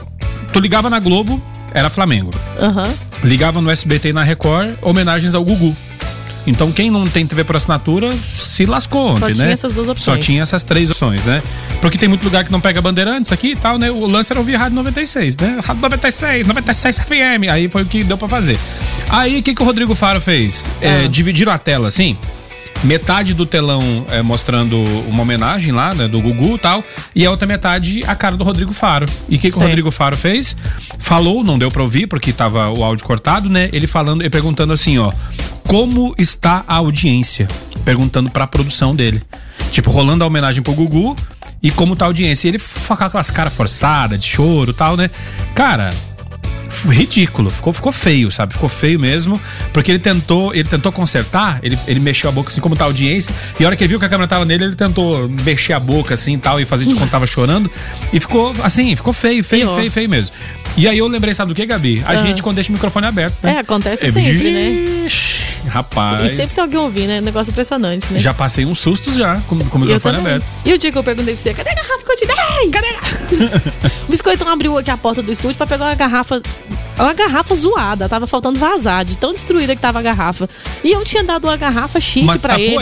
tu 0.54 0.60
ligava 0.60 0.90
na 0.90 1.00
Globo, 1.00 1.42
era 1.74 1.90
Flamengo. 1.90 2.30
Aham. 2.60 2.88
Ligava 3.24 3.60
no 3.62 3.70
SBT 3.70 4.10
e 4.10 4.14
na 4.14 4.24
Record, 4.24 4.74
homenagens 4.82 5.36
ao 5.36 5.44
Gugu. 5.44 5.76
Então 6.48 6.72
quem 6.72 6.90
não 6.90 7.06
tem 7.08 7.26
TV 7.26 7.44
por 7.44 7.56
assinatura 7.56 8.12
se 8.14 8.66
lascou 8.66 9.14
Só 9.14 9.26
ontem, 9.26 9.34
tinha 9.34 9.48
né? 9.48 9.54
essas 9.54 9.76
duas 9.76 9.88
Só 9.88 9.94
opções. 9.94 10.26
tinha 10.26 10.42
essas 10.42 10.64
três 10.64 10.90
opções, 10.90 11.24
né? 11.24 11.42
Porque 11.82 11.98
tem 11.98 12.10
muito 12.10 12.24
lugar 12.24 12.44
que 12.44 12.52
não 12.52 12.60
pega 12.60 12.82
bandeirantes 12.82 13.32
aqui 13.32 13.52
e 13.52 13.56
tal, 13.56 13.78
né? 13.78 13.92
O 13.92 14.06
lance 14.08 14.32
era 14.34 14.40
ouvir 14.40 14.56
Rádio 14.56 14.76
96, 14.76 15.38
né? 15.38 15.60
Rádio 15.64 15.82
96, 15.82 16.48
96 16.48 17.00
FM. 17.00 17.50
Aí 17.52 17.68
foi 17.68 17.84
o 17.84 17.86
que 17.86 18.04
deu 18.04 18.18
pra 18.18 18.28
fazer. 18.28 18.58
Aí 19.10 19.40
o 19.40 19.44
que, 19.44 19.54
que 19.54 19.62
o 19.62 19.66
Rodrigo 19.66 19.94
Faro 19.96 20.20
fez? 20.20 20.70
É, 20.82 21.08
dividiram 21.08 21.52
a 21.52 21.58
tela 21.58 21.88
assim. 21.88 22.18
Metade 22.84 23.34
do 23.34 23.46
telão 23.46 24.06
é, 24.10 24.22
mostrando 24.22 24.78
uma 25.08 25.22
homenagem 25.22 25.72
lá, 25.72 25.94
né, 25.94 26.08
do 26.08 26.20
Gugu 26.20 26.56
e 26.56 26.60
tal, 26.60 26.84
e 27.16 27.26
a 27.26 27.30
outra 27.30 27.46
metade 27.46 28.04
a 28.08 28.16
cara 28.16 28.36
do 28.36 28.44
Rodrigo 28.44 28.74
Faro. 28.74 29.06
E 29.30 29.36
o 29.36 29.40
que, 29.40 29.52
que 29.52 29.58
o. 29.58 29.62
Rodrigo 29.62 29.92
Faro 29.92 30.18
fez? 30.18 30.56
Falou, 31.00 31.44
não 31.44 31.60
deu 31.60 31.70
pra 31.70 31.84
ouvir 31.84 32.08
porque 32.08 32.34
tava 32.34 32.70
o 32.70 32.84
áudio 32.84 33.06
cortado, 33.06 33.50
né? 33.50 33.70
Ele 33.72 33.86
falando, 33.86 34.22
ele 34.22 34.30
perguntando 34.30 34.74
assim, 34.74 34.98
ó, 34.98 35.12
como 35.64 36.14
está 36.18 36.64
a 36.68 36.76
audiência? 36.76 37.48
Perguntando 37.86 38.30
pra 38.30 38.48
produção 38.48 38.96
dele. 38.96 39.22
Tipo, 39.72 39.90
rolando 39.92 40.24
a 40.24 40.28
homenagem 40.28 40.62
pro 40.62 40.74
Gugu 40.74 41.16
e 41.62 41.72
como 41.72 41.96
tá 41.96 42.06
a 42.06 42.08
audiência. 42.08 42.48
E 42.48 42.52
ele 42.52 42.60
com 42.88 42.94
aquelas 42.94 43.32
caras 43.32 43.54
forçadas, 43.54 44.20
de 44.20 44.26
choro 44.26 44.72
e 44.72 44.74
tal, 44.74 44.98
né? 44.98 45.10
Cara, 45.56 45.92
ridículo, 46.90 47.50
ficou, 47.50 47.74
ficou 47.74 47.92
feio, 47.92 48.32
sabe? 48.32 48.54
Ficou 48.54 48.70
feio 48.70 49.00
mesmo, 49.00 49.40
porque 49.74 49.92
ele 49.92 50.00
tentou, 50.00 50.54
ele 50.54 50.68
tentou 50.68 50.92
consertar, 50.92 51.60
ele, 51.64 51.78
ele 51.88 52.00
mexeu 52.00 52.30
a 52.30 52.34
boca 52.34 52.50
assim 52.50 52.62
como 52.62 52.76
tá 52.76 52.84
a 52.86 52.88
audiência, 52.88 53.34
e 53.60 53.64
a 53.64 53.68
hora 53.68 53.76
que 53.76 53.84
ele 53.84 53.90
viu 53.90 54.00
que 54.00 54.06
a 54.06 54.10
câmera 54.10 54.28
tava 54.28 54.46
nele, 54.46 54.64
ele 54.66 54.76
tentou 54.76 55.30
mexer 55.44 55.74
a 55.74 55.80
boca 55.80 56.14
assim 56.14 56.34
e 56.36 56.38
tal, 56.38 56.60
e 56.60 56.66
fazer 56.66 56.86
de 56.86 56.94
conta 56.96 57.08
tava 57.08 57.28
chorando, 57.28 57.70
e 58.14 58.20
ficou 58.20 58.54
assim, 58.64 58.96
ficou 58.96 59.14
feio, 59.14 59.44
feio, 59.44 59.66
Pior. 59.68 59.76
feio, 59.78 59.92
feio 59.92 60.10
mesmo. 60.10 60.36
E 60.78 60.88
aí 60.88 60.98
eu 60.98 61.08
lembrei, 61.08 61.34
sabe 61.34 61.50
do 61.50 61.56
que, 61.56 61.66
Gabi? 61.66 62.02
A 62.06 62.12
Ah. 62.12 62.16
gente 62.16 62.42
quando 62.42 62.56
deixa 62.56 62.70
o 62.70 62.74
microfone 62.74 63.06
aberto, 63.06 63.36
né? 63.44 63.56
É, 63.56 63.60
acontece 63.60 64.10
sempre, 64.12 64.52
né? 64.52 65.08
Ixi, 65.62 65.68
E 65.68 65.70
Rapaz. 65.70 66.32
sempre 66.32 66.48
tem 66.56 66.64
alguém 66.64 66.80
ouvindo, 66.80 67.08
né? 67.08 67.22
Negócio 67.22 67.52
impressionante, 67.52 68.12
né? 68.12 68.20
Já 68.20 68.34
passei 68.34 68.66
uns 68.66 68.80
sustos 68.80 69.16
já 69.16 69.42
com, 69.48 69.58
com 69.60 69.78
o 69.78 69.82
microfone 69.82 70.18
aberto. 70.18 70.44
E 70.66 70.74
o 70.74 70.78
dia 70.78 70.92
que 70.92 70.98
eu 70.98 71.04
perguntei 71.04 71.34
pra 71.34 71.42
você, 71.42 71.54
cadê 71.54 71.70
a 71.70 71.76
garrafa 71.76 72.04
que 72.06 72.12
eu 72.12 72.16
te 72.18 72.26
dei? 72.26 72.72
Cadê? 72.72 73.88
o 74.08 74.12
biscoitão 74.12 74.48
abriu 74.48 74.78
aqui 74.78 74.92
a 74.92 74.98
porta 74.98 75.22
do 75.22 75.32
estúdio 75.32 75.58
pra 75.58 75.68
pegar 75.68 75.86
uma 75.86 75.96
garrafa. 75.96 76.42
Uma 76.98 77.14
garrafa 77.14 77.56
zoada, 77.56 78.08
tava 78.08 78.28
faltando 78.28 78.60
vazar, 78.60 79.04
de 79.04 79.18
tão 79.18 79.34
destruída 79.34 79.76
que 79.76 79.82
tava 79.82 80.00
a 80.00 80.02
garrafa. 80.02 80.50
E 80.84 80.92
eu 80.92 81.04
tinha 81.04 81.24
dado 81.24 81.46
uma 81.46 81.58
garrafa 81.58 82.00
chique 82.00 82.24
Uma 82.24 82.38
pra 82.38 82.60
ele. 82.60 82.78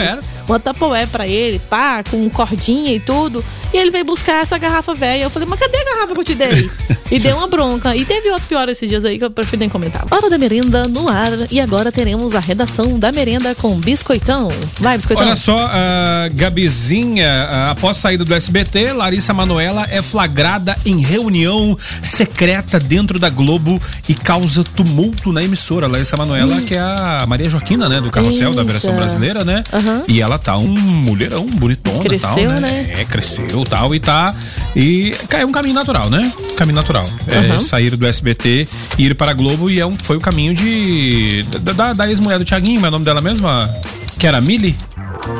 Uma 0.46 0.58
tapoé 0.58 1.06
pra 1.06 1.26
ele, 1.26 1.58
pá, 1.58 2.02
com 2.02 2.28
cordinha 2.28 2.92
e 2.92 3.00
tudo. 3.00 3.44
E 3.72 3.76
ele 3.76 3.90
veio 3.90 4.04
buscar 4.04 4.42
essa 4.42 4.58
garrafa 4.58 4.92
velha. 4.94 5.22
Eu 5.22 5.30
falei, 5.30 5.46
mas 5.48 5.60
cadê 5.60 5.78
a 5.78 5.84
garrafa 5.84 6.12
que 6.12 6.20
eu 6.20 6.24
te 6.24 6.34
dei? 6.34 6.70
e 7.10 7.18
deu 7.20 7.36
uma 7.36 7.46
bronca. 7.46 7.94
E 7.94 8.04
teve 8.04 8.30
outro 8.30 8.48
pior 8.48 8.68
esses 8.68 8.88
dias 8.88 9.04
aí 9.04 9.16
que 9.16 9.24
eu 9.24 9.30
prefiro 9.30 9.60
nem 9.60 9.68
comentar. 9.68 10.04
Hora 10.10 10.28
da 10.28 10.36
merenda 10.36 10.88
no 10.88 11.08
ar. 11.08 11.30
E 11.50 11.60
agora 11.60 11.92
teremos 11.92 12.34
a 12.34 12.40
redação 12.40 12.98
da 12.98 13.12
merenda 13.12 13.54
com 13.54 13.76
biscoitão. 13.76 14.48
Vai, 14.80 14.96
biscoitão. 14.96 15.24
Olha 15.24 15.36
só, 15.36 15.56
a 15.56 16.28
Gabizinha, 16.34 17.48
ah, 17.48 17.70
após 17.70 17.96
saída 17.98 18.24
do 18.24 18.34
SBT, 18.34 18.92
Larissa 18.92 19.32
Manoela 19.32 19.86
é 19.88 20.02
flagrada 20.02 20.76
em 20.84 20.98
reunião 20.98 21.78
secreta 22.02 22.80
dentro 22.80 23.20
da 23.20 23.30
Globo 23.30 23.80
e 24.10 24.14
causa 24.14 24.64
tumulto 24.64 25.32
na 25.32 25.40
emissora. 25.40 25.86
Larissa 25.86 26.16
Manoela, 26.16 26.60
que 26.62 26.74
é 26.74 26.80
a 26.80 27.24
Maria 27.28 27.48
Joaquina, 27.48 27.88
né, 27.88 28.00
do 28.00 28.10
Carrossel, 28.10 28.52
da 28.52 28.64
versão 28.64 28.90
Eita. 28.90 29.00
brasileira, 29.00 29.44
né? 29.44 29.62
E 30.08 30.20
ela 30.20 30.36
tá 30.36 30.56
um 30.58 30.66
mulherão, 30.66 31.46
bonitona 31.46 31.98
e 31.98 32.18
tal, 32.18 32.34
Cresceu, 32.34 32.50
né? 32.50 32.60
né? 32.60 32.92
É, 32.98 33.04
cresceu 33.04 33.64
tal 33.64 33.94
e 33.94 34.00
tá. 34.00 34.34
E 34.74 35.14
é 35.30 35.46
um 35.46 35.52
caminho 35.52 35.74
natural, 35.76 36.10
né? 36.10 36.32
Caminho 36.56 36.74
natural. 36.74 37.08
É, 37.28 37.36
Aham. 37.52 37.58
sair 37.60 37.94
do 37.94 38.04
SBT 38.04 38.66
e 38.98 39.04
ir 39.06 39.14
para 39.14 39.30
a 39.30 39.34
Globo 39.34 39.70
e 39.70 39.78
é 39.78 39.86
um, 39.86 39.94
foi 40.02 40.16
o 40.16 40.20
caminho 40.20 40.54
de. 40.54 41.44
Da, 41.60 41.72
da- 41.72 41.92
da 41.92 42.08
ex-mulher 42.08 42.38
do 42.40 42.44
Thiaguinho, 42.44 42.74
como 42.76 42.86
é 42.86 42.88
o 42.88 42.92
nome 42.92 43.04
dela 43.04 43.20
mesma? 43.22 43.72
Que 44.18 44.26
era 44.26 44.38
a 44.38 44.40
Mili? 44.40 44.76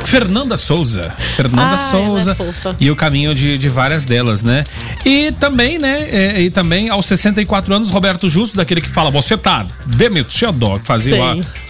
Fernanda 0.05 0.57
Souza. 0.57 1.13
Fernanda 1.37 1.71
Ah, 1.71 1.75
é 1.75 1.77
Souza. 1.77 2.35
fofa. 2.35 2.77
e 2.81 2.91
o 2.91 2.97
caminho 2.97 3.35
de, 3.35 3.57
de 3.57 3.69
várias 3.69 4.05
delas, 4.05 4.43
né? 4.43 4.65
E 5.05 5.33
também, 5.33 5.79
né? 5.79 6.09
é, 6.11 6.41
e 6.41 6.51
também, 6.51 6.89
aos 6.89 7.07
64 7.07 7.75
anos, 7.75 7.91
Roberto 7.91 8.29
Justo, 8.29 8.57
daquele 8.57 8.81
que 8.81 8.89
fala, 8.89 9.11
você 9.11 9.37
tá 9.37 9.65
demitido, 9.87 10.79
que 10.81 10.87
fazia 10.87 11.17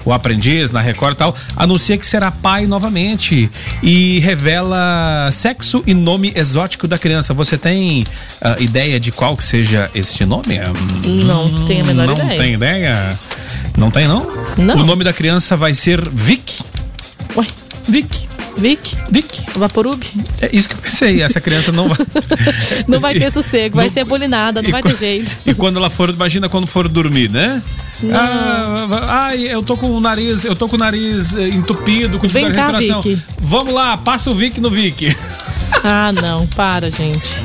o, 0.05 0.11
o 0.11 0.13
aprendiz 0.13 0.71
na 0.71 0.81
Record 0.81 1.15
e 1.15 1.17
tal, 1.17 1.37
anuncia 1.57 1.97
que 1.99 2.07
será 2.07 2.31
pai 2.31 2.67
novamente 2.67 3.51
e 3.83 4.19
revela 4.21 5.29
sexo 5.33 5.83
e 5.87 5.95
nome 5.95 6.33
exótico 6.35 6.87
da 6.89 6.99
criança. 6.99 7.35
Você 7.35 7.57
tem 7.59 8.05
ah, 8.41 8.57
ideia 8.59 8.99
de 9.01 9.13
qual 9.13 9.37
que 9.37 9.45
seja 9.45 9.91
este 9.95 10.25
nome? 10.25 10.59
Não 11.27 11.65
tenho 11.65 11.83
a 11.83 11.87
menor 11.87 12.07
não 12.07 12.15
ideia. 12.15 12.41
tem 12.41 12.55
ideia? 12.55 13.19
Não 13.77 13.91
tem, 13.91 14.07
não? 14.07 14.27
Não. 14.57 14.77
O 14.77 14.85
nome 14.85 15.05
da 15.05 15.13
criança 15.13 15.57
vai 15.57 15.75
ser 15.75 16.01
Vic. 16.11 16.61
Ué? 17.37 17.47
Vic. 17.89 18.29
Vic? 18.57 18.97
Vic. 19.11 19.43
Vaporub? 19.57 20.03
É 20.41 20.51
isso 20.55 20.69
que 20.69 20.75
eu 20.75 20.79
pensei. 20.79 21.23
Essa 21.23 21.41
criança 21.41 21.71
não 21.73 21.89
vai. 21.89 21.97
Não 22.89 22.99
vai 22.99 23.15
ter 23.15 23.31
sossego, 23.31 23.77
vai 23.77 23.87
Não- 23.87 23.93
ser 23.95 24.05
bulinada, 24.05 24.61
não 24.61 24.69
E 24.69 24.73
vai 24.73 24.83
ter 24.83 24.97
jeito. 24.97 25.39
E 25.47 25.55
quando 25.55 25.77
ela 25.77 25.89
for, 25.89 26.11
imagina 26.11 26.49
quando 26.49 26.67
for 26.67 26.89
dormir, 26.89 27.31
né? 27.31 27.63
Ah, 28.13 28.87
ai, 29.27 29.43
eu 29.47 29.63
tô 29.63 29.77
com 29.77 29.91
o 29.91 30.01
nariz, 30.01 30.45
eu 30.45 30.57
tô 30.57 30.67
com 30.69 30.77
o 30.77 30.79
nariz 30.79 31.35
eh, 31.37 31.49
entupido, 31.49 32.19
com 32.19 32.27
dificuldade 32.27 32.57
de 32.87 32.93
respiração. 32.93 33.03
Vicky. 33.03 33.23
Vamos 33.41 33.73
lá, 33.75 33.97
passa 33.99 34.31
o 34.31 34.35
Vic 34.35 34.61
no 34.61 34.71
Vic. 34.71 35.15
Ah, 35.85 36.11
não, 36.13 36.47
para, 36.49 36.91
gente. 36.91 37.45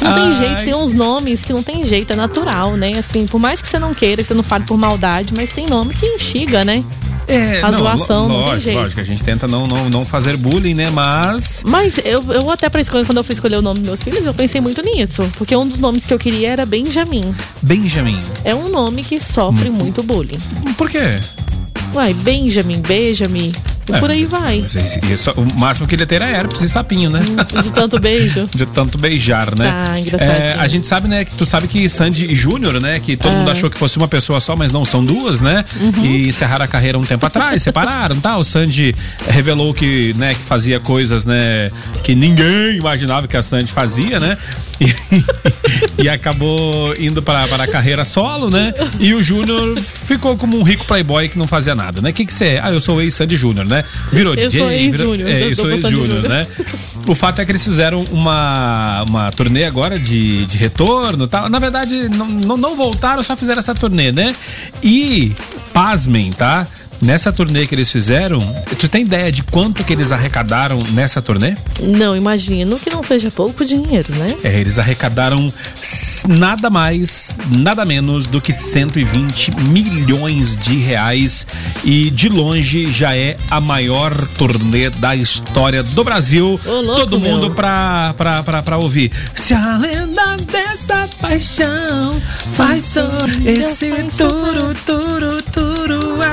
Não 0.00 0.12
Ai. 0.14 0.22
tem 0.22 0.32
jeito, 0.32 0.64
tem 0.64 0.74
uns 0.76 0.92
nomes 0.92 1.44
que 1.44 1.52
não 1.52 1.62
tem 1.62 1.84
jeito, 1.84 2.12
é 2.12 2.16
natural, 2.16 2.76
né? 2.76 2.92
Assim, 2.98 3.26
por 3.26 3.38
mais 3.38 3.60
que 3.60 3.68
você 3.68 3.78
não 3.78 3.92
queira, 3.92 4.22
que 4.22 4.28
você 4.28 4.34
não 4.34 4.42
fale 4.42 4.64
por 4.64 4.78
maldade, 4.78 5.34
mas 5.36 5.52
tem 5.52 5.66
nome 5.66 5.94
que 5.94 6.06
instiga, 6.06 6.64
né? 6.64 6.82
É, 7.30 7.60
a 7.62 7.70
zoação 7.70 8.22
lo- 8.26 8.28
não 8.28 8.36
tem 8.38 8.44
lógico, 8.46 8.60
jeito. 8.60 8.78
Lógico, 8.80 9.00
a 9.00 9.04
gente 9.04 9.22
tenta 9.22 9.46
não, 9.46 9.66
não, 9.66 9.88
não 9.88 10.02
fazer 10.04 10.36
bullying, 10.36 10.74
né? 10.74 10.90
Mas. 10.90 11.62
Mas 11.66 11.98
eu, 12.04 12.22
eu 12.32 12.50
até 12.50 12.68
pra 12.68 12.80
escolher, 12.80 13.06
quando 13.06 13.18
eu 13.18 13.24
fui 13.24 13.32
escolher 13.34 13.56
o 13.56 13.62
nome 13.62 13.78
dos 13.80 13.86
meus 13.88 14.02
filhos, 14.02 14.24
eu 14.24 14.34
pensei 14.34 14.60
muito 14.60 14.82
nisso. 14.82 15.22
Porque 15.38 15.54
um 15.54 15.66
dos 15.66 15.78
nomes 15.80 16.04
que 16.06 16.12
eu 16.14 16.18
queria 16.18 16.50
era 16.50 16.66
Benjamin. 16.66 17.22
Benjamin. 17.62 18.18
É 18.44 18.54
um 18.54 18.68
nome 18.68 19.02
que 19.04 19.20
sofre 19.20 19.68
Hum. 19.70 19.76
muito 19.80 20.02
bullying. 20.02 20.38
Por 20.76 20.90
quê? 20.90 21.10
Uai, 21.94 22.14
Benjamin, 22.14 22.80
Benjamin. 22.80 23.52
E 23.96 24.00
por 24.00 24.10
aí 24.10 24.24
vai. 24.26 24.64
Esse- 24.66 25.30
o 25.36 25.58
máximo 25.58 25.86
que 25.86 25.94
ele 25.94 26.06
ter 26.06 26.16
era 26.16 26.28
herpes 26.28 26.60
e 26.62 26.68
sapinho, 26.68 27.10
né? 27.10 27.20
De 27.62 27.72
tanto 27.72 27.98
beijo. 27.98 28.48
De 28.54 28.66
tanto 28.66 28.98
beijar, 28.98 29.56
né? 29.58 29.66
Tá, 29.86 29.98
engraçadinho. 30.00 30.46
É, 30.46 30.60
a 30.60 30.66
gente 30.66 30.86
sabe, 30.86 31.08
né, 31.08 31.24
que 31.24 31.32
tu 31.34 31.46
sabe 31.46 31.66
que 31.68 31.88
Sandy 31.88 32.26
e 32.30 32.34
Júnior, 32.34 32.80
né, 32.80 32.98
que 33.00 33.16
todo 33.16 33.32
Ah. 33.32 33.36
mundo 33.36 33.50
achou 33.50 33.70
que 33.70 33.78
fosse 33.78 33.96
uma 33.96 34.08
pessoa 34.08 34.40
só, 34.40 34.54
mas 34.56 34.72
não 34.72 34.84
são 34.84 35.04
duas, 35.04 35.40
né? 35.40 35.64
Uhum. 35.80 36.04
E 36.04 36.28
encerraram 36.28 36.64
a 36.64 36.68
carreira 36.68 36.98
um 36.98 37.02
tempo 37.04 37.24
atrás, 37.26 37.62
separaram, 37.62 38.18
tá? 38.20 38.36
O 38.36 38.44
Sandy 38.44 38.94
revelou 39.28 39.72
que, 39.74 40.14
né, 40.18 40.34
que 40.34 40.42
fazia 40.42 40.78
coisas, 40.80 41.24
né, 41.24 41.68
que 42.02 42.14
ninguém 42.14 42.76
imaginava 42.76 43.26
que 43.28 43.36
a 43.36 43.42
Sandy 43.42 43.70
fazia, 43.72 44.18
né? 44.20 44.36
E, 44.80 46.04
e 46.04 46.08
acabou 46.08 46.94
indo 46.98 47.22
para, 47.22 47.46
para 47.48 47.64
a 47.64 47.66
carreira 47.68 48.04
solo, 48.04 48.48
né? 48.50 48.72
E 48.98 49.12
o 49.14 49.22
Júnior 49.22 49.78
ficou 49.80 50.36
como 50.36 50.58
um 50.58 50.62
rico 50.62 50.84
playboy 50.86 51.28
que 51.28 51.38
não 51.38 51.44
fazia 51.46 51.74
nada, 51.74 52.00
né? 52.00 52.10
O 52.10 52.12
que 52.12 52.24
que 52.24 52.32
você 52.32 52.44
é? 52.46 52.60
Ah, 52.62 52.70
eu 52.70 52.80
sou 52.80 52.96
o 52.96 53.00
ex-Sandy 53.00 53.36
Júnior, 53.36 53.66
né? 53.68 53.79
Virou 54.10 54.34
Eu 54.34 54.48
DJ. 54.48 54.58
sou 54.58 54.68
virou- 54.68 54.82
ex-Júnior, 54.84 55.28
É, 55.30 55.42
eu 55.50 55.54
sou 55.56 55.70
ex-Júnior, 55.70 56.06
Júnior. 56.06 56.28
né? 56.28 56.46
O 57.08 57.14
fato 57.14 57.40
é 57.40 57.44
que 57.44 57.50
eles 57.50 57.64
fizeram 57.64 58.04
uma, 58.10 59.02
uma 59.08 59.30
turnê 59.32 59.64
agora 59.64 59.98
de, 59.98 60.44
de 60.46 60.56
retorno 60.58 61.26
tal. 61.26 61.48
Na 61.48 61.58
verdade, 61.58 62.08
não, 62.10 62.26
não, 62.26 62.56
não 62.56 62.76
voltaram, 62.76 63.22
só 63.22 63.36
fizeram 63.36 63.58
essa 63.58 63.74
turnê, 63.74 64.12
né? 64.12 64.32
E, 64.82 65.32
pasmem, 65.72 66.30
tá? 66.30 66.66
Nessa 67.00 67.32
turnê 67.32 67.66
que 67.66 67.74
eles 67.74 67.90
fizeram, 67.90 68.38
tu 68.78 68.88
tem 68.88 69.02
ideia 69.02 69.32
de 69.32 69.42
quanto 69.42 69.82
que 69.84 69.92
eles 69.92 70.12
arrecadaram 70.12 70.78
nessa 70.90 71.22
turnê? 71.22 71.56
Não, 71.82 72.14
imagino 72.14 72.78
que 72.78 72.90
não 72.90 73.02
seja 73.02 73.30
pouco 73.30 73.64
dinheiro, 73.64 74.14
né? 74.16 74.36
É, 74.44 74.60
eles 74.60 74.78
arrecadaram 74.78 75.46
nada 76.28 76.68
mais, 76.68 77.38
nada 77.56 77.84
menos 77.86 78.26
do 78.26 78.40
que 78.40 78.52
120 78.52 79.50
milhões 79.70 80.58
de 80.58 80.76
reais 80.76 81.46
e 81.82 82.10
de 82.10 82.28
longe 82.28 82.90
já 82.92 83.16
é 83.16 83.36
a 83.50 83.60
maior 83.60 84.14
turnê 84.36 84.90
da 84.90 85.16
história 85.16 85.82
do 85.82 86.04
Brasil. 86.04 86.60
Ô, 86.66 86.80
louco, 86.82 87.00
Todo 87.00 87.18
mundo 87.18 87.46
meu. 87.46 87.54
pra, 87.54 88.14
pra, 88.16 88.42
pra, 88.42 88.62
pra 88.62 88.76
ouvir. 88.76 89.10
Se 89.34 89.54
a 89.54 89.78
lenda 89.78 90.36
dessa 90.52 91.08
paixão 91.20 92.20
faz 92.52 92.82
só 92.84 93.08
esse 93.46 93.90
turu, 94.18 94.74
turu, 94.84 95.42
turu 95.50 95.79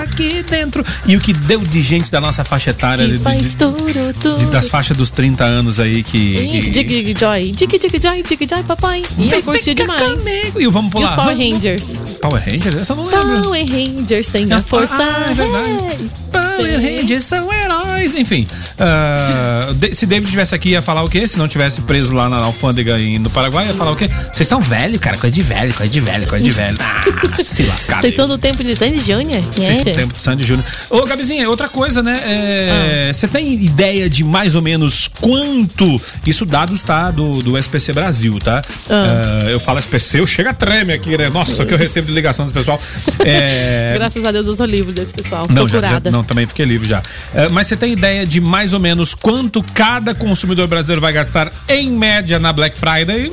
aqui 0.02 0.44
dentro. 0.50 0.84
E 1.06 1.16
o 1.16 1.20
que 1.20 1.34
deu 1.34 1.60
de 1.62 1.82
gente 1.82 2.12
da 2.12 2.20
nossa 2.22 2.44
faixa 2.44 2.70
etária, 2.72 3.06
Que 3.06 3.12
de- 3.12 3.18
de- 3.18 3.24
faz 3.24 3.56
tudo, 3.56 4.38
de- 4.38 4.46
das 4.48 4.70
faixas 4.70 4.96
dos 4.98 5.10
30 5.10 5.46
anos 5.46 5.80
aí 5.80 6.04
que. 6.04 6.18
Isso, 6.18 6.72
que- 6.72 6.84
Dig 6.84 7.04
Dig 7.04 7.20
Joy. 7.20 7.52
Dig 7.52 7.68
Dig 7.78 8.00
Joy, 8.02 8.24
Dig 8.24 8.48
Joy, 8.50 8.64
papai. 8.64 9.04
E 9.18 9.32
eu 9.32 9.42
curti 9.44 9.74
demais. 9.74 10.24
E 10.58 10.68
o 10.68 10.72
Vamos 10.72 10.90
E 10.92 10.96
Pular. 10.96 11.08
os 11.10 11.14
Power 11.14 11.38
Rangers. 11.38 11.84
Power 12.22 12.44
Rangers? 12.44 12.76
Essa 12.76 12.94
eu 12.94 12.98
não 12.98 13.06
lembro. 13.06 13.42
Power 13.42 13.66
Rangers 13.66 14.28
tem 14.28 14.52
a 14.52 14.62
força. 14.62 14.96
Ah, 14.98 15.26
é 15.30 15.34
verdade. 15.34 16.12
Power 16.32 16.76
Rangers 16.82 17.24
são 17.24 17.52
heróis. 17.54 18.14
Enfim, 18.16 18.46
ah, 18.80 19.68
ah, 19.70 19.74
de- 19.74 19.96
se 19.96 20.06
David 20.06 20.30
tivesse 20.30 20.54
aqui, 20.56 20.70
ia 20.72 20.82
falar 20.82 21.04
o 21.04 21.08
quê? 21.10 21.28
Se 21.28 21.38
não 21.38 21.48
tivesse 21.48 21.82
preso 21.82 22.14
lá 22.14 22.30
na 22.30 22.38
alfândega 22.44 22.98
no 22.98 23.30
Paraguai, 23.30 23.68
ia 23.68 23.74
falar 23.74 23.92
o 23.92 23.96
quê? 23.96 24.10
Vocês 24.32 24.48
são 24.48 24.62
velho, 24.62 25.00
cara, 25.00 25.18
coisa 25.18 25.34
de 25.34 25.42
velho, 25.42 25.74
coisa 25.74 25.92
de 25.92 26.00
velho, 26.00 26.28
coisa 26.28 26.44
de 26.44 26.52
velho. 26.52 26.78
Ah, 26.80 27.44
se 27.44 27.64
lascar. 27.64 28.02
Vocês 28.02 28.16
são 28.16 28.28
do 28.28 28.38
tempo 28.38 28.64
de 28.64 28.76
Sandy 28.76 29.00
Júnior? 29.00 29.44
É. 29.68 29.92
tempo 29.92 30.14
de 30.14 30.20
Sandy 30.20 30.44
Júnior. 30.46 30.66
Ô, 30.90 31.02
Gabizinha, 31.06 31.50
outra 31.50 31.68
coisa, 31.70 32.02
né? 32.04 32.14
Ah. 32.24 32.30
É, 33.10 33.14
Você 33.14 33.28
tem 33.28 33.54
ideia 33.54 34.10
de 34.10 34.24
mais 34.24 34.56
ou 34.56 34.62
menos 34.62 35.08
quanto? 35.08 36.02
Isso 36.26 36.46
dados, 36.46 36.82
tá? 36.84 37.12
Do, 37.12 37.40
do 37.40 37.58
SPC 37.58 37.94
Brasil, 37.94 38.38
tá? 38.40 38.62
Ah. 38.90 39.08
Ah, 39.44 39.50
eu 39.50 39.60
falo 39.60 39.80
SPC, 39.80 40.20
eu 40.20 40.28
chego 40.28 40.50
a 40.50 40.54
treme 40.54 40.94
aqui, 40.94 41.18
né? 41.18 41.30
Nossa, 41.30 41.66
que 41.66 41.74
eu 41.74 41.78
recebo 41.78 42.08
de 42.08 42.14
ligação 42.14 42.46
do 42.46 42.52
pessoal. 42.54 42.80
É, 43.26 43.94
Graças 43.98 44.24
a 44.26 44.32
Deus 44.32 44.48
eu 44.48 44.56
sou 44.56 44.66
livre 44.66 44.94
desse 44.94 45.14
pessoal. 45.14 45.46
não, 45.50 45.68
já, 45.68 45.82
já- 45.82 46.02
não, 46.12 46.24
também 46.24 46.48
fiquei 46.48 46.66
livre 46.66 46.88
já. 46.88 47.02
É, 47.34 47.50
mas 47.50 47.68
você 47.68 47.76
tem 47.76 47.92
ideia 47.92 48.26
de 48.26 48.40
mais 48.42 48.74
ou 48.74 48.80
menos 48.80 49.14
quanto 49.14 49.64
cada 49.74 50.14
consumidor 50.14 50.68
brasileiro 50.68 51.02
vai 51.02 51.14
gastar 51.14 51.52
em 51.70 51.90
média 51.92 52.40
na 52.40 52.52
Black 52.54 52.78
Friday? 52.78 53.32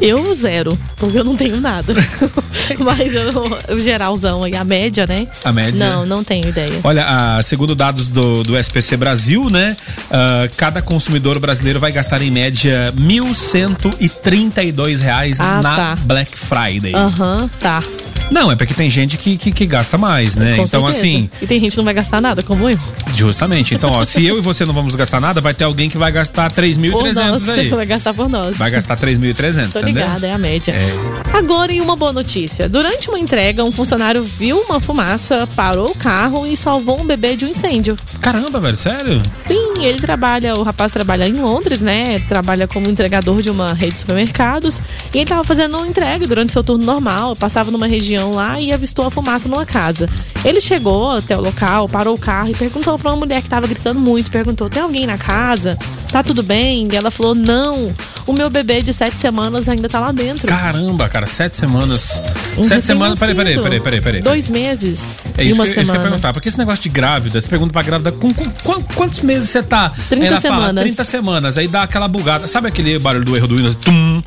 Eu 0.00 0.32
zero, 0.34 0.76
porque 0.96 1.18
eu 1.18 1.24
não 1.24 1.36
tenho 1.36 1.60
nada. 1.60 1.94
Mas 2.78 3.14
eu, 3.14 3.30
o 3.74 3.80
geralzão 3.80 4.42
aí, 4.44 4.54
a 4.54 4.64
média, 4.64 5.06
né? 5.06 5.26
A 5.44 5.52
média? 5.52 5.78
Não, 5.88 6.04
não 6.04 6.24
tenho 6.24 6.48
ideia. 6.48 6.80
Olha, 6.84 7.04
ah, 7.06 7.42
segundo 7.42 7.74
dados 7.74 8.08
do, 8.08 8.42
do 8.42 8.58
SPC 8.58 8.96
Brasil, 8.96 9.48
né? 9.50 9.76
ah, 10.10 10.48
cada 10.56 10.82
consumidor 10.82 11.38
brasileiro 11.38 11.78
vai 11.80 11.92
gastar 11.92 12.20
em 12.22 12.30
média 12.30 12.92
1.132 12.96 15.00
reais 15.00 15.40
Ah, 15.40 15.60
na 15.62 15.76
tá. 15.76 15.96
Black 16.02 16.36
Friday. 16.36 16.94
Aham, 16.94 17.48
tá. 17.60 17.82
Não, 18.30 18.50
é 18.50 18.56
porque 18.56 18.74
tem 18.74 18.90
gente 18.90 19.16
que, 19.16 19.36
que, 19.36 19.52
que 19.52 19.66
gasta 19.66 19.96
mais, 19.96 20.34
né? 20.34 20.56
Com 20.56 20.64
então, 20.64 20.66
certeza. 20.66 20.88
assim, 20.98 21.30
E 21.40 21.46
tem 21.46 21.60
gente 21.60 21.70
que 21.72 21.76
não 21.76 21.84
vai 21.84 21.94
gastar 21.94 22.20
nada, 22.20 22.42
como 22.42 22.68
eu. 22.68 22.76
justamente. 23.14 23.74
Então, 23.74 23.92
ó, 23.92 24.04
se 24.04 24.24
eu 24.26 24.38
e 24.38 24.40
você 24.40 24.64
não 24.64 24.74
vamos 24.74 24.94
gastar 24.96 25.20
nada, 25.20 25.40
vai 25.40 25.54
ter 25.54 25.64
alguém 25.64 25.88
que 25.88 25.96
vai 25.96 26.10
gastar 26.12 26.50
Por 26.52 26.62
nós, 26.62 26.76
3.300 26.76 27.48
aí. 27.50 27.68
vai 27.70 27.86
gastar 27.86 28.14
por 28.14 28.28
nós. 28.28 28.56
Vai 28.58 28.70
gastar 28.70 28.96
3.300, 28.98 29.72
Tô 29.72 29.78
entendeu? 29.78 30.02
ligada, 30.04 30.26
é 30.26 30.32
a 30.32 30.38
média. 30.38 30.72
É. 30.72 31.36
Agora, 31.38 31.72
em 31.72 31.80
uma 31.80 31.94
boa 31.96 32.12
notícia. 32.12 32.68
Durante 32.68 33.08
uma 33.08 33.18
entrega, 33.18 33.64
um 33.64 33.70
funcionário 33.70 34.22
viu 34.22 34.58
uma 34.62 34.80
fumaça, 34.80 35.46
parou 35.54 35.90
o 35.90 35.94
carro 35.94 36.46
e 36.46 36.56
salvou 36.56 37.00
um 37.00 37.06
bebê 37.06 37.36
de 37.36 37.44
um 37.44 37.48
incêndio. 37.48 37.96
Caramba, 38.20 38.58
velho, 38.60 38.76
sério? 38.76 39.22
Sim, 39.32 39.74
ele 39.80 39.98
trabalha, 39.98 40.54
o 40.54 40.62
rapaz 40.62 40.92
trabalha 40.92 41.26
em 41.28 41.34
Londres, 41.34 41.80
né? 41.80 42.18
Trabalha 42.26 42.66
como 42.66 42.88
entregador 42.88 43.40
de 43.40 43.50
uma 43.50 43.72
rede 43.72 43.94
de 43.94 43.98
supermercados. 44.00 44.80
E 45.14 45.18
ele 45.18 45.26
tava 45.26 45.44
fazendo 45.44 45.76
uma 45.76 45.86
entrega 45.86 46.26
durante 46.26 46.52
seu 46.52 46.64
turno 46.64 46.84
normal, 46.84 47.36
passava 47.36 47.70
numa 47.70 47.86
região 47.86 48.15
lá 48.24 48.60
e 48.60 48.72
avistou 48.72 49.06
a 49.06 49.10
fumaça 49.10 49.48
numa 49.48 49.64
casa. 49.66 50.08
Ele 50.44 50.60
chegou 50.60 51.10
até 51.12 51.36
o 51.36 51.40
local, 51.40 51.88
parou 51.88 52.14
o 52.14 52.18
carro 52.18 52.50
e 52.50 52.54
perguntou 52.54 52.98
pra 52.98 53.10
uma 53.10 53.16
mulher 53.18 53.42
que 53.42 53.48
tava 53.48 53.66
gritando 53.66 53.98
muito, 54.00 54.30
perguntou: 54.30 54.68
"Tem 54.70 54.82
alguém 54.82 55.06
na 55.06 55.18
casa? 55.18 55.76
Tá 56.10 56.22
tudo 56.22 56.42
bem?" 56.42 56.88
E 56.90 56.96
ela 56.96 57.10
falou: 57.10 57.34
"Não, 57.34 57.92
o 58.26 58.32
meu 58.32 58.48
bebê 58.48 58.80
de 58.80 58.92
sete 58.92 59.16
semanas 59.16 59.68
ainda 59.68 59.88
tá 59.88 59.98
lá 60.00 60.12
dentro." 60.12 60.46
Caramba, 60.46 61.08
cara, 61.08 61.26
sete 61.26 61.56
semanas. 61.56 62.22
Um 62.56 62.62
sete 62.62 62.84
semanas. 62.84 63.18
Peraí, 63.18 63.34
peraí, 63.34 63.60
peraí, 63.60 63.80
peraí, 63.80 64.00
peraí. 64.00 64.22
Dois 64.22 64.48
meses 64.48 65.34
É 65.38 65.44
e 65.44 65.50
isso, 65.50 65.58
uma 65.60 65.64
que, 65.64 65.70
isso 65.70 65.74
que 65.74 65.78
eu 65.80 65.82
ia 65.82 65.84
semana. 65.86 66.02
perguntar. 66.02 66.32
Porque 66.32 66.48
esse 66.48 66.58
negócio 66.58 66.82
de 66.82 66.88
grávida, 66.88 67.40
você 67.40 67.48
pergunta 67.48 67.72
pra 67.72 67.82
grávida 67.82 68.12
com, 68.12 68.32
com- 68.32 68.50
quan- 68.62 68.82
quantos 68.94 69.20
meses 69.22 69.50
você 69.50 69.62
tá? 69.62 69.90
30 70.08 70.22
Aí 70.24 70.28
ela 70.28 70.40
fala, 70.40 70.54
semanas. 70.56 70.84
30 70.84 71.04
semanas. 71.04 71.58
Aí 71.58 71.68
dá 71.68 71.82
aquela 71.82 72.08
bugada. 72.08 72.46
Sabe 72.46 72.68
aquele 72.68 72.98
barulho 72.98 73.24
do 73.24 73.36
erro 73.36 73.48
do 73.48 73.56
Windows? 73.56 73.74
Tum. 73.76 74.22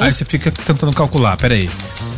Aí 0.00 0.12
você 0.12 0.24
fica 0.24 0.50
tentando 0.50 0.92
calcular. 0.92 1.36
Peraí. 1.36 1.68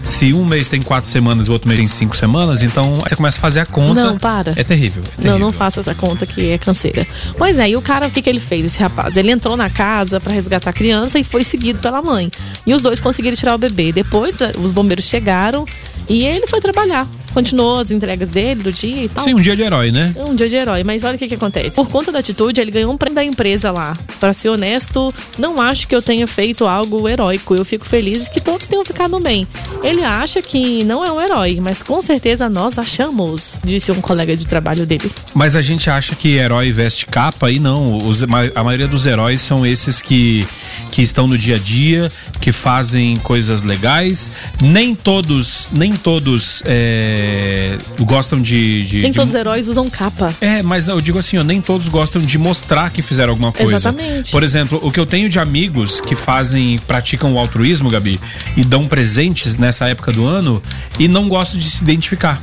Se 0.03 0.33
um 0.33 0.45
mês 0.45 0.69
tem 0.69 0.83
quatro 0.83 1.09
semanas 1.09 1.47
e 1.47 1.51
o 1.51 1.53
outro 1.53 1.69
mês 1.69 1.79
tem 1.79 1.87
cinco 1.87 2.17
semanas, 2.17 2.63
então 2.63 2.83
você 2.95 3.15
começa 3.15 3.39
a 3.39 3.41
fazer 3.41 3.61
a 3.61 3.67
conta. 3.67 4.05
Não, 4.05 4.19
para. 4.19 4.53
É 4.57 4.65
terrível. 4.65 5.03
é 5.19 5.29
Não, 5.29 5.39
não 5.39 5.53
faça 5.53 5.81
essa 5.81 5.95
conta 5.95 6.27
que 6.27 6.51
é 6.51 6.59
canseira. 6.59 7.07
Pois 7.39 7.59
é, 7.59 7.71
e 7.71 7.77
o 7.77 7.83
cara, 7.83 8.09
o 8.09 8.11
que, 8.11 8.21
que 8.21 8.29
ele 8.29 8.41
fez, 8.41 8.67
esse 8.67 8.81
rapaz? 8.81 9.17
Ele 9.17 9.31
entrou 9.31 9.57
na 9.57 9.71
casa 9.71 10.21
pra 10.21 10.33
resgatar 10.33 10.71
a 10.71 10.73
criança 10.73 11.19
e 11.19 11.25
foi 11.25 11.45
seguido 11.45 11.79
pela 11.79 12.03
mãe. 12.03 12.31
E 12.67 12.75
os 12.75 12.83
dois 12.83 13.01
conseguiram 13.01 13.37
tirar 13.37 13.55
o 13.55 13.59
bebê. 13.59 13.93
Depois, 13.93 14.35
os 14.59 14.73
bombeiros 14.73 15.05
chegaram 15.05 15.65
e 16.09 16.25
ele 16.25 16.47
foi 16.47 16.61
trabalhar. 16.61 17.07
Continuou 17.35 17.80
as 17.80 17.91
entregas 17.91 18.28
dele 18.28 18.62
do 18.62 18.70
dia 18.72 19.05
e 19.05 19.09
tal. 19.09 19.24
Sim, 19.24 19.35
um 19.35 19.41
dia 19.41 19.57
de 19.57 19.62
herói, 19.62 19.91
né? 19.91 20.07
É 20.14 20.24
um 20.24 20.35
dia 20.35 20.49
de 20.49 20.57
herói, 20.57 20.85
mas 20.85 21.03
olha 21.05 21.14
o 21.16 21.18
que, 21.18 21.26
que 21.28 21.35
acontece. 21.35 21.76
Por 21.76 21.89
conta 21.89 22.12
da 22.12 22.18
atitude, 22.18 22.61
ele 22.61 22.70
ganhou 22.70 22.93
um 22.93 22.97
prêmio 22.97 23.14
da 23.16 23.24
empresa 23.24 23.70
lá. 23.70 23.95
Pra 24.20 24.33
ser 24.33 24.51
honesto, 24.51 25.12
não 25.39 25.61
acho 25.61 25.89
que 25.89 25.95
eu 25.95 26.03
tenha 26.03 26.26
feito 26.26 26.66
algo 26.66 27.09
heróico. 27.09 27.55
Eu 27.55 27.64
fico 27.64 27.87
feliz 27.87 28.28
que 28.28 28.41
todos 28.41 28.66
tenham 28.66 28.85
ficado 28.85 29.18
bem. 29.18 29.47
Ele 29.83 30.03
acha 30.05 30.43
que 30.43 30.85
não 30.85 31.05
é 31.05 31.11
um 31.11 31.20
herói, 31.20 31.59
mas 31.61 31.83
com 31.83 32.01
certeza 32.01 32.49
nós 32.49 32.78
achamos, 32.78 33.61
disse 33.64 33.91
um 33.91 34.01
colega 34.01 34.37
de 34.37 34.47
trabalho 34.47 34.85
dele. 34.87 35.11
Mas 35.35 35.57
a 35.57 35.62
gente 35.62 35.89
acha 35.91 36.14
que 36.14 36.37
herói 36.37 36.70
veste 36.70 37.07
capa 37.07 37.51
e 37.51 37.59
não. 37.59 37.97
Os- 37.99 38.22
a 38.55 38.62
maioria 38.64 38.87
dos 38.87 39.07
heróis 39.07 39.41
são 39.41 39.64
esses 39.66 40.01
que, 40.03 40.47
que 40.91 41.03
estão 41.03 41.27
no 41.27 41.37
dia 41.39 41.57
a 41.57 41.59
dia, 41.59 42.11
que 42.41 42.53
fazem 42.53 43.16
coisas 43.16 43.62
legais. 43.62 44.31
Nem 44.62 44.95
todos, 44.95 45.68
nem 45.73 45.95
todos 45.95 46.62
é, 46.66 47.77
gostam 48.01 48.41
de. 48.41 48.85
de 48.85 48.99
Nem 49.03 49.11
de- 49.11 49.16
todos 49.16 49.33
os 49.35 49.39
heróis 49.39 49.68
usam 49.68 49.87
capa. 49.89 50.35
É, 50.41 50.62
mas 50.62 50.89
eu 50.89 51.01
digo 51.01 51.18
assim, 51.18 51.39
ó, 51.39 51.45
nem 51.45 51.61
todos 51.61 51.89
gostam 51.89 52.20
de 52.23 52.39
mostrar 52.39 52.91
que 52.91 53.03
fizeram 53.03 53.31
alguma 53.33 53.53
coisa. 53.53 53.75
Exatamente. 53.75 54.31
Por 54.31 54.43
exemplo, 54.43 54.81
o 54.83 54.91
que 54.91 54.99
eu 55.01 55.07
tenho 55.07 55.29
de 55.29 55.39
amigos 55.39 56.01
que 56.01 56.14
fazem, 56.16 56.79
praticam 56.87 57.33
o 57.35 57.39
altruísmo, 57.39 57.89
Gabi, 57.91 58.18
e 58.57 58.64
dão 58.64 58.85
presentes 58.85 59.57
nessa 59.57 59.89
época 59.89 60.12
do 60.12 60.25
ano 60.27 60.62
e 60.99 61.09
não 61.09 61.29
gostam 61.29 61.59
de 61.59 61.68
se 61.70 61.83
identificar. 61.83 62.41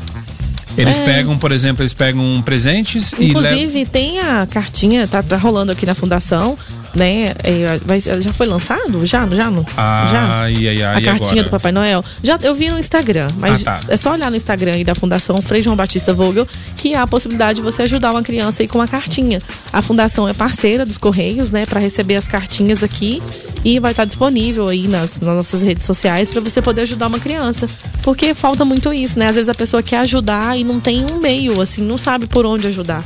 Eles 0.78 0.98
É. 0.98 1.04
pegam, 1.04 1.38
por 1.38 1.52
exemplo, 1.52 1.82
eles 1.82 1.94
pegam 1.94 2.42
presentes 2.42 3.12
e 3.14 3.34
levam. 3.34 3.42
Inclusive, 3.52 3.86
tem 3.88 4.20
a 4.20 4.46
cartinha, 4.46 5.08
tá, 5.08 5.22
tá 5.22 5.36
rolando 5.36 5.72
aqui 5.72 5.86
na 5.86 5.96
fundação, 5.96 6.58
né? 6.96 7.34
É, 7.44 8.20
já 8.20 8.34
foi 8.34 8.46
lançado? 8.48 9.06
Já? 9.06 9.28
Já? 9.30 9.50
não? 9.52 9.66
já? 10.10 10.22
Ai, 10.42 10.68
ai, 10.68 10.84
ai, 10.84 10.96
a 10.98 11.02
cartinha 11.02 11.44
do 11.44 11.50
Papai 11.50 11.72
Noel. 11.72 12.04
Já 12.24 12.38
eu 12.42 12.56
vi 12.56 12.70
no 12.70 12.80
Instagram, 12.80 13.28
mas 13.38 13.66
Ah, 13.68 13.74
tá. 13.74 13.82
é 13.90 13.98
só 13.98 14.14
olhar 14.14 14.30
no 14.30 14.38
Instagram 14.38 14.74
aí 14.76 14.84
da 14.84 14.96
Fundação 14.96 15.42
Frei 15.42 15.62
João 15.62 15.76
Batista 15.76 16.14
Vogel 16.14 16.48
que 16.76 16.96
há 16.96 17.04
a 17.04 17.08
possibilidade 17.08 17.58
de 17.58 17.64
você 17.64 17.84
ajudar 17.84 18.12
uma 18.12 18.24
criança 18.24 18.64
aí 18.64 18.68
com 18.68 18.80
uma 18.80 18.88
cartinha. 18.88 19.42
A 19.72 19.82
fundação 19.82 20.28
é 20.28 20.34
parceira 20.34 20.86
dos 20.86 20.98
Correios, 20.98 21.52
né, 21.52 21.66
para 21.66 21.80
receber 21.80 22.16
as 22.16 22.28
cartinhas 22.28 22.84
aqui 22.84 23.22
e 23.64 23.80
vai 23.80 23.92
estar 23.92 24.06
disponível 24.06 24.68
aí 24.68 24.88
nas, 24.88 25.20
nas 25.22 25.36
nossas 25.36 25.62
redes 25.62 25.86
sociais 25.86 26.30
para 26.30 26.42
você 26.42 26.62
poder 26.62 26.82
ajudar 26.82 27.08
uma 27.08 27.20
criança. 27.20 27.68
Porque 28.02 28.34
falta 28.34 28.64
muito 28.66 28.92
isso, 28.94 29.20
né? 29.20 29.28
Às 29.28 29.36
vezes 29.36 29.50
a 29.50 29.54
pessoa 29.54 29.84
quer 29.84 29.98
ajudar 30.00 30.58
e 30.58 30.64
não 30.64 30.80
tem 30.80 31.06
um 31.12 31.20
meio, 31.20 31.62
assim, 31.62 31.84
não 31.84 31.98
sabe 31.98 32.26
por 32.28 32.46
onde 32.46 32.68
ajudar. 32.68 33.04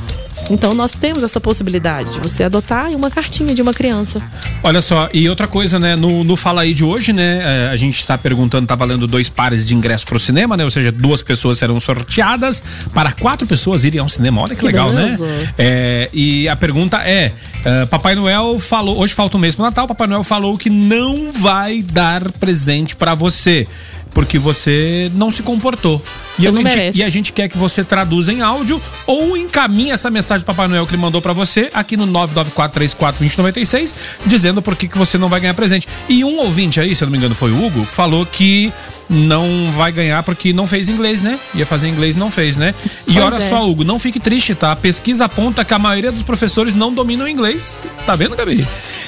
Então 0.50 0.74
nós 0.74 0.92
temos 0.92 1.22
essa 1.24 1.40
possibilidade 1.40 2.12
de 2.14 2.20
você 2.20 2.44
adotar 2.44 2.88
uma 2.90 3.10
cartinha 3.10 3.54
de 3.54 3.62
uma 3.62 3.72
criança. 3.72 4.22
Olha 4.62 4.82
só, 4.82 5.08
e 5.12 5.28
outra 5.28 5.46
coisa, 5.46 5.78
né? 5.78 5.96
No, 5.96 6.22
no 6.22 6.36
Fala 6.36 6.62
aí 6.62 6.74
de 6.74 6.84
hoje, 6.84 7.12
né? 7.12 7.40
eh, 7.42 7.68
A 7.70 7.76
gente 7.76 8.06
tá 8.06 8.16
perguntando, 8.18 8.66
tá 8.66 8.74
valendo 8.74 9.06
dois 9.06 9.28
pares 9.28 9.66
de 9.66 9.74
ingresso 9.74 10.04
pro 10.06 10.18
cinema, 10.18 10.56
né? 10.56 10.64
Ou 10.64 10.70
seja, 10.70 10.92
duas 10.92 11.22
pessoas 11.22 11.58
serão 11.58 11.80
sorteadas 11.80 12.62
para 12.92 13.10
quatro 13.12 13.46
pessoas 13.46 13.84
irem 13.84 14.00
ao 14.00 14.08
cinema. 14.08 14.42
Olha 14.42 14.54
que, 14.54 14.60
Que 14.60 14.66
legal, 14.66 14.90
beleza. 14.90 15.24
né? 15.24 15.54
É, 15.58 16.10
e 16.12 16.48
a 16.48 16.56
pergunta 16.56 16.98
é: 16.98 17.32
eh, 17.64 17.86
Papai 17.86 18.14
Noel 18.14 18.58
falou. 18.58 18.98
Hoje 18.98 19.14
falta 19.14 19.36
um 19.36 19.40
mês 19.40 19.54
pro 19.54 19.64
Natal, 19.64 19.86
Papai 19.86 20.06
Noel 20.06 20.24
falou 20.24 20.56
que 20.58 20.68
não 20.70 21.32
vai 21.32 21.82
dar 21.82 22.22
presente 22.32 22.94
para 22.94 23.14
você. 23.14 23.66
Porque 24.14 24.38
você 24.38 25.10
não 25.14 25.30
se 25.30 25.42
comportou. 25.42 26.00
E, 26.38 26.50
não 26.50 26.62
gente, 26.62 26.98
e 26.98 27.02
a 27.02 27.10
gente 27.10 27.32
quer 27.32 27.48
que 27.48 27.58
você 27.58 27.84
traduza 27.84 28.32
em 28.32 28.40
áudio 28.40 28.80
ou 29.06 29.36
encaminhe 29.36 29.90
essa 29.90 30.10
mensagem 30.10 30.44
do 30.44 30.46
Papai 30.46 30.68
Noel 30.68 30.86
que 30.86 30.94
ele 30.94 31.02
mandou 31.02 31.20
pra 31.20 31.32
você 31.32 31.68
aqui 31.74 31.96
no 31.96 32.06
994342096, 32.06 33.94
dizendo 34.24 34.62
por 34.62 34.76
que, 34.76 34.88
que 34.88 34.96
você 34.96 35.18
não 35.18 35.28
vai 35.28 35.40
ganhar 35.40 35.54
presente. 35.54 35.88
E 36.08 36.24
um 36.24 36.38
ouvinte 36.38 36.80
aí, 36.80 36.94
se 36.94 37.02
eu 37.02 37.06
não 37.06 37.12
me 37.12 37.18
engano 37.18 37.34
foi 37.34 37.50
o 37.50 37.66
Hugo, 37.66 37.84
falou 37.84 38.24
que 38.24 38.72
não 39.08 39.70
vai 39.76 39.92
ganhar 39.92 40.22
porque 40.22 40.52
não 40.52 40.66
fez 40.66 40.88
inglês, 40.88 41.20
né? 41.20 41.38
Ia 41.54 41.66
fazer 41.66 41.88
inglês 41.88 42.16
e 42.16 42.18
não 42.18 42.30
fez, 42.30 42.56
né? 42.56 42.74
E 43.06 43.14
Pois 43.14 43.24
olha 43.24 43.36
é. 43.36 43.40
só, 43.40 43.68
Hugo, 43.68 43.84
não 43.84 43.98
fique 43.98 44.18
triste, 44.18 44.54
tá? 44.54 44.72
A 44.72 44.76
pesquisa 44.76 45.26
aponta 45.26 45.64
que 45.64 45.74
a 45.74 45.78
maioria 45.78 46.10
dos 46.10 46.22
professores 46.22 46.74
não 46.74 46.92
dominam 46.92 47.28
inglês. 47.28 47.80
Tá 48.06 48.16
vendo, 48.16 48.36
Gabi? 48.36 48.66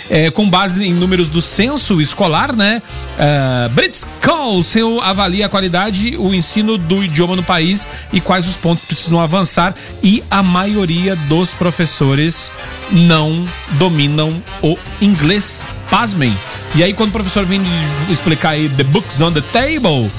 É, 0.08 0.30
com 0.30 0.48
base 0.48 0.86
em 0.86 0.94
números 0.94 1.28
do 1.28 1.40
censo 1.40 2.00
escolar, 2.00 2.54
né? 2.54 2.80
Uh, 3.16 3.68
Brits 3.70 4.06
Council 4.20 5.00
avalia 5.00 5.46
a 5.46 5.48
qualidade, 5.48 6.16
o 6.16 6.32
ensino 6.32 6.78
do 6.78 7.02
idioma 7.02 7.34
no 7.34 7.42
país 7.42 7.88
e 8.12 8.20
quais 8.20 8.46
os 8.46 8.56
pontos 8.56 8.84
precisam 8.84 9.20
avançar. 9.20 9.74
E 10.02 10.22
a 10.30 10.42
maioria 10.42 11.16
dos 11.28 11.52
professores 11.52 12.52
não 12.92 13.44
dominam 13.78 14.30
o 14.62 14.76
inglês. 15.00 15.66
Pasmem. 15.90 16.36
E 16.74 16.82
aí, 16.82 16.92
quando 16.92 17.10
o 17.10 17.12
professor 17.12 17.44
vem 17.44 17.60
explicar 18.08 18.50
aí 18.50 18.68
the 18.68 18.84
books 18.84 19.20
on 19.20 19.32
the 19.32 19.40
table, 19.40 20.10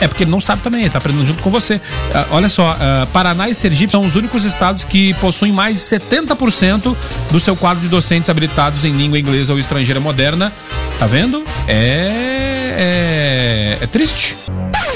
é 0.00 0.06
porque 0.06 0.24
ele 0.24 0.30
não 0.30 0.40
sabe 0.40 0.62
também, 0.62 0.82
ele 0.82 0.90
tá 0.90 0.98
aprendendo 0.98 1.26
junto 1.26 1.42
com 1.42 1.50
você. 1.50 1.80
Ah, 2.14 2.26
olha 2.30 2.48
só, 2.48 2.76
ah, 2.78 3.06
Paraná 3.12 3.48
e 3.48 3.54
Sergipe 3.54 3.90
são 3.90 4.02
os 4.02 4.16
únicos 4.16 4.44
estados 4.44 4.84
que 4.84 5.12
possuem 5.14 5.52
mais 5.52 5.76
de 5.76 5.82
70% 5.98 6.96
do 7.30 7.40
seu 7.40 7.56
quadro 7.56 7.82
de 7.82 7.88
docentes 7.88 8.30
habilitados 8.30 8.84
em 8.84 8.92
língua 8.92 9.18
inglesa 9.18 9.52
ou 9.52 9.58
estrangeira 9.58 10.00
moderna. 10.00 10.52
Tá 10.98 11.06
vendo? 11.06 11.44
É. 11.66 12.38
É, 12.80 13.78
é 13.80 13.86
triste. 13.88 14.36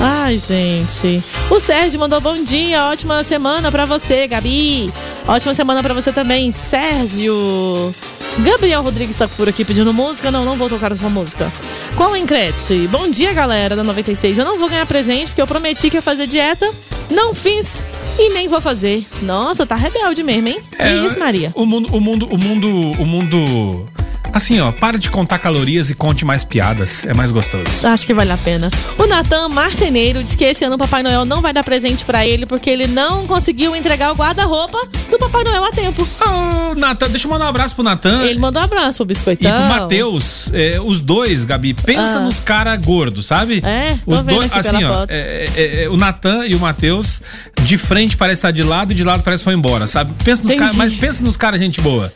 Ai, 0.00 0.38
gente. 0.38 1.22
O 1.48 1.58
Sérgio 1.58 1.98
mandou 1.98 2.20
bom 2.20 2.34
dia, 2.36 2.84
ótima 2.84 3.24
semana 3.24 3.70
pra 3.72 3.86
você, 3.86 4.26
Gabi. 4.26 4.92
Ótima 5.26 5.54
semana 5.54 5.82
pra 5.82 5.94
você 5.94 6.12
também, 6.12 6.52
Sérgio. 6.52 7.94
Gabriel 8.38 8.82
Rodrigues 8.82 9.16
tá 9.16 9.28
por 9.28 9.48
aqui 9.48 9.64
pedindo 9.64 9.92
música. 9.92 10.30
Não, 10.30 10.44
não 10.44 10.56
vou 10.56 10.68
tocar 10.68 10.92
a 10.92 10.96
sua 10.96 11.08
música. 11.08 11.52
Qual 11.96 12.16
encrete? 12.16 12.88
Bom 12.88 13.08
dia, 13.08 13.32
galera 13.32 13.76
da 13.76 13.84
96. 13.84 14.38
Eu 14.38 14.44
não 14.44 14.58
vou 14.58 14.68
ganhar 14.68 14.86
presente 14.86 15.28
porque 15.28 15.42
eu 15.42 15.46
prometi 15.46 15.88
que 15.88 15.96
ia 15.96 16.02
fazer 16.02 16.26
dieta. 16.26 16.68
Não 17.10 17.34
fiz 17.34 17.84
e 18.18 18.30
nem 18.30 18.48
vou 18.48 18.60
fazer. 18.60 19.06
Nossa, 19.22 19.64
tá 19.64 19.76
rebelde 19.76 20.22
mesmo, 20.22 20.48
hein? 20.48 20.60
É, 20.78 20.88
que 20.88 21.06
isso, 21.06 21.18
Maria? 21.18 21.52
O 21.54 21.64
mundo, 21.64 21.94
o 21.94 22.00
mundo, 22.00 22.26
o 22.26 22.38
mundo, 22.38 22.68
o 23.00 23.06
mundo. 23.06 23.93
Assim, 24.34 24.58
ó, 24.60 24.72
para 24.72 24.98
de 24.98 25.08
contar 25.10 25.38
calorias 25.38 25.90
e 25.90 25.94
conte 25.94 26.24
mais 26.24 26.42
piadas. 26.42 27.04
É 27.06 27.14
mais 27.14 27.30
gostoso. 27.30 27.86
Acho 27.86 28.04
que 28.04 28.12
vale 28.12 28.32
a 28.32 28.36
pena. 28.36 28.68
O 28.98 29.06
Natan 29.06 29.48
Marceneiro 29.48 30.20
diz 30.24 30.34
que 30.34 30.44
esse 30.44 30.64
ano 30.64 30.74
o 30.74 30.78
Papai 30.78 31.04
Noel 31.04 31.24
não 31.24 31.40
vai 31.40 31.52
dar 31.52 31.62
presente 31.62 32.04
pra 32.04 32.26
ele 32.26 32.44
porque 32.44 32.68
ele 32.68 32.88
não 32.88 33.28
conseguiu 33.28 33.76
entregar 33.76 34.10
o 34.12 34.16
guarda-roupa 34.16 34.76
do 35.08 35.18
Papai 35.20 35.44
Noel 35.44 35.64
a 35.64 35.70
tempo. 35.70 36.04
Ô, 36.20 36.74
Natan, 36.74 37.08
deixa 37.10 37.28
eu 37.28 37.30
mandar 37.30 37.44
um 37.44 37.48
abraço 37.48 37.76
pro 37.76 37.84
Natan. 37.84 38.24
Ele 38.24 38.40
mandou 38.40 38.60
um 38.60 38.64
abraço 38.64 38.98
pro 38.98 39.04
E 39.04 39.08
Biscoitão. 39.08 39.52
pro 39.68 39.68
Matheus, 39.80 40.50
é, 40.52 40.80
os 40.84 40.98
dois, 40.98 41.44
Gabi, 41.44 41.72
pensa 41.72 42.18
Ah. 42.18 42.22
nos 42.22 42.40
caras 42.40 42.76
gordos, 42.84 43.26
sabe? 43.26 43.62
É, 43.64 43.96
tô 44.04 44.16
os 44.16 44.22
vendo 44.22 44.34
dois, 44.34 44.52
assim, 44.52 44.82
ó, 44.82 44.94
foto. 44.94 45.10
é, 45.10 45.46
é, 45.56 45.84
é, 45.84 45.88
o 45.88 45.96
Natan 45.96 46.44
e 46.46 46.56
o 46.56 46.58
Matheus, 46.58 47.22
de 47.62 47.78
frente 47.78 48.16
parece 48.16 48.38
estar 48.40 48.50
de 48.50 48.64
lado 48.64 48.90
e 48.92 48.96
de 48.96 49.04
lado 49.04 49.22
parece 49.22 49.42
que 49.42 49.44
foi 49.44 49.54
embora, 49.54 49.86
sabe? 49.86 50.12
Pensa 50.24 50.42
nos 50.42 50.74
mas 50.76 50.94
pensa 50.94 51.22
nos 51.22 51.36
caras 51.36 51.60
gente 51.60 51.80
boa. 51.80 52.12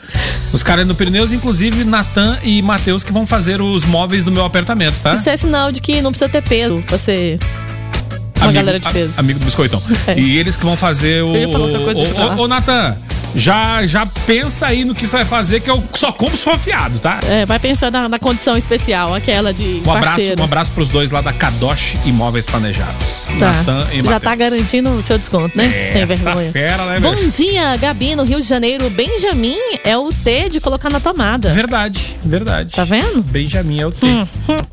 Os 0.53 0.62
caras 0.64 0.87
no 0.87 0.95
Pirineus, 0.97 1.31
inclusive 1.31 1.85
Natan 1.85 2.07
e 2.42 2.61
Matheus 2.62 3.02
que 3.04 3.12
vão 3.12 3.26
fazer 3.26 3.61
os 3.61 3.84
móveis 3.84 4.24
do 4.24 4.30
meu 4.30 4.44
apartamento, 4.44 4.94
tá? 5.02 5.12
Isso 5.12 5.28
é 5.28 5.36
sinal 5.36 5.70
de 5.72 5.80
que 5.80 6.00
não 6.02 6.11
precisa 6.11 6.28
ter 6.28 6.42
peso 6.42 6.82
pra 6.86 6.98
ser 6.98 7.38
uma 8.40 8.52
galera 8.52 8.78
de 8.78 8.86
a- 8.88 8.90
peso. 8.90 9.18
amigo 9.20 9.38
do 9.38 9.44
biscoitão. 9.44 9.82
É. 10.06 10.18
E 10.18 10.36
eles 10.38 10.56
que 10.56 10.64
vão 10.64 10.76
fazer 10.76 11.22
o. 11.22 11.34
Eu 11.34 11.48
ia 11.50 11.59
outra 11.59 11.80
coisa, 11.80 12.00
o- 12.34 12.40
ô, 12.40 12.48
Natan, 12.48 12.96
já, 13.34 13.84
já 13.86 14.06
pensa 14.26 14.66
aí 14.66 14.84
no 14.84 14.94
que 14.94 15.06
você 15.06 15.16
vai 15.18 15.24
fazer, 15.24 15.61
que 15.61 15.70
eu 15.70 15.82
só 15.94 16.11
compro 16.12 16.36
se 16.36 16.44
for 16.44 16.54
afiado, 16.54 16.98
tá? 16.98 17.20
É, 17.28 17.44
vai 17.44 17.59
pensar 17.59 17.90
na, 17.90 18.09
na 18.09 18.18
condição 18.18 18.56
especial, 18.56 19.14
aquela 19.14 19.52
de 19.52 19.82
Um 19.84 19.90
abraço, 19.90 20.06
parceiro. 20.16 20.40
um 20.40 20.44
abraço 20.44 20.72
pros 20.72 20.88
dois 20.88 21.11
lá 21.11 21.20
da 21.20 21.32
Kadosh 21.32 21.94
Imóveis 22.06 22.46
Planejados. 22.46 23.18
Tá. 23.39 23.53
Já 24.05 24.18
tá 24.18 24.35
garantindo 24.35 24.91
o 24.91 25.03
seu 25.03 25.16
desconto, 25.18 25.57
né? 25.57 25.68
Sem 25.68 26.03
Essa 26.03 26.14
vergonha. 26.16 26.51
fera, 26.53 26.85
né, 26.87 27.01
Bom 27.01 27.14
dia, 27.14 27.76
Gabi, 27.76 28.16
no 28.16 28.24
Rio 28.24 28.41
de 28.41 28.47
Janeiro. 28.49 28.89
Benjamin 28.91 29.57
é 29.85 29.97
o 29.97 30.09
T 30.11 30.49
de 30.49 30.61
colocar 30.61 30.91
na 30.91 30.99
tomada. 30.99 31.53
Verdade, 31.53 32.16
verdade. 32.24 32.72
Tá 32.74 32.85
vendo? 32.85 33.22
Benjamin 33.22 33.81
é 33.81 33.87
o 33.87 33.93
T. 33.93 34.07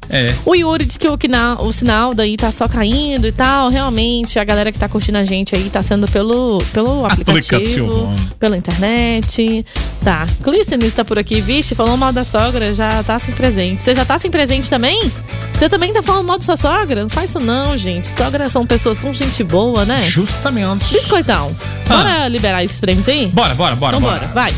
É. 0.10 0.34
O 0.46 0.56
Yuri 0.56 0.86
disse 0.86 0.98
que 1.00 1.08
o, 1.08 1.18
o 1.60 1.72
sinal 1.72 2.14
daí 2.14 2.38
tá 2.38 2.52
só 2.52 2.68
caindo 2.68 3.28
e 3.28 3.32
tal. 3.32 3.70
Realmente, 3.70 4.40
a 4.40 4.44
galera 4.44 4.72
que 4.72 4.80
tá 4.80 4.88
curtindo 4.88 5.18
a 5.18 5.24
gente 5.24 5.56
aí 5.56 5.70
tá 5.70 5.82
sendo 5.82 6.08
pelo, 6.08 6.60
pelo 6.74 7.06
aplicativo, 7.06 7.56
Aplicativo. 7.56 8.16
pela 8.40 8.58
internet. 8.58 9.66
Tá. 10.04 10.26
Clístenes 10.44 10.94
tá 10.94 11.04
por 11.06 11.20
aqui, 11.20 11.42
vixe, 11.42 11.76
falou 11.76 11.98
mal 11.98 12.14
da 12.14 12.24
sogra, 12.24 12.74
já 12.74 13.04
tá 13.04 13.18
sem 13.20 13.34
presente. 13.34 13.82
Você 13.84 13.94
já 13.94 14.06
tá 14.06 14.18
sem 14.18 14.32
presente 14.32 14.70
também? 14.70 15.12
Você 15.54 15.70
também 15.70 15.94
tá 15.94 16.02
falando 16.04 16.26
mal 16.28 16.38
da 16.38 16.44
sua 16.44 16.58
sogra? 16.58 17.02
Não 17.02 17.10
faz 17.10 17.30
isso 17.30 17.40
não, 17.40 17.78
gente. 17.78 18.08
Sogra 18.08 18.45
são 18.50 18.66
pessoas 18.66 18.98
tão 19.00 19.14
gente 19.14 19.44
boa, 19.44 19.86
né? 19.86 20.02
Justamente. 20.02 20.92
Biscoitão, 20.94 21.56
bora 21.88 22.28
liberar 22.28 22.64
esses 22.64 22.80
prêmios 22.80 23.08
aí? 23.10 23.28
Bora, 23.28 23.54
bora, 23.56 23.76
bora, 23.76 23.98
Então 23.98 24.08
bora. 24.10 24.20
bora, 24.28 24.32
vai. 24.34 24.54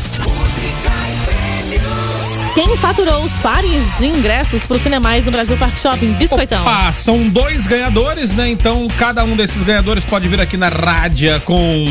Quem 2.54 2.76
faturou 2.76 3.22
os 3.22 3.38
pares 3.38 3.98
de 4.00 4.06
ingressos 4.08 4.66
pro 4.66 4.76
Cinemais 4.78 5.24
no 5.24 5.30
Brasil 5.30 5.56
Park 5.56 5.78
Shopping? 5.78 6.12
Biscoitão. 6.14 6.60
Opa, 6.62 6.90
são 6.90 7.28
dois 7.28 7.68
ganhadores, 7.68 8.32
né? 8.32 8.48
Então, 8.50 8.88
cada 8.98 9.22
um 9.22 9.36
desses 9.36 9.62
ganhadores 9.62 10.04
pode 10.04 10.26
vir 10.26 10.40
aqui 10.40 10.56
na 10.56 10.68
rádio 10.68 11.40
com. 11.42 11.84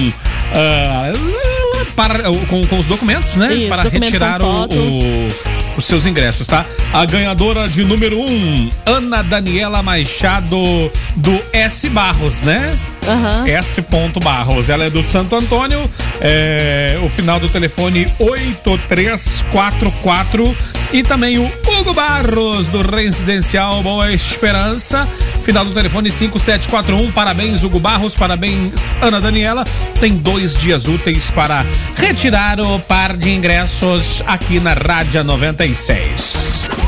ah, 0.54 1.14
para, 1.96 2.24
com, 2.50 2.66
com 2.68 2.78
os 2.80 2.86
documentos, 2.86 3.36
né? 3.36 3.54
Isso, 3.54 3.70
para 3.70 3.84
documento 3.84 4.04
retirar 4.12 4.42
o- 4.42 4.66
o- 4.66 5.30
os 5.78 5.86
seus 5.86 6.06
ingressos, 6.06 6.48
tá? 6.48 6.66
A 6.94 7.06
ganhadora 7.06 7.68
de 7.68 7.84
número 7.84 8.20
um, 8.20 8.70
Ana 8.86 9.22
Daniela 9.22 9.84
Machado, 9.84 10.58
do 11.16 11.42
S 11.54 11.88
Barros, 11.90 12.42
né? 12.42 12.72
S. 13.48 13.84
Barros. 14.24 14.70
Ela 14.70 14.86
é 14.86 14.90
do 14.90 15.04
Santo 15.04 15.36
Antônio. 15.36 15.78
é, 16.22 16.98
o 17.04 17.10
final 17.10 17.38
do 17.40 17.50
telefone 17.50 18.08
8344. 18.20 20.56
E 20.94 21.04
também 21.04 21.38
o 21.38 21.52
Hugo 21.68 21.94
Barros, 21.94 22.68
do 22.68 22.82
Residencial 22.82 23.84
Boa 23.84 24.14
Esperança. 24.14 25.06
Final 25.44 25.66
do 25.66 25.74
telefone 25.74 26.10
5741. 26.10 27.12
Parabéns, 27.12 27.62
Hugo 27.64 27.78
Barros. 27.80 28.16
Parabéns, 28.16 28.96
Ana 29.02 29.20
Daniela. 29.20 29.66
Tem 30.00 30.16
dois 30.16 30.56
dias 30.56 30.88
úteis 30.88 31.30
para 31.30 31.66
retirar 31.98 32.62
o 32.62 32.80
par 32.80 33.18
de 33.18 33.32
ingressos 33.32 34.24
aqui 34.26 34.62
na 34.62 34.74
Rádio 34.74 35.24
96. 35.24 36.87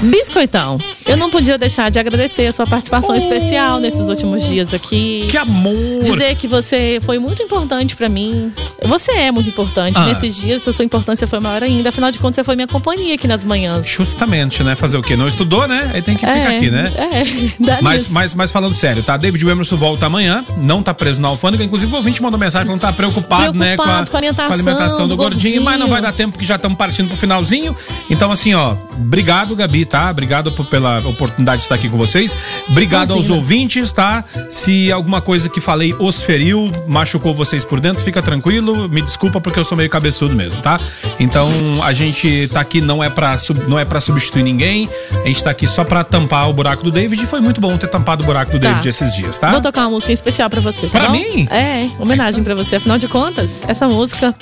Biscoitão, 0.00 0.78
eu 1.06 1.16
não 1.16 1.28
podia 1.28 1.58
deixar 1.58 1.90
de 1.90 1.98
agradecer 1.98 2.46
a 2.46 2.52
sua 2.52 2.64
participação 2.66 3.16
especial 3.16 3.80
nesses 3.80 4.08
últimos 4.08 4.44
dias 4.46 4.72
aqui. 4.72 5.26
Que 5.28 5.36
amor! 5.36 5.74
Dizer 6.02 6.36
que 6.36 6.46
você 6.46 7.00
foi 7.02 7.18
muito 7.18 7.42
importante 7.42 7.96
pra 7.96 8.08
mim. 8.08 8.52
Você 8.84 9.10
é 9.10 9.32
muito 9.32 9.48
importante. 9.48 9.98
Ah. 9.98 10.04
Nesses 10.06 10.36
dias, 10.36 10.66
a 10.68 10.72
sua 10.72 10.84
importância 10.84 11.26
foi 11.26 11.40
maior 11.40 11.64
ainda. 11.64 11.88
Afinal 11.88 12.12
de 12.12 12.18
contas, 12.20 12.36
você 12.36 12.44
foi 12.44 12.54
minha 12.54 12.68
companhia 12.68 13.16
aqui 13.16 13.26
nas 13.26 13.42
manhãs. 13.42 13.88
Justamente, 13.88 14.62
né? 14.62 14.76
Fazer 14.76 14.96
o 14.96 15.02
quê? 15.02 15.16
Não 15.16 15.26
estudou, 15.26 15.66
né? 15.66 15.90
Aí 15.92 16.00
tem 16.00 16.16
que 16.16 16.24
É, 16.24 16.34
ficar 16.42 16.56
aqui, 16.56 16.70
né? 16.70 16.92
É, 16.96 17.78
Mas, 17.82 18.02
nisso. 18.02 18.12
mas, 18.14 18.34
mas 18.34 18.52
falando 18.52 18.74
sério, 18.74 19.02
tá? 19.02 19.16
David 19.16 19.44
Emerson 19.48 19.76
volta 19.76 20.06
amanhã, 20.06 20.44
não 20.58 20.80
tá 20.80 20.94
preso 20.94 21.20
na 21.20 21.26
alfândega. 21.28 21.64
Inclusive, 21.64 21.92
o 21.92 21.96
ouvinte 21.96 22.22
mandou 22.22 22.38
mensagem 22.38 22.66
falando 22.66 22.80
que 22.80 22.86
tá 22.86 22.92
preocupado, 22.92 23.58
né? 23.58 23.74
Com 23.76 23.82
a, 23.82 23.86
Preocupado 23.86 24.10
com 24.12 24.16
a 24.16 24.20
alimentação 24.20 24.52
alimentação 24.54 25.08
do, 25.08 25.16
do 25.16 25.16
gordinho, 25.16 25.60
mas 25.62 25.72
não 25.78 25.88
gordinho. 25.88 25.88
vai 25.88 26.02
dar 26.02 26.12
tempo 26.16 26.32
porque 26.32 26.46
já 26.46 26.54
estamos 26.54 26.78
partindo 26.78 27.08
pro 27.08 27.16
finalzinho. 27.16 27.76
Então, 28.08 28.30
assim, 28.30 28.54
ó, 28.54 28.76
obrigado, 28.96 29.56
Gabi, 29.56 29.84
tá? 29.88 30.10
Obrigado 30.10 30.52
por- 30.52 30.66
pela 30.66 30.98
oportunidade 30.98 31.58
de 31.58 31.64
estar 31.64 31.74
aqui 31.74 31.88
com 31.88 31.96
vocês. 31.96 32.34
Obrigado 32.70 33.12
aos 33.12 33.30
ouvintes, 33.30 33.90
tá? 33.92 34.24
Se 34.50 34.92
alguma 34.92 35.20
coisa 35.20 35.48
que 35.48 35.60
falei 35.60 35.94
os 35.98 36.20
feriu, 36.22 36.70
machucou 36.86 37.34
vocês 37.34 37.64
por 37.64 37.80
dentro, 37.80 38.02
fica 38.04 38.22
tranquilo. 38.22 38.88
Me 38.88 39.02
desculpa 39.02 39.40
porque 39.40 39.58
eu 39.58 39.64
sou 39.64 39.76
meio 39.76 39.90
cabeçudo 39.90 40.34
mesmo, 40.34 40.60
tá? 40.62 40.78
Então, 41.18 41.48
a 41.82 41.92
gente 41.92 42.48
tá 42.52 42.60
aqui 42.60 42.80
não 42.80 43.02
é 43.02 43.10
sub- 43.38 43.64
não 43.68 43.78
é 43.78 43.84
pra 43.84 44.00
substituir 44.00 44.42
ninguém. 44.42 44.88
A 45.24 45.26
gente 45.26 45.42
tá 45.42 45.50
aqui 45.50 45.66
só 45.66 45.84
pra 45.84 46.04
tampar 46.04 46.48
o 46.48 46.52
buraco 46.52 46.84
do 46.84 46.90
David. 46.90 47.22
E 47.22 47.26
foi 47.26 47.40
muito 47.40 47.60
bom 47.60 47.76
ter 47.78 47.88
tampado 47.88 48.22
o 48.22 48.26
buraco 48.26 48.52
do 48.52 48.60
Tá. 48.60 48.68
David 48.68 48.88
esses 48.88 49.14
dias, 49.14 49.38
tá? 49.38 49.50
Vou 49.50 49.60
tocar 49.60 49.82
uma 49.82 49.90
música 49.90 50.12
especial 50.12 50.48
pra 50.50 50.60
você. 50.60 50.86
Tá 50.88 51.06
bom? 51.06 51.12
mim? 51.12 51.48
É, 51.50 51.88
homenagem 51.98 52.44
pra 52.44 52.54
você. 52.54 52.76
Afinal 52.76 52.98
de 52.98 53.08
contas, 53.08 53.62
essa 53.66 53.88
música 53.88 54.34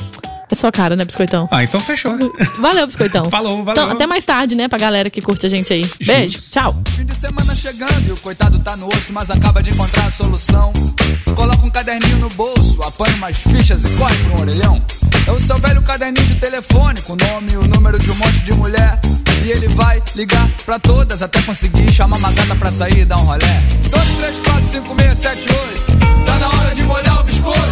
é 0.51 0.55
sua 0.55 0.71
cara, 0.71 0.95
né, 0.95 1.05
Biscoitão? 1.05 1.49
Ah, 1.51 1.65
então 1.65 1.81
fechou. 1.81 2.17
Valeu, 2.61 2.87
Biscoitão. 2.87 3.25
Falou, 3.31 3.65
valeu. 3.65 3.83
Então, 3.83 3.97
até 3.97 4.07
mais 4.07 4.25
tarde, 4.25 4.55
né, 4.55 4.69
pra 4.69 4.79
galera 4.79 5.11
que 5.11 5.21
curte 5.21 5.47
a 5.47 5.49
gente 5.49 5.73
aí. 5.73 5.91
Beijo, 6.05 6.41
tchau. 6.51 6.77
Fim 6.97 7.05
de 7.05 7.17
semana 7.17 7.55
chegando 7.55 8.09
e 8.09 8.13
o 8.13 8.17
coitado 8.19 8.59
tá 8.61 8.77
no 8.77 8.87
osso, 8.89 9.13
mas 9.13 9.31
acaba 9.31 9.63
de 9.63 9.71
encontrar 9.71 10.07
a 10.07 10.11
solução. 10.11 10.73
Coloca 11.35 11.67
um 11.67 11.71
caderninho 11.71 12.19
no 12.19 12.29
bolso, 12.31 12.81
apanha 12.83 13.15
umas 13.17 13.37
fichas 13.37 13.85
e 13.85 13.89
corre 13.97 14.17
pro 14.17 14.35
um 14.35 14.41
orelhão. 14.41 14.83
É 15.27 15.33
o 15.33 15.41
seu 15.41 15.59
velho 15.59 15.83
caderninho 15.83 16.27
de 16.27 16.37
telefone, 16.37 17.01
com 17.03 17.15
o 17.15 17.17
nome 17.17 17.53
e 17.53 17.57
o 17.57 17.67
número 17.67 17.99
de 17.99 18.11
um 18.11 18.15
monte 18.15 18.39
de 18.41 18.53
mulher. 18.53 19.01
E 19.45 19.51
ele 19.51 19.69
vai 19.69 20.01
ligar 20.15 20.49
pra 20.65 20.79
todas 20.79 21.23
até 21.23 21.41
conseguir 21.43 21.93
chamar 21.93 22.17
uma 22.19 22.33
gata 22.33 22.55
pra 22.55 22.71
sair 22.71 23.01
e 23.01 23.05
dar 23.05 23.17
um 23.17 23.25
rolé. 23.25 23.63
2, 23.91 24.05
3, 24.19 24.37
4, 24.45 24.67
5, 24.67 24.97
6, 24.97 25.19
7, 25.19 25.41
8. 25.41 25.85
Tá 26.27 26.39
na 26.39 26.49
hora 26.49 26.75
de 26.75 26.83
molhar 26.85 27.21
o 27.21 27.25
biscoito. 27.25 27.67